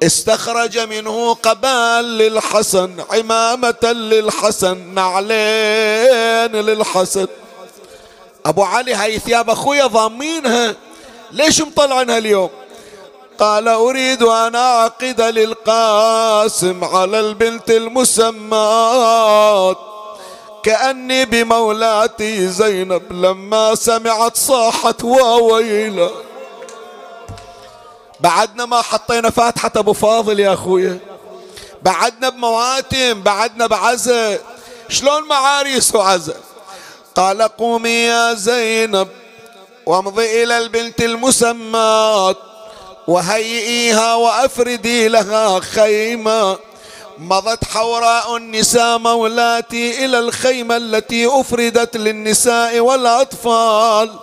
استخرج 0.05 0.79
منه 0.79 1.33
قبال 1.33 2.17
للحسن 2.17 2.95
عمامة 3.09 3.83
للحسن 3.83 4.77
نعلين 4.93 6.65
للحسن. 6.65 7.27
أبو 8.45 8.63
علي 8.63 8.93
هاي 8.93 9.19
ثياب 9.19 9.49
أخويا 9.49 9.87
ضامينها. 9.87 10.75
ليش 11.31 11.61
مطلعنها 11.61 12.17
اليوم؟ 12.17 12.49
قال 13.39 13.67
أريد 13.67 14.23
أن 14.23 14.55
أعقد 14.55 15.21
للقاسم 15.21 16.83
على 16.83 17.19
البنت 17.19 17.71
المسمات 17.71 19.77
كأني 20.63 21.25
بمولاتي 21.25 22.47
زينب 22.47 23.01
لما 23.11 23.75
سمعت 23.75 24.37
صاحت 24.37 25.03
وويلا 25.03 26.09
بعدنا 28.23 28.65
ما 28.65 28.81
حطينا 28.81 29.29
فاتحة 29.29 29.71
أبو 29.75 29.93
فاضل 29.93 30.39
يا 30.39 30.53
أخويا. 30.53 30.99
بعدنا 31.81 32.29
بمواتم 32.29 33.21
بعدنا 33.21 33.67
بعزة. 33.67 34.39
شلون 34.89 35.23
معاريس 35.23 35.95
وعزة 35.95 36.35
قال 37.15 37.41
قومي 37.41 37.89
يا 37.89 38.33
زينب 38.33 39.07
وامضي 39.85 40.43
إلى 40.43 40.57
البنت 40.57 41.01
المسمات 41.01 42.37
وهيئيها 43.07 44.15
وأفردي 44.15 45.07
لها 45.07 45.59
خيمة. 45.59 46.57
مضت 47.17 47.63
حوراء 47.65 48.37
النساء 48.37 48.97
مولاتي 48.97 50.05
إلى 50.05 50.19
الخيمة 50.19 50.77
التي 50.77 51.27
أفردت 51.27 51.97
للنساء 51.97 52.79
والأطفال. 52.79 54.13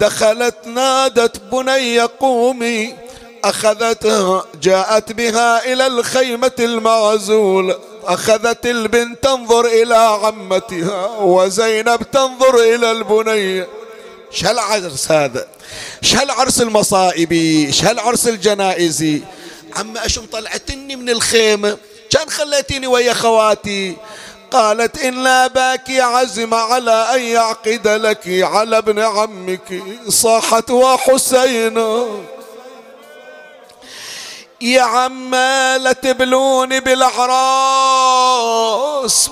دخلت 0.00 0.66
نادت 0.66 1.40
بني 1.52 2.00
قومي 2.00 2.94
أخذتها 3.44 4.44
جاءت 4.62 5.12
بها 5.12 5.72
إلى 5.72 5.86
الخيمة 5.86 6.52
المعزولة 6.58 7.78
أخذت 8.04 8.66
البنت 8.66 9.22
تنظر 9.22 9.66
إلى 9.66 9.94
عمتها 9.94 11.06
وزينب 11.06 12.02
تنظر 12.12 12.54
إلى 12.58 12.90
البنية 12.90 13.68
شهالعرس 14.30 15.12
هذا؟ 15.12 15.46
شهالعرس 16.02 16.60
المصائبي 16.60 17.72
شهالعرس 17.72 18.28
الجنائزي 18.28 19.22
عم 19.76 19.96
أشم 19.96 20.26
طلعتني 20.32 20.96
من 20.96 21.10
الخيمة 21.10 21.78
كان 22.10 22.30
خليتيني 22.30 22.86
ويا 22.86 23.12
خواتي. 23.12 23.96
قالت 24.50 24.98
إن 24.98 25.26
أباك 25.26 25.90
عزم 25.90 26.54
على 26.54 27.06
أن 27.14 27.20
يعقد 27.20 27.88
لك 27.88 28.22
على 28.28 28.78
ابن 28.78 28.98
عمك 28.98 29.82
صاحت 30.08 30.70
وحسين 30.70 31.78
يا 34.62 34.82
عم 34.82 35.34
لا 35.80 35.92
تبلوني 35.92 36.80
بالأعراس 36.80 37.30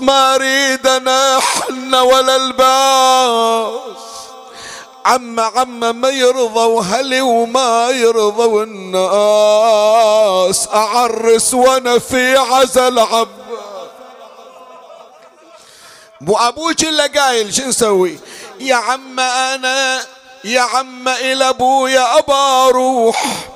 ما 0.00 0.34
اريد 0.34 0.86
أنا 0.86 1.40
حنة 1.40 2.02
ولا 2.02 2.36
الباس. 2.36 4.00
عم 5.06 5.40
عم 5.40 6.00
ما 6.00 6.08
يرضوا 6.08 6.82
هلي 6.82 7.20
وما 7.20 7.90
يرضوا 7.90 8.64
الناس. 8.64 9.08
أعرس 10.74 11.54
وأنا 11.54 11.98
في 11.98 12.36
عزل 12.36 12.98
عم 12.98 13.28
مو 16.20 16.36
أبوك 16.36 16.82
الا 16.82 17.06
قايل 17.06 17.54
شو 17.54 17.62
نسوي؟ 17.62 18.18
يا 18.60 18.74
عم 18.74 19.20
أنا 19.20 20.00
يا 20.44 20.60
عم 20.60 21.08
إلى 21.08 21.48
ابويا 21.48 22.18
أبا 22.18 22.68
أروح 22.68 23.48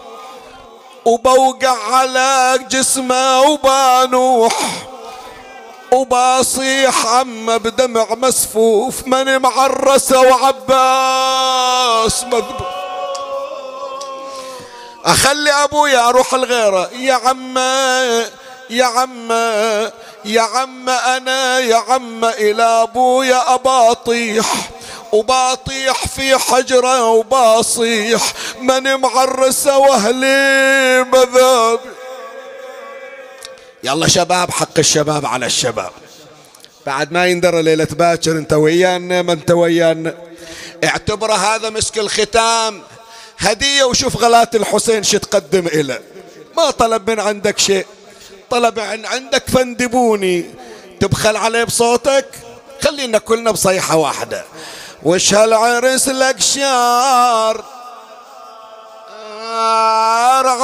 وبوقع 1.05 1.95
على 1.95 2.59
جسمه 2.71 3.43
وبانوح 3.43 4.59
وبصيح 5.93 7.07
عم 7.07 7.59
بدمع 7.59 8.07
مسفوف 8.15 9.07
من 9.07 9.39
معرسة 9.39 10.21
وعباس 10.21 11.45
مذبوح. 12.25 12.75
أخلي 15.05 15.51
أبويا 15.53 16.09
أروح 16.09 16.35
لغيره. 16.35 16.91
يا 16.93 17.15
عم 17.15 17.59
يا 18.71 18.85
عم 18.85 19.33
يا 20.25 20.43
عم 20.43 20.89
أنا 20.89 21.59
يا 21.59 21.77
عم 21.77 22.25
إلى 22.25 22.63
أبويا 22.63 23.55
اباطيح 23.55 24.47
وباطيح 25.15 26.07
في 26.07 26.39
حجرة 26.39 27.11
وباصيح 27.11 28.33
من 28.61 28.95
معرسة 28.97 29.79
واهلي 29.79 31.07
مذابي 31.12 31.91
يلا 33.85 34.09
شباب 34.09 34.51
حق 34.51 34.79
الشباب 34.79 35.27
على 35.27 35.47
الشباب. 35.47 35.93
بعد 36.87 37.12
ما 37.12 37.27
يندر 37.27 37.61
ليلة 37.61 37.89
باكر 37.91 38.33
انت 38.33 38.53
ويانا 38.53 39.23
ما 39.23 39.33
انت 39.33 39.51
ويانا. 39.51 40.15
اعتبر 40.85 41.33
هذا 41.33 41.71
مسك 41.71 41.99
الختام. 41.99 42.83
هدية 43.39 43.85
وشوف 43.85 44.17
غلاة 44.17 44.51
الحسين 44.55 45.03
شو 45.03 45.19
تقدم 45.19 45.67
إلى. 45.67 46.01
ما 46.57 46.71
طلب 46.71 47.11
من 47.11 47.21
عندك 47.21 47.59
شيء. 47.59 47.87
طلب 48.51 48.79
عن 48.79 49.07
عندك 49.07 49.43
فندبوني. 49.51 50.45
تبخل 51.01 51.37
عليه 51.37 51.65
بصوتك؟ 51.65 52.27
خلينا 52.83 53.19
كلنا 53.19 53.51
بصيحة 53.51 53.97
واحدة. 53.97 54.45
وش 55.05 55.35
هالعرس 55.35 56.09
لك 56.09 56.41
شار؟ 56.41 57.65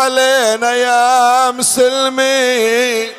علينا 0.00 0.72
يا 0.72 1.50
مسلمين 1.50 3.12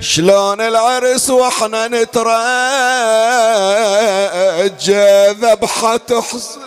شلون 0.00 0.60
العرس 0.60 1.30
وإحنا 1.30 1.88
نترجى 1.88 2.36
ذبحة 5.28 6.00
حسين؟ 6.20 6.62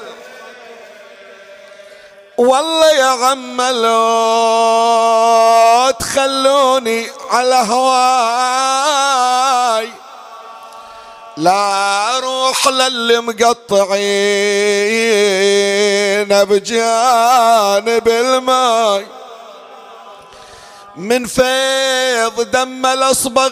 والله 2.38 2.92
يا 2.92 3.06
عم 3.06 3.62
لو 3.62 4.04
تخلوني 6.00 7.08
على 7.32 7.56
هواي 7.56 8.84
لا 11.38 12.18
أروح 12.18 12.68
للي 12.68 13.20
مقطعين 13.20 13.94
بجانب 16.44 18.08
الماي 18.08 19.08
من 20.96 21.26
فيض 21.26 22.52
دم 22.52 22.86
الاصبغ 22.86 23.52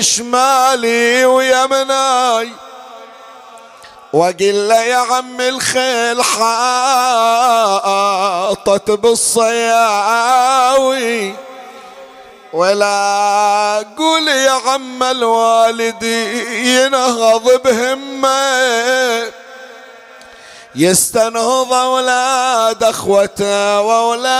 شمالي 0.00 1.24
ويمناي. 1.24 2.52
وقل 4.12 4.68
له 4.68 4.82
يا 4.82 4.96
عم 4.96 5.40
الخيل 5.40 6.22
حاطت 6.22 7.60
بالصياوي. 8.90 10.08
ولا 12.52 13.84
قول 13.98 14.28
يا 14.28 14.50
عم 14.50 15.02
الوالد 15.02 16.02
ينهض 16.62 17.62
بهمة. 17.62 19.32
يستنهض 20.74 21.72
أولاد 21.72 22.84
أخوته 22.84 23.80
وأولاد 23.80 24.32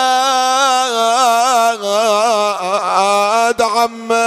عمه. 3.62 4.18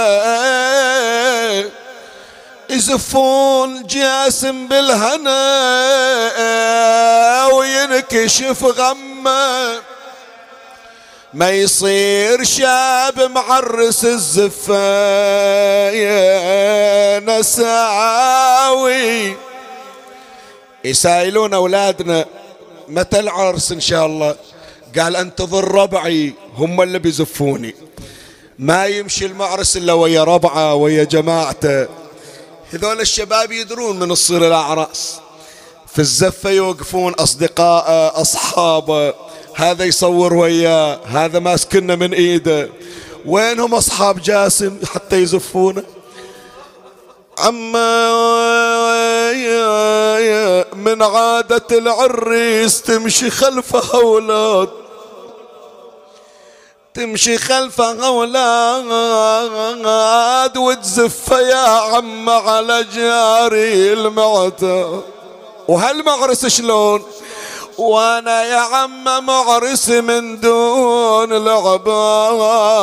يزفون 2.70 3.86
جاسم 3.86 4.68
بالهنا 4.68 5.42
وينكشف 7.46 8.64
غمه. 8.64 9.91
ما 11.34 11.50
يصير 11.50 12.44
شاب 12.44 13.30
معرس 13.34 14.04
الزفة 14.04 15.90
يا 15.90 17.20
نساوي. 17.20 18.56
يسائلون 20.84 21.54
أولادنا 21.54 22.26
متى 22.88 23.20
العرس 23.20 23.72
إن 23.72 23.80
شاء 23.80 24.06
الله. 24.06 24.36
قال 24.98 25.16
أنتظر 25.16 25.74
ربعي 25.74 26.34
هم 26.56 26.82
اللي 26.82 26.98
بيزفوني. 26.98 27.74
ما 28.58 28.86
يمشي 28.86 29.26
المعرس 29.26 29.76
إلا 29.76 29.92
ويا 29.92 30.24
ربعة 30.24 30.74
ويا 30.74 31.04
جماعته. 31.04 31.88
هذول 32.72 33.00
الشباب 33.00 33.52
يدرون 33.52 33.98
من 33.98 34.08
تصير 34.08 34.46
الأعراس 34.46 35.20
في 35.92 35.98
الزفة 35.98 36.50
يوقفون 36.50 37.12
أصدقاء 37.12 38.20
أصحابه. 38.20 39.31
هذا 39.54 39.84
يصور 39.84 40.34
وياه 40.34 41.00
هذا 41.04 41.38
ماسكنا 41.38 41.94
من 41.94 42.14
إيده. 42.14 42.68
وينهم 43.26 43.74
أصحاب 43.74 44.22
جاسم 44.22 44.78
حتى 44.94 45.16
يزفونه 45.16 45.82
عما 47.38 48.12
من 50.76 51.02
عادة 51.02 51.78
العريس 51.78 52.82
تمشي 52.82 53.30
خلفها 53.30 54.00
أولاد 54.00 54.68
تمشي 56.94 57.38
خلفها 57.38 58.06
أولاد 58.06 58.86
وتزف 60.56 61.30
يا 61.30 61.68
عم 61.68 62.30
على 62.30 62.86
جاري 62.94 63.92
المعتاد. 63.92 65.02
وهالمعرس 65.68 66.46
شلون؟ 66.46 67.02
وأنا 67.78 68.42
يا 68.42 68.56
عم 68.56 69.26
معرس 69.26 69.88
من 69.88 70.40
دون 70.40 71.32
العباد. 71.32 72.74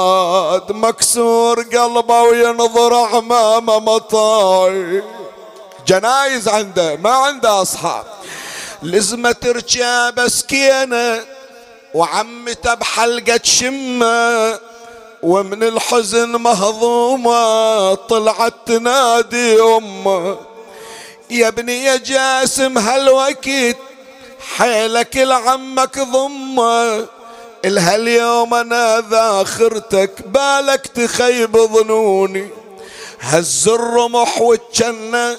مكسور 0.71 1.61
قلبه 1.61 2.21
وينظر 2.21 3.17
امام 3.17 3.65
مطاي. 3.65 5.03
جنايز 5.87 6.47
عنده 6.47 6.95
ما 6.95 7.09
عنده 7.09 7.61
أصحاب. 7.61 8.05
لزمة 8.83 9.35
رجابة 9.45 10.27
سكينة 10.27 11.21
وعمته 11.93 12.73
بحلقة 12.73 13.39
شمة 13.43 14.59
ومن 15.23 15.63
الحزن 15.63 16.29
مهضومة 16.29 17.93
طلعت 17.95 18.53
تنادي 18.65 19.61
أمة. 19.61 20.37
يا 21.29 21.47
ابني 21.47 21.83
يا 21.83 21.95
جاسم 21.95 22.77
هالوقت 22.77 23.77
حيلك 24.57 25.17
لعمك 25.17 25.99
ضمة 25.99 27.07
الهاليوم 27.65 28.53
أنا 28.53 29.03
ذاخرتك 29.09 30.27
بالك 30.27 30.87
تخيب 30.87 31.57
ظنوني. 31.57 32.49
هز 33.19 33.67
الرمح 33.67 34.41
والجنة 34.41 35.37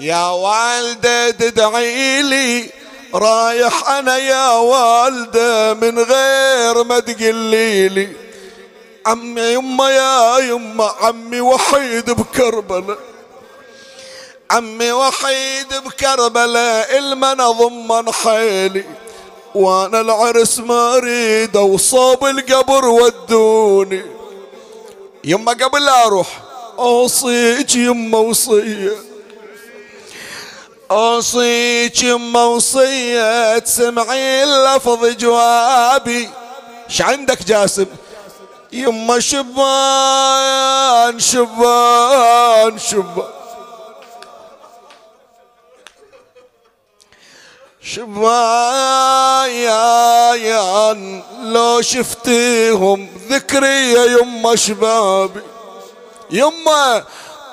يا 0.00 0.26
والدة 0.26 1.30
تدعي 1.30 2.22
لي. 2.22 2.70
رايح 3.14 3.88
أنا 3.90 4.16
يا 4.16 4.50
والدة 4.50 5.74
من 5.74 5.98
غير 5.98 6.84
ما 6.84 7.00
تقلي 7.00 7.88
لي. 7.88 8.08
عمي 9.06 9.42
يما 9.42 9.90
يا 9.90 10.38
يما 10.38 10.94
عمي 11.00 11.40
وحيد 11.40 12.10
بكربلاء 12.10 12.98
عمي 14.52 14.92
وحيد 14.92 15.74
بكربلاء 15.84 16.98
المنا 16.98 17.50
ضمن 17.50 18.12
حيلي. 18.12 18.84
وأنا 19.54 20.00
العرس 20.00 20.58
ما 20.58 20.96
أريد 20.96 21.56
وصوب 21.56 22.24
القبر 22.24 22.84
ودوني. 22.84 24.02
يما 25.24 25.52
قبل 25.52 25.84
لا 25.84 26.06
أروح 26.06 26.40
أوصيك 26.78 27.74
يما 27.74 28.18
وصية. 28.18 28.96
أوصيك 30.90 32.02
يما 32.02 32.44
وصية 32.44 33.58
تسمعي 33.58 34.44
لفظ 34.44 35.06
جوابي. 35.06 36.30
إيش 36.88 37.02
عندك 37.02 37.42
جاسم؟ 37.42 37.86
يما 38.72 39.20
شبان 39.20 41.18
شبان 41.18 42.78
شبان. 42.78 43.41
شبايان 47.84 48.22
لو 51.42 51.80
شفتيهم 51.80 53.08
ذكري 53.28 53.92
يا 53.92 54.04
يما 54.04 54.56
شبابي. 54.56 55.40
يما 56.30 57.04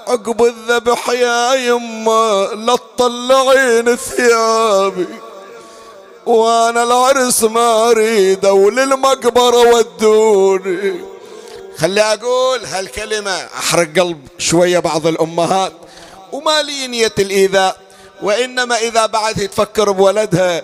عقب 0.07 0.43
الذبح 0.43 1.09
يا 1.09 1.53
يما 1.53 2.49
لا 2.53 2.75
تطلعين 2.75 3.95
ثيابي. 3.95 5.07
وأنا 6.25 6.83
العرس 6.83 7.43
ما 7.43 7.89
اريد 7.89 8.45
وللمقبرة 8.45 9.73
ودوني. 9.73 11.05
خلي 11.77 12.01
أقول 12.01 12.65
هالكلمة 12.65 13.31
أحرق 13.31 13.99
قلب 13.99 14.27
شوية 14.37 14.79
بعض 14.79 15.07
الأمهات. 15.07 15.73
وما 16.31 16.61
لي 16.61 16.87
نية 16.87 17.13
الإيذاء؟ 17.19 17.88
وإنما 18.21 18.77
إذا 18.77 19.05
بعد 19.05 19.35
تفكر 19.35 19.91
بولدها 19.91 20.61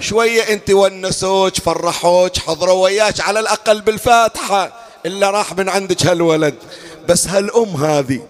شوية 0.00 0.42
أنت 0.42 0.70
ونسوك 0.70 1.56
فرحوك 1.56 2.38
حضروا 2.38 2.84
وياك 2.84 3.20
على 3.20 3.40
الأقل 3.40 3.80
بالفاتحة. 3.80 4.72
إلا 5.06 5.30
راح 5.30 5.52
من 5.52 5.68
عندك 5.68 6.06
هالولد. 6.06 6.54
بس 7.08 7.26
هالأم 7.26 7.84
هذه 7.84 8.20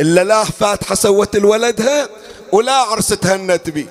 إلا 0.00 0.24
لا 0.24 0.44
فاتحة 0.44 0.94
سوت 0.94 1.36
لولدها 1.36 2.08
ولا 2.52 2.72
عرستها 2.72 3.34
النتبي 3.34 3.86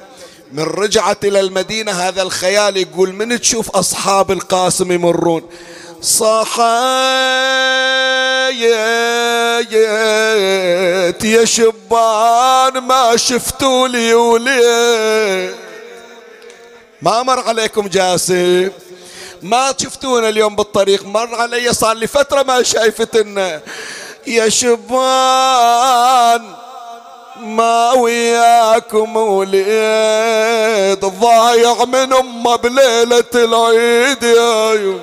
من 0.54 0.64
رجعت 0.64 1.26
إلى 1.26 1.40
المدينة 1.40 1.92
هذا 1.92 2.22
الخيال 2.22 2.78
يقول 2.78 3.14
من 3.14 3.40
تشوف 3.42 3.70
أصحاب 3.70 4.32
القاسم 4.32 4.92
يمرون؟ 4.92 5.42
صحيت 9.86 11.24
يا 11.24 11.46
شبان 11.46 12.78
ما 12.78 13.16
شفتوا 13.16 13.88
لي 13.88 14.14
ولي 14.14 15.54
ما 17.02 17.24
مر 17.24 17.40
عليكم 17.40 17.88
جاسم. 17.88 18.70
ما 19.42 19.74
شفتونا 19.82 20.30
اليوم 20.30 20.56
بالطريق. 20.56 21.06
مر 21.06 21.36
علي 21.36 21.74
صار 21.74 21.96
لي 21.96 22.08
فترة 22.08 22.44
ما 22.44 22.64
شايفتنا 22.64 23.62
يا 24.28 24.50
شبان 24.50 26.54
ما 27.42 27.92
وياكم 27.92 29.18
وليد. 29.18 31.00
ضايع 31.00 31.86
من 31.86 32.14
أمه 32.14 32.56
بليلة 32.56 33.24
العيد 33.36 34.24
يا 34.24 34.74
يوم. 34.74 35.02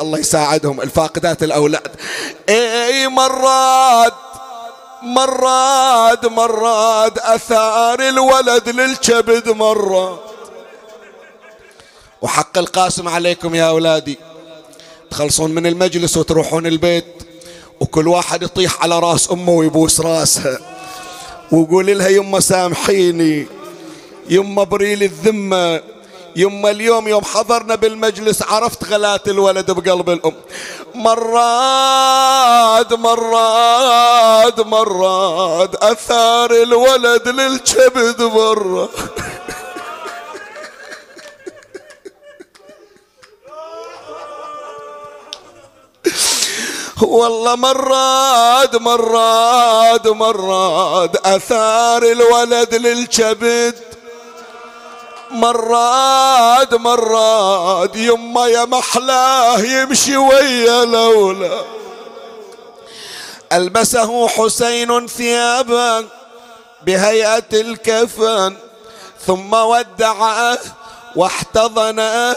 الله 0.00 0.18
يساعدهم 0.18 0.80
الفاقدات 0.80 1.42
الأولاد 1.42 1.88
اي 2.48 3.08
مرات 3.08 4.12
مرات 5.02 6.26
مرات 6.26 7.18
أثار 7.18 8.00
الولد 8.08 8.68
للكبد 8.68 9.48
مرات 9.48 10.20
وحق 12.22 12.58
القاسم 12.58 13.08
عليكم 13.08 13.54
يا 13.54 13.64
أولادي 13.68 14.18
تخلصون 15.10 15.50
من 15.50 15.66
المجلس 15.66 16.16
وتروحون 16.16 16.66
البيت 16.66 17.04
وكل 17.80 18.08
واحد 18.08 18.42
يطيح 18.42 18.82
على 18.82 18.98
راس 18.98 19.30
أمه 19.30 19.52
ويبوس 19.52 20.00
راسها 20.00 20.58
ويقول 21.52 21.98
لها 21.98 22.08
يما 22.08 22.40
سامحيني 22.40 23.46
يما 24.30 24.64
بريل 24.64 25.02
الذمة 25.02 25.93
يما 26.36 26.70
اليوم 26.70 27.08
يوم 27.08 27.24
حضرنا 27.24 27.74
بالمجلس 27.74 28.42
عرفت 28.42 28.84
غلات 28.84 29.28
الولد 29.28 29.70
بقلب 29.70 30.10
الأم. 30.10 30.34
مرات 30.94 32.92
مرات 32.92 34.60
مرات 34.60 35.74
أثار 35.74 36.50
الولد 36.50 37.28
للكبد 37.28 38.22
مرة 38.22 38.88
والله 47.02 47.56
مرات 47.56 48.76
مرات 48.76 50.06
مرات 50.06 51.26
أثار 51.26 52.02
الولد 52.02 52.74
للكبد. 52.74 53.93
مراد 55.34 56.74
مراد 56.74 57.96
يما 57.96 58.46
يا 58.46 58.64
محلاه 58.64 59.58
يمشي 59.58 60.16
ويا 60.16 60.84
لولا. 60.84 61.60
ألبسه 63.52 64.28
حسين 64.28 65.06
ثيابا 65.06 66.08
بهيئة 66.82 67.52
الكفن 67.52 68.56
ثم 69.26 69.54
ودعه 69.54 70.58
واحتضنه 71.16 72.36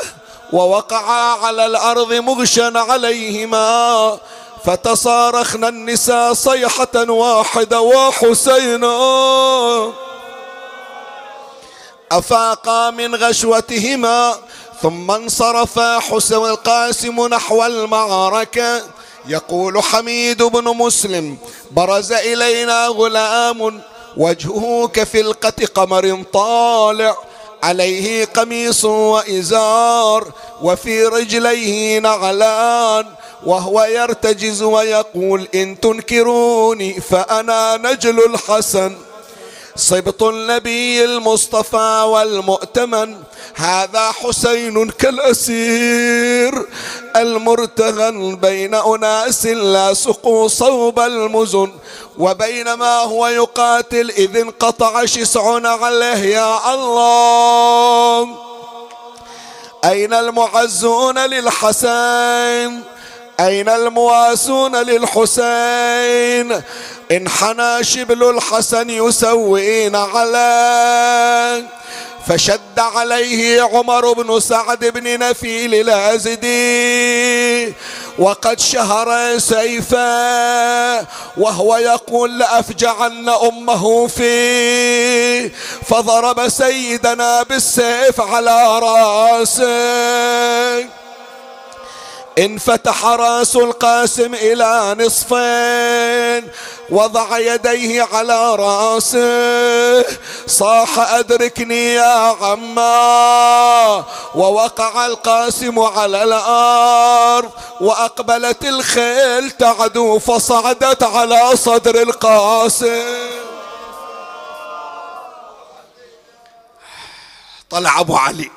ووقعا 0.54 1.46
على 1.46 1.66
الأرض 1.66 2.14
مغشا 2.14 2.72
عليهما. 2.76 4.18
فتصارخنا 4.66 5.68
النساء 5.70 6.34
صيحة 6.34 6.96
واحدة 7.10 7.82
وحسينا 7.82 8.88
أفاقا 12.12 12.90
من 12.92 13.16
غشوتهما 13.16 14.36
ثم 14.82 15.12
انصرف 15.12 15.80
حسن 15.80 16.36
القاسم 16.36 17.28
نحو 17.28 17.66
المعركة. 17.66 18.82
يقول 19.28 19.84
حميد 19.84 20.44
بن 20.44 20.64
مسلم 20.64 21.38
برز 21.72 22.12
إلينا 22.12 22.88
غلام 22.88 23.82
وجهه 24.18 24.88
كفلقة 24.94 25.66
قمر 25.76 26.24
طالع 26.34 27.16
عليه 27.64 28.26
قميص 28.26 28.86
وإزار 28.86 30.32
وفي 30.62 31.06
رجليه 31.06 32.00
نعلان 32.00 33.06
وهو 33.46 33.84
يرتجز 33.84 34.62
ويقول 34.62 35.48
إن 35.56 35.80
تنكروني 35.80 37.02
فأنا 37.02 37.78
نجل 37.78 38.20
الحسن. 38.20 38.98
صبط 39.78 40.24
النبي 40.24 41.06
المصطفى 41.06 42.04
والمؤتمن 42.08 43.18
هذا 43.56 44.12
حسين 44.12 44.90
كالأسير. 44.90 46.66
المرتغن 47.16 48.36
بين 48.36 48.76
أناس 48.76 49.46
لا 49.46 49.94
سقوا 49.94 50.48
صوب 50.48 51.00
المزن 51.00 51.72
وبينما 52.18 52.98
هو 52.98 53.28
يقاتل 53.28 54.10
إذ 54.18 54.38
انقطع 54.38 55.06
شسع 55.06 55.68
عليه 55.70 56.36
يا 56.36 56.74
الله! 56.74 58.28
أين 59.86 60.14
المعزون 60.14 61.20
للحسين؟ 61.20 62.84
أين 63.40 63.70
المواسون 63.70 64.76
للحسين؟ 64.76 66.62
انحنى 67.12 67.84
شبل 67.84 68.24
الحسن 68.30 68.90
يسوين 68.90 69.96
عليه 69.96 71.68
فشد 72.28 72.80
عليه 72.80 73.62
عمر 73.62 74.14
بن 74.14 74.40
سعد 74.40 74.86
بن 74.86 75.20
نفيل 75.20 75.76
الأزدي 75.76 77.74
وقد 78.20 78.60
شهر 78.60 79.38
سيفا 79.38 81.00
وهو 81.38 81.78
يقول 81.78 82.40
لأفجعن 82.40 83.30
أمه 83.30 84.08
فيه 84.08 85.52
فضرب 85.90 86.50
سيدنا 86.50 87.44
بالسيف 87.44 88.22
على 88.22 88.80
رأسه. 88.80 89.68
انفتح 92.38 93.06
رأس 93.06 93.56
القاسم 93.56 94.34
إلى 94.34 94.96
نصفين 95.00 96.52
وضع 96.90 97.38
يديه 97.40 98.04
على 98.14 98.56
رأسه 98.56 100.06
صاح 100.48 101.00
أدركني 101.14 101.94
يا 101.94 102.36
عما 102.42 104.04
ووقع 104.36 105.06
القاسم 105.06 105.80
على 105.80 106.24
الأرض 106.24 107.52
وأقبلت 107.82 108.66
الخيل 108.66 109.52
تعدو 109.52 110.20
فصعدت 110.20 111.04
على 111.04 111.52
صدر 111.56 112.02
القاسم. 112.02 113.04
طلع 117.70 118.00
أبو 118.00 118.18
علي. 118.18 118.52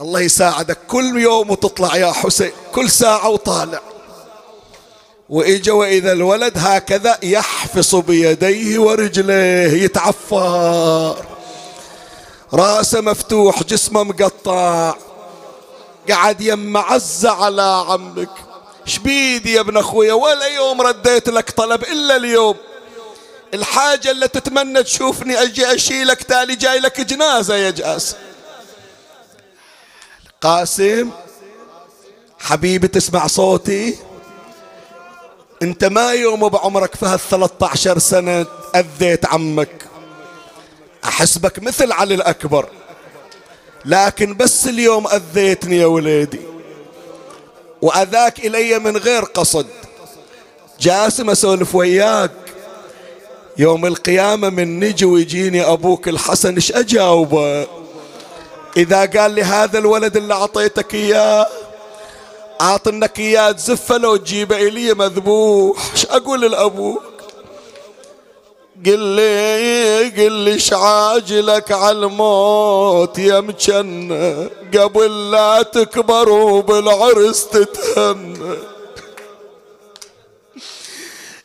الله 0.00 0.20
يساعدك 0.20 0.78
كل 0.88 1.20
يوم 1.20 1.50
وتطلع 1.50 1.96
يا 1.96 2.12
حسين 2.12 2.52
كل 2.74 2.90
ساعة 2.90 3.28
وطالع. 3.28 3.80
وإجا 5.28 5.72
وإذا 5.72 6.12
الولد 6.12 6.52
هكذا 6.56 7.18
يحفص 7.22 7.94
بيديه 7.94 8.78
ورجليه 8.78 9.84
يتعفر. 9.84 11.26
راسه 12.52 13.00
مفتوح 13.00 13.62
جسمه 13.62 14.02
مقطع. 14.02 14.94
قعد 16.10 16.40
يم 16.40 16.76
عزة 16.76 17.30
على 17.30 17.84
عمك. 17.88 18.30
شبيدي 18.84 19.52
يا 19.52 19.60
ابن 19.60 19.76
أخويا 19.76 20.12
ولا 20.12 20.46
يوم 20.46 20.80
رديت 20.80 21.28
لك 21.28 21.50
طلب 21.50 21.82
إلا 21.82 22.16
اليوم. 22.16 22.56
الحاجة 23.54 24.10
اللي 24.10 24.28
تتمنى 24.28 24.82
تشوفني 24.82 25.42
أجي 25.42 25.74
أشيلك 25.74 26.22
تالي 26.22 26.56
جاي 26.56 26.78
لك 26.78 27.00
جنازة 27.00 27.54
يا 27.54 27.70
جاسم. 27.70 28.16
قاسم 30.40 31.10
حبيبي 32.38 32.88
تسمع 32.88 33.26
صوتي. 33.26 33.96
انت 35.62 35.84
ما 35.84 36.12
يوم 36.12 36.48
بعمرك 36.48 36.94
في 36.94 37.06
هالثلاثة 37.06 37.66
عشر 37.66 37.98
سنة 37.98 38.46
أذيت 38.76 39.26
عمك. 39.26 39.84
أحسبك 41.04 41.58
مثل 41.62 41.92
علي 41.92 42.14
الأكبر. 42.14 42.68
لكن 43.84 44.34
بس 44.34 44.66
اليوم 44.66 45.06
أذيتني 45.06 45.76
يا 45.76 45.86
وليدي. 45.86 46.40
وأذاك 47.82 48.46
إلي 48.46 48.78
من 48.78 48.96
غير 48.96 49.24
قصد. 49.24 49.66
جاسم 50.80 51.30
أسولف 51.30 51.74
وياك. 51.74 52.30
يوم 53.56 53.86
القيامة 53.86 54.48
من 54.48 54.80
نجي 54.80 55.04
ويجيني 55.04 55.64
أبوك 55.64 56.08
الحسن 56.08 56.54
إيش 56.54 56.72
أجاوبه 56.72 57.66
إذا 58.78 59.06
قال 59.06 59.30
لي 59.30 59.42
هذا 59.42 59.78
الولد 59.78 60.16
اللي 60.16 60.34
أعطيتك 60.34 60.94
إياه 60.94 61.46
أعطنك 62.60 63.18
إياه 63.18 63.52
تزفه 63.52 63.96
لو 63.96 64.16
تجيبه 64.16 64.56
إلي 64.56 64.94
مذبوح. 64.94 65.92
إيش 65.92 66.06
أقول 66.06 66.40
لأبوك؟ 66.40 67.02
قل 68.86 68.98
لي 68.98 70.08
قل 70.08 70.32
لي 70.32 70.58
عاجلك 70.72 71.72
على 71.72 71.98
الموت 71.98 73.18
يا 73.18 73.40
مجنة 73.40 74.50
قبل 74.74 75.30
لا 75.30 75.62
تكبر 75.62 76.28
وبالعرس 76.28 77.48
تتهنى 77.48 78.56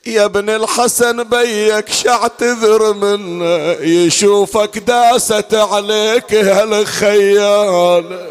يا 0.05 0.25
ابن 0.25 0.49
الحسن 0.49 1.23
بيك 1.23 1.89
شعتذر 1.89 2.93
منه 2.93 3.71
يشوفك 3.81 4.77
داست 4.77 5.53
عليك 5.53 6.33
هالخيال. 6.33 8.27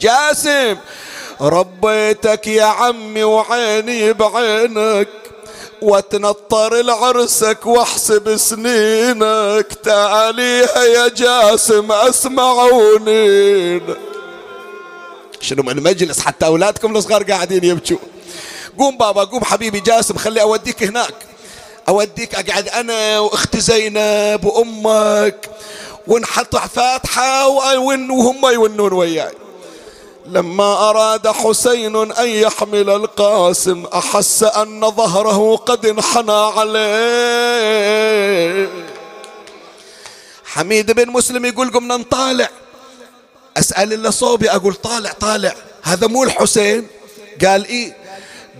جاسم 0.00 0.76
ربيتك 1.40 2.46
يا 2.46 2.64
عمي 2.64 3.24
وعيني 3.24 4.12
بعينك 4.12 5.08
وتنطر 5.82 6.80
العرسك 6.80 7.66
واحسب 7.66 8.36
سنينك. 8.36 9.66
تعاليها 9.84 10.84
يا 10.84 11.08
جاسم 11.08 11.92
اسمعوني 11.92 13.80
شنو 15.40 15.62
من 15.62 15.82
مجلس 15.82 16.20
حتى 16.20 16.46
أولادكم 16.46 16.96
الصغار 16.96 17.22
قاعدين 17.22 17.64
يبكوا 17.64 17.96
قوم 18.78 18.96
بابا 18.96 19.24
قوم 19.24 19.44
حبيبي 19.44 19.80
جاسم 19.80 20.16
خلي 20.16 20.42
أوديك 20.42 20.82
هناك. 20.82 21.14
أوديك 21.88 22.34
أقعد 22.34 22.68
أنا 22.68 23.18
وأختي 23.18 23.60
زينب 23.60 24.44
وأمك 24.44 25.50
ونحط 26.06 26.56
فاتحة 26.56 27.48
وهم 27.48 28.46
يونون 28.46 28.92
وياي. 28.92 29.32
لما 30.26 30.90
أراد 30.90 31.28
حسين 31.28 31.96
أن 31.96 32.28
يحمل 32.28 32.90
القاسم 32.90 33.84
أحس 33.94 34.42
أن 34.42 34.90
ظهره 34.90 35.56
قد 35.56 35.86
انحنى 35.86 36.32
عليه. 36.32 36.76
حميد 40.44 40.92
بن 40.92 41.10
مسلم 41.10 41.44
يقول 41.44 41.70
قمنا 41.70 41.96
نطالع. 41.96 42.48
أسأل 43.56 43.92
اللي 43.92 44.12
صوبي 44.12 44.50
أقول 44.50 44.74
طالع 44.74 45.12
طالع. 45.12 45.54
هذا 45.82 46.06
مو 46.06 46.24
الحسين. 46.24 46.86
قال 47.44 47.66
إيه؟ 47.66 48.05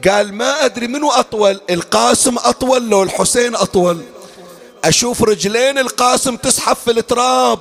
قال 0.08 0.34
ما 0.34 0.64
أدري 0.64 0.86
منو 0.86 1.10
أطول 1.10 1.60
القاسم 1.70 2.38
أطول 2.38 2.88
لو 2.90 3.02
الحسين 3.02 3.54
أطول. 3.54 4.02
أشوف 4.84 5.22
رجلين 5.22 5.78
القاسم 5.78 6.36
تسحب 6.36 6.76
في 6.76 6.90
التراب 6.90 7.58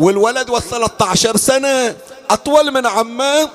والولد 0.00 0.50
والثلاثة 0.50 1.06
عشر 1.06 1.36
سنة 1.36 1.96
أطول 2.30 2.70
من 2.70 2.86
عمه. 2.86 3.50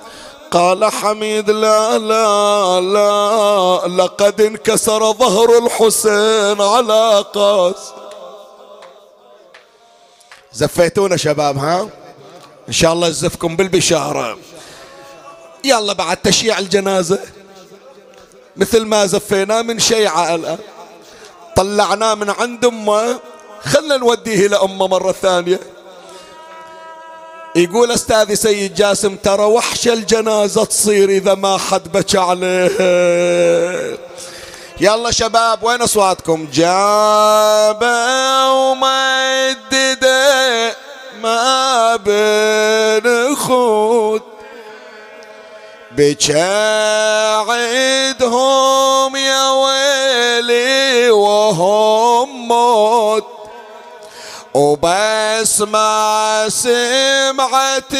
قال 0.52 0.86
حميد 0.86 1.50
لا 1.50 1.98
لا 1.98 2.82
لا 2.82 4.04
لقد 4.04 4.42
انكسر 4.42 5.14
ظهر 5.14 5.58
الحسين 5.58 6.62
على 6.62 7.26
قاس. 7.34 7.76
زفيتونا 10.54 11.18
شباب 11.18 11.58
ها؟ 11.58 11.90
إن 12.68 12.74
شاء 12.74 12.94
الله 12.94 13.08
يزفكم 13.08 13.56
بالبشارة. 13.56 14.38
يلا 15.64 15.94
بعد 15.94 16.18
تشييع 16.18 16.60
الجنازة. 16.60 17.20
مثل 18.58 18.86
ما 18.86 19.06
زفيناه 19.06 19.62
من 19.62 19.80
شيعة 19.80 20.36
الآن 20.36 20.58
طلعناه 21.56 22.16
من 22.16 22.30
عند 22.30 22.66
أمه. 22.66 23.20
خلنا 23.64 23.98
نوديه 23.98 24.48
إلى 24.48 24.56
أمه 24.56 24.88
مرة 24.88 25.12
ثانية. 25.12 25.60
يقول 27.56 27.92
استاذي 27.92 28.36
سيد 28.36 28.76
جاسم 28.76 29.16
ترى 29.16 29.44
وحش 29.44 29.88
الجنازة 29.88 30.66
تصير 30.66 31.10
إذا 31.10 31.34
ما 31.34 31.58
حد 31.58 31.92
بكى 31.92 32.18
عليه. 32.18 32.70
يلا 34.80 35.12
شباب 35.12 35.64
وين 35.64 35.82
أصواتكم؟ 35.82 36.48
جابه 36.54 38.52
ومدده 38.52 40.24
ما 41.22 41.96
بين 41.96 43.36
خود 43.36 43.83
بجاعدهم 45.98 46.36
يا 49.16 49.50
ويلي 49.52 51.10
وهم 51.12 52.48
موت. 52.48 53.28
وبس 54.54 55.62
ما 55.62 56.46
سمعت 56.50 57.94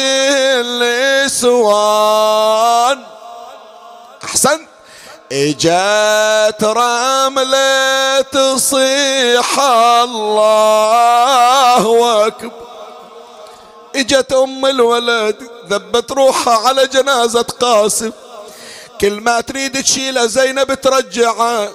النسوان 1.34 3.04
أحسن. 4.24 4.66
اجت 5.32 6.64
رملة 6.64 8.20
تصيح 8.20 9.60
الله 9.60 10.66
أكبر. 12.26 12.52
إجت 13.96 14.32
أم 14.32 14.66
الولد. 14.66 15.53
ذبت 15.70 16.12
روحها 16.12 16.68
على 16.68 16.86
جنازة 16.86 17.42
قاسم. 17.42 18.12
كل 19.00 19.20
ما 19.20 19.40
تريد 19.40 19.82
تشيله 19.82 20.26
زينب 20.26 20.74
ترجعه. 20.74 21.72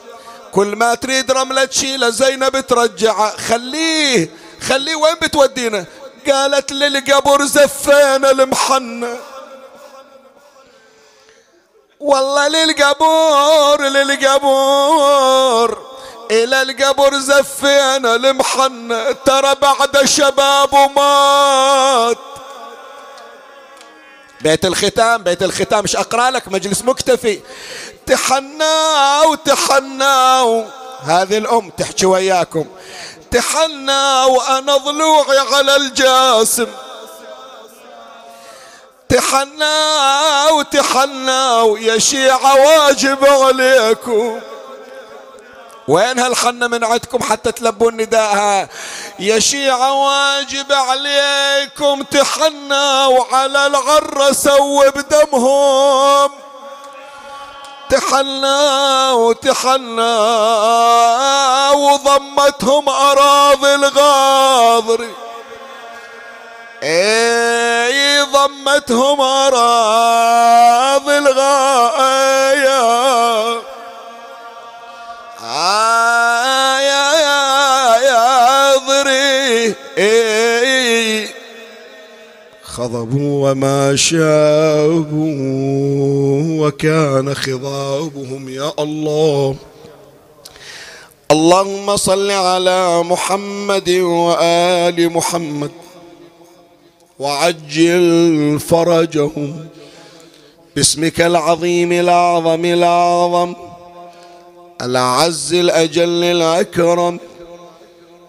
كل 0.52 0.68
ما 0.68 0.96
تريد 0.96 1.32
رملة 1.32 1.66
تشيله 1.66 2.10
زينب 2.10 2.68
ترجعه. 2.68 3.38
خليه 3.38 4.30
خليه. 4.62 4.96
وين 4.96 5.16
بتودينا؟ 5.22 5.86
قالت 6.28 6.72
للقبر 6.72 7.46
زفينا 7.46 8.32
المحنة. 8.32 9.18
والله 12.00 12.48
للقبور 12.48 13.82
للقبور 13.82 15.78
إلى 16.32 16.62
القبر 16.62 17.20
زفينا 17.20 18.16
المحنة. 18.16 19.12
ترى 19.12 19.56
بعد 19.62 20.06
شباب 20.06 20.74
ومات. 20.74 22.18
بيت 24.42 24.66
الختام 24.66 25.24
بيت 25.24 25.44
الختام 25.44 25.84
مش 25.84 25.96
أقرأ 25.96 26.32
لك؟ 26.32 26.48
مجلس 26.48 26.82
مكتفي. 26.82 27.40
تحنى 28.06 28.64
وتحنى 29.26 30.66
هذه 31.04 31.38
الأم 31.38 31.70
تحكي 31.70 32.06
وياكم. 32.06 32.66
تحنى 33.32 34.24
وأنا 34.24 34.78
ضلوعي 34.78 35.40
على 35.40 35.76
الجاسم. 35.76 36.68
تحنى 39.10 39.76
وتحنى 40.52 41.76
يا 41.86 41.98
شيعة 41.98 42.56
واجب 42.56 43.26
عليكم. 43.26 44.40
وين 45.90 46.20
هالحنة 46.20 46.68
من 46.68 46.84
عندكم 46.84 47.24
حتى 47.24 47.52
تلبون 47.52 47.98
نداءها؟ 47.98 48.70
يا 49.20 49.40
شيعة 49.40 49.94
واجب 49.94 50.72
عليكم 50.72 52.04
تحنى 52.04 53.06
وعلى 53.06 53.68
العرة 53.68 54.32
سووا 54.32 54.90
بدمهم. 54.90 56.32
تحنى 57.90 59.12
وتحنى 59.12 60.18
وضمتهم 61.74 62.90
أراضي 62.90 63.76
الغاضر 63.76 65.08
إي 66.84 68.22
ضمتهم 68.22 69.22
أراضي 69.22 71.18
الغاية. 71.18 72.80
يا 75.60 77.20
يا 77.26 77.96
يا 78.10 78.78
ضري 78.78 79.76
خضبوا 82.64 83.52
وما 83.52 83.96
شابوا 83.96 85.18
وكان 86.68 87.34
خضابهم 87.34 88.50
يا 88.50 88.72
الله 88.80 89.56
اللهم 91.32 91.98
صل 91.98 92.32
على 92.32 93.04
محمد 93.04 93.90
وآل 93.90 95.14
محمد 95.14 95.72
وعجل 97.20 98.60
فرجهم 98.60 99.66
باسمك 100.76 101.22
العظيم 101.22 101.92
الأعظم 101.92 102.66
الأعظم 102.66 103.54
الأعز 104.82 105.54
الأجل 105.54 106.24
الأكرم 106.24 107.20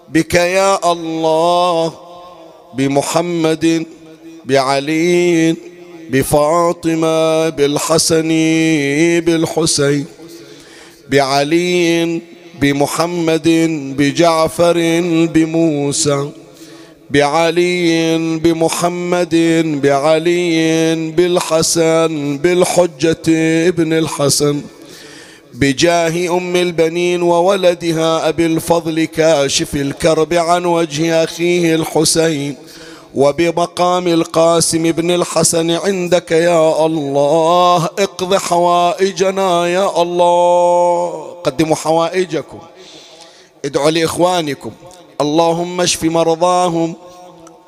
بك 0.08 0.34
يا 0.34 0.92
الله 0.92 1.94
بمحمد 2.74 3.86
بعلي 4.44 5.56
بفاطمة 6.10 7.48
بالحسن 7.48 8.28
بالحسين 9.26 10.06
بعلي 11.10 12.20
بمحمد 12.60 13.48
بجعفر 13.98 14.76
بموسى 15.34 16.30
بعلي 17.10 18.18
بمحمد 18.38 19.34
بعلي 19.82 20.94
بالحسن 21.16 22.38
بالحجة 22.42 23.26
ابن 23.68 23.92
الحسن. 23.92 24.62
بجاه 25.54 26.36
أم 26.36 26.56
البنين 26.56 27.22
وولدها 27.22 28.28
أبي 28.28 28.46
الفضل 28.46 29.04
كاشف 29.04 29.74
الكرب 29.74 30.34
عن 30.34 30.64
وجه 30.64 31.24
أخيه 31.24 31.74
الحسين 31.74 32.54
وبمقام 33.14 34.08
القاسم 34.08 34.92
بن 34.92 35.10
الحسن 35.10 35.70
عندك 35.70 36.32
يا 36.32 36.86
الله 36.86 37.84
اقض 37.84 38.34
حوائجنا 38.34 39.66
يا 39.66 40.02
الله. 40.02 41.34
قدموا 41.44 41.76
حوائجكم. 41.76 42.58
ادعوا 43.64 43.90
لإخوانكم. 43.90 44.70
اللهم 45.20 45.80
اشف 45.80 46.04
مرضاهم. 46.04 46.94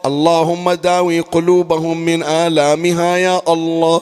اللهم 0.07 0.73
داوي 0.73 1.21
قلوبهم 1.21 1.99
من 1.99 2.23
آلامها 2.23 3.17
يا 3.17 3.43
الله. 3.49 4.01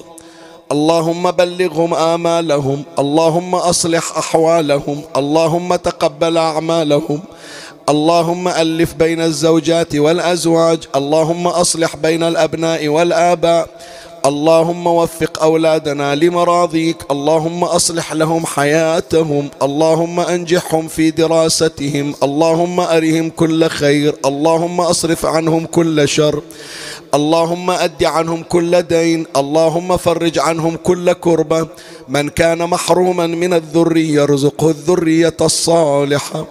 اللهم 0.72 1.30
بلغهم 1.30 1.94
آمالهم 1.94 2.82
اللهم 2.98 3.54
أصلح 3.54 4.18
أحوالهم 4.18 5.00
اللهم 5.16 5.76
تقبل 5.76 6.38
أعمالهم 6.38 7.20
اللهم 7.88 8.48
ألف 8.48 8.94
بين 8.94 9.20
الزوجات 9.20 9.94
والأزواج 9.96 10.78
اللهم 10.96 11.46
أصلح 11.46 11.96
بين 11.96 12.22
الأبناء 12.22 12.88
والآباء 12.88 13.68
اللهم 14.26 14.86
وفق 14.86 15.42
أولادنا 15.42 16.14
لمراضيك 16.14 16.96
اللهم 17.10 17.64
أصلح 17.64 18.12
لهم 18.12 18.46
حياتهم 18.46 19.48
اللهم 19.62 20.20
أنجحهم 20.20 20.88
في 20.88 21.10
دراستهم 21.10 22.14
اللهم 22.22 22.80
أرهم 22.80 23.30
كل 23.30 23.68
خير 23.68 24.14
اللهم 24.26 24.80
أصرف 24.80 25.26
عنهم 25.26 25.66
كل 25.66 26.08
شر. 26.08 26.42
اللهم 27.14 27.70
أد 27.70 28.04
عنهم 28.04 28.42
كل 28.42 28.82
دين 28.82 29.26
اللهم 29.36 29.96
فرج 29.96 30.38
عنهم 30.38 30.76
كل 30.76 31.12
كربة. 31.12 31.66
من 32.08 32.28
كان 32.28 32.58
محروما 32.58 33.26
من 33.26 33.52
الذرية 33.54 34.22
ارزقه 34.22 34.70
الذرية 34.70 35.36
الصالحة. 35.40 36.46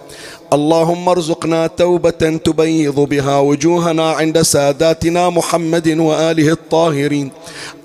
اللهم 0.52 1.08
ارزقنا 1.08 1.66
توبة 1.66 2.22
تبيض 2.44 3.00
بها 3.00 3.38
وجوهنا 3.38 4.10
عند 4.10 4.42
ساداتنا 4.42 5.30
محمد 5.30 5.88
وآله 5.88 6.52
الطاهرين. 6.52 7.30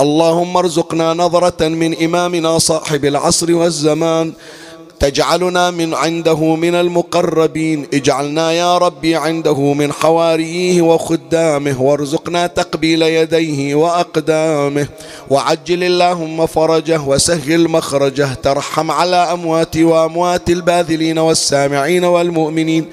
اللهم 0.01 0.57
ارزقنا 0.57 1.13
نظرة 1.13 1.67
من 1.67 2.03
إمامنا 2.03 2.59
صاحب 2.59 3.05
العصر 3.05 3.55
والزمان. 3.55 4.33
تجعلنا 5.05 5.71
من 5.71 5.93
عنده 5.93 6.55
من 6.55 6.75
المقربين. 6.75 7.87
اجعلنا 7.93 8.51
يا 8.51 8.77
ربي 8.77 9.15
عنده 9.15 9.73
من 9.73 9.93
حواريه 9.93 10.81
وخدامه. 10.81 11.81
وارزقنا 11.81 12.47
تقبيل 12.47 13.01
يديه 13.01 13.75
وأقدامه. 13.75 14.87
وعجل 15.29 15.83
اللهم 15.83 16.45
فرجه 16.45 17.01
وسهل 17.01 17.67
مخرجه. 17.67 18.33
ترحم 18.33 18.91
على 18.91 19.15
أموات 19.15 19.77
وأموات 19.77 20.49
الباذلين 20.49 21.17
والسامعين 21.19 22.03
والمؤمنين. 22.03 22.85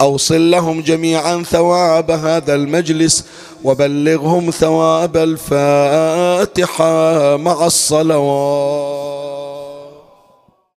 أوصل 0.00 0.50
لهم 0.50 0.80
جميعا 0.80 1.42
ثواب 1.42 2.10
هذا 2.10 2.54
المجلس. 2.54 3.24
وبلغهم 3.64 4.50
ثواب 4.50 5.16
الفاتحة. 5.16 6.86
مع 7.36 7.66
الصلوات. 7.66 9.05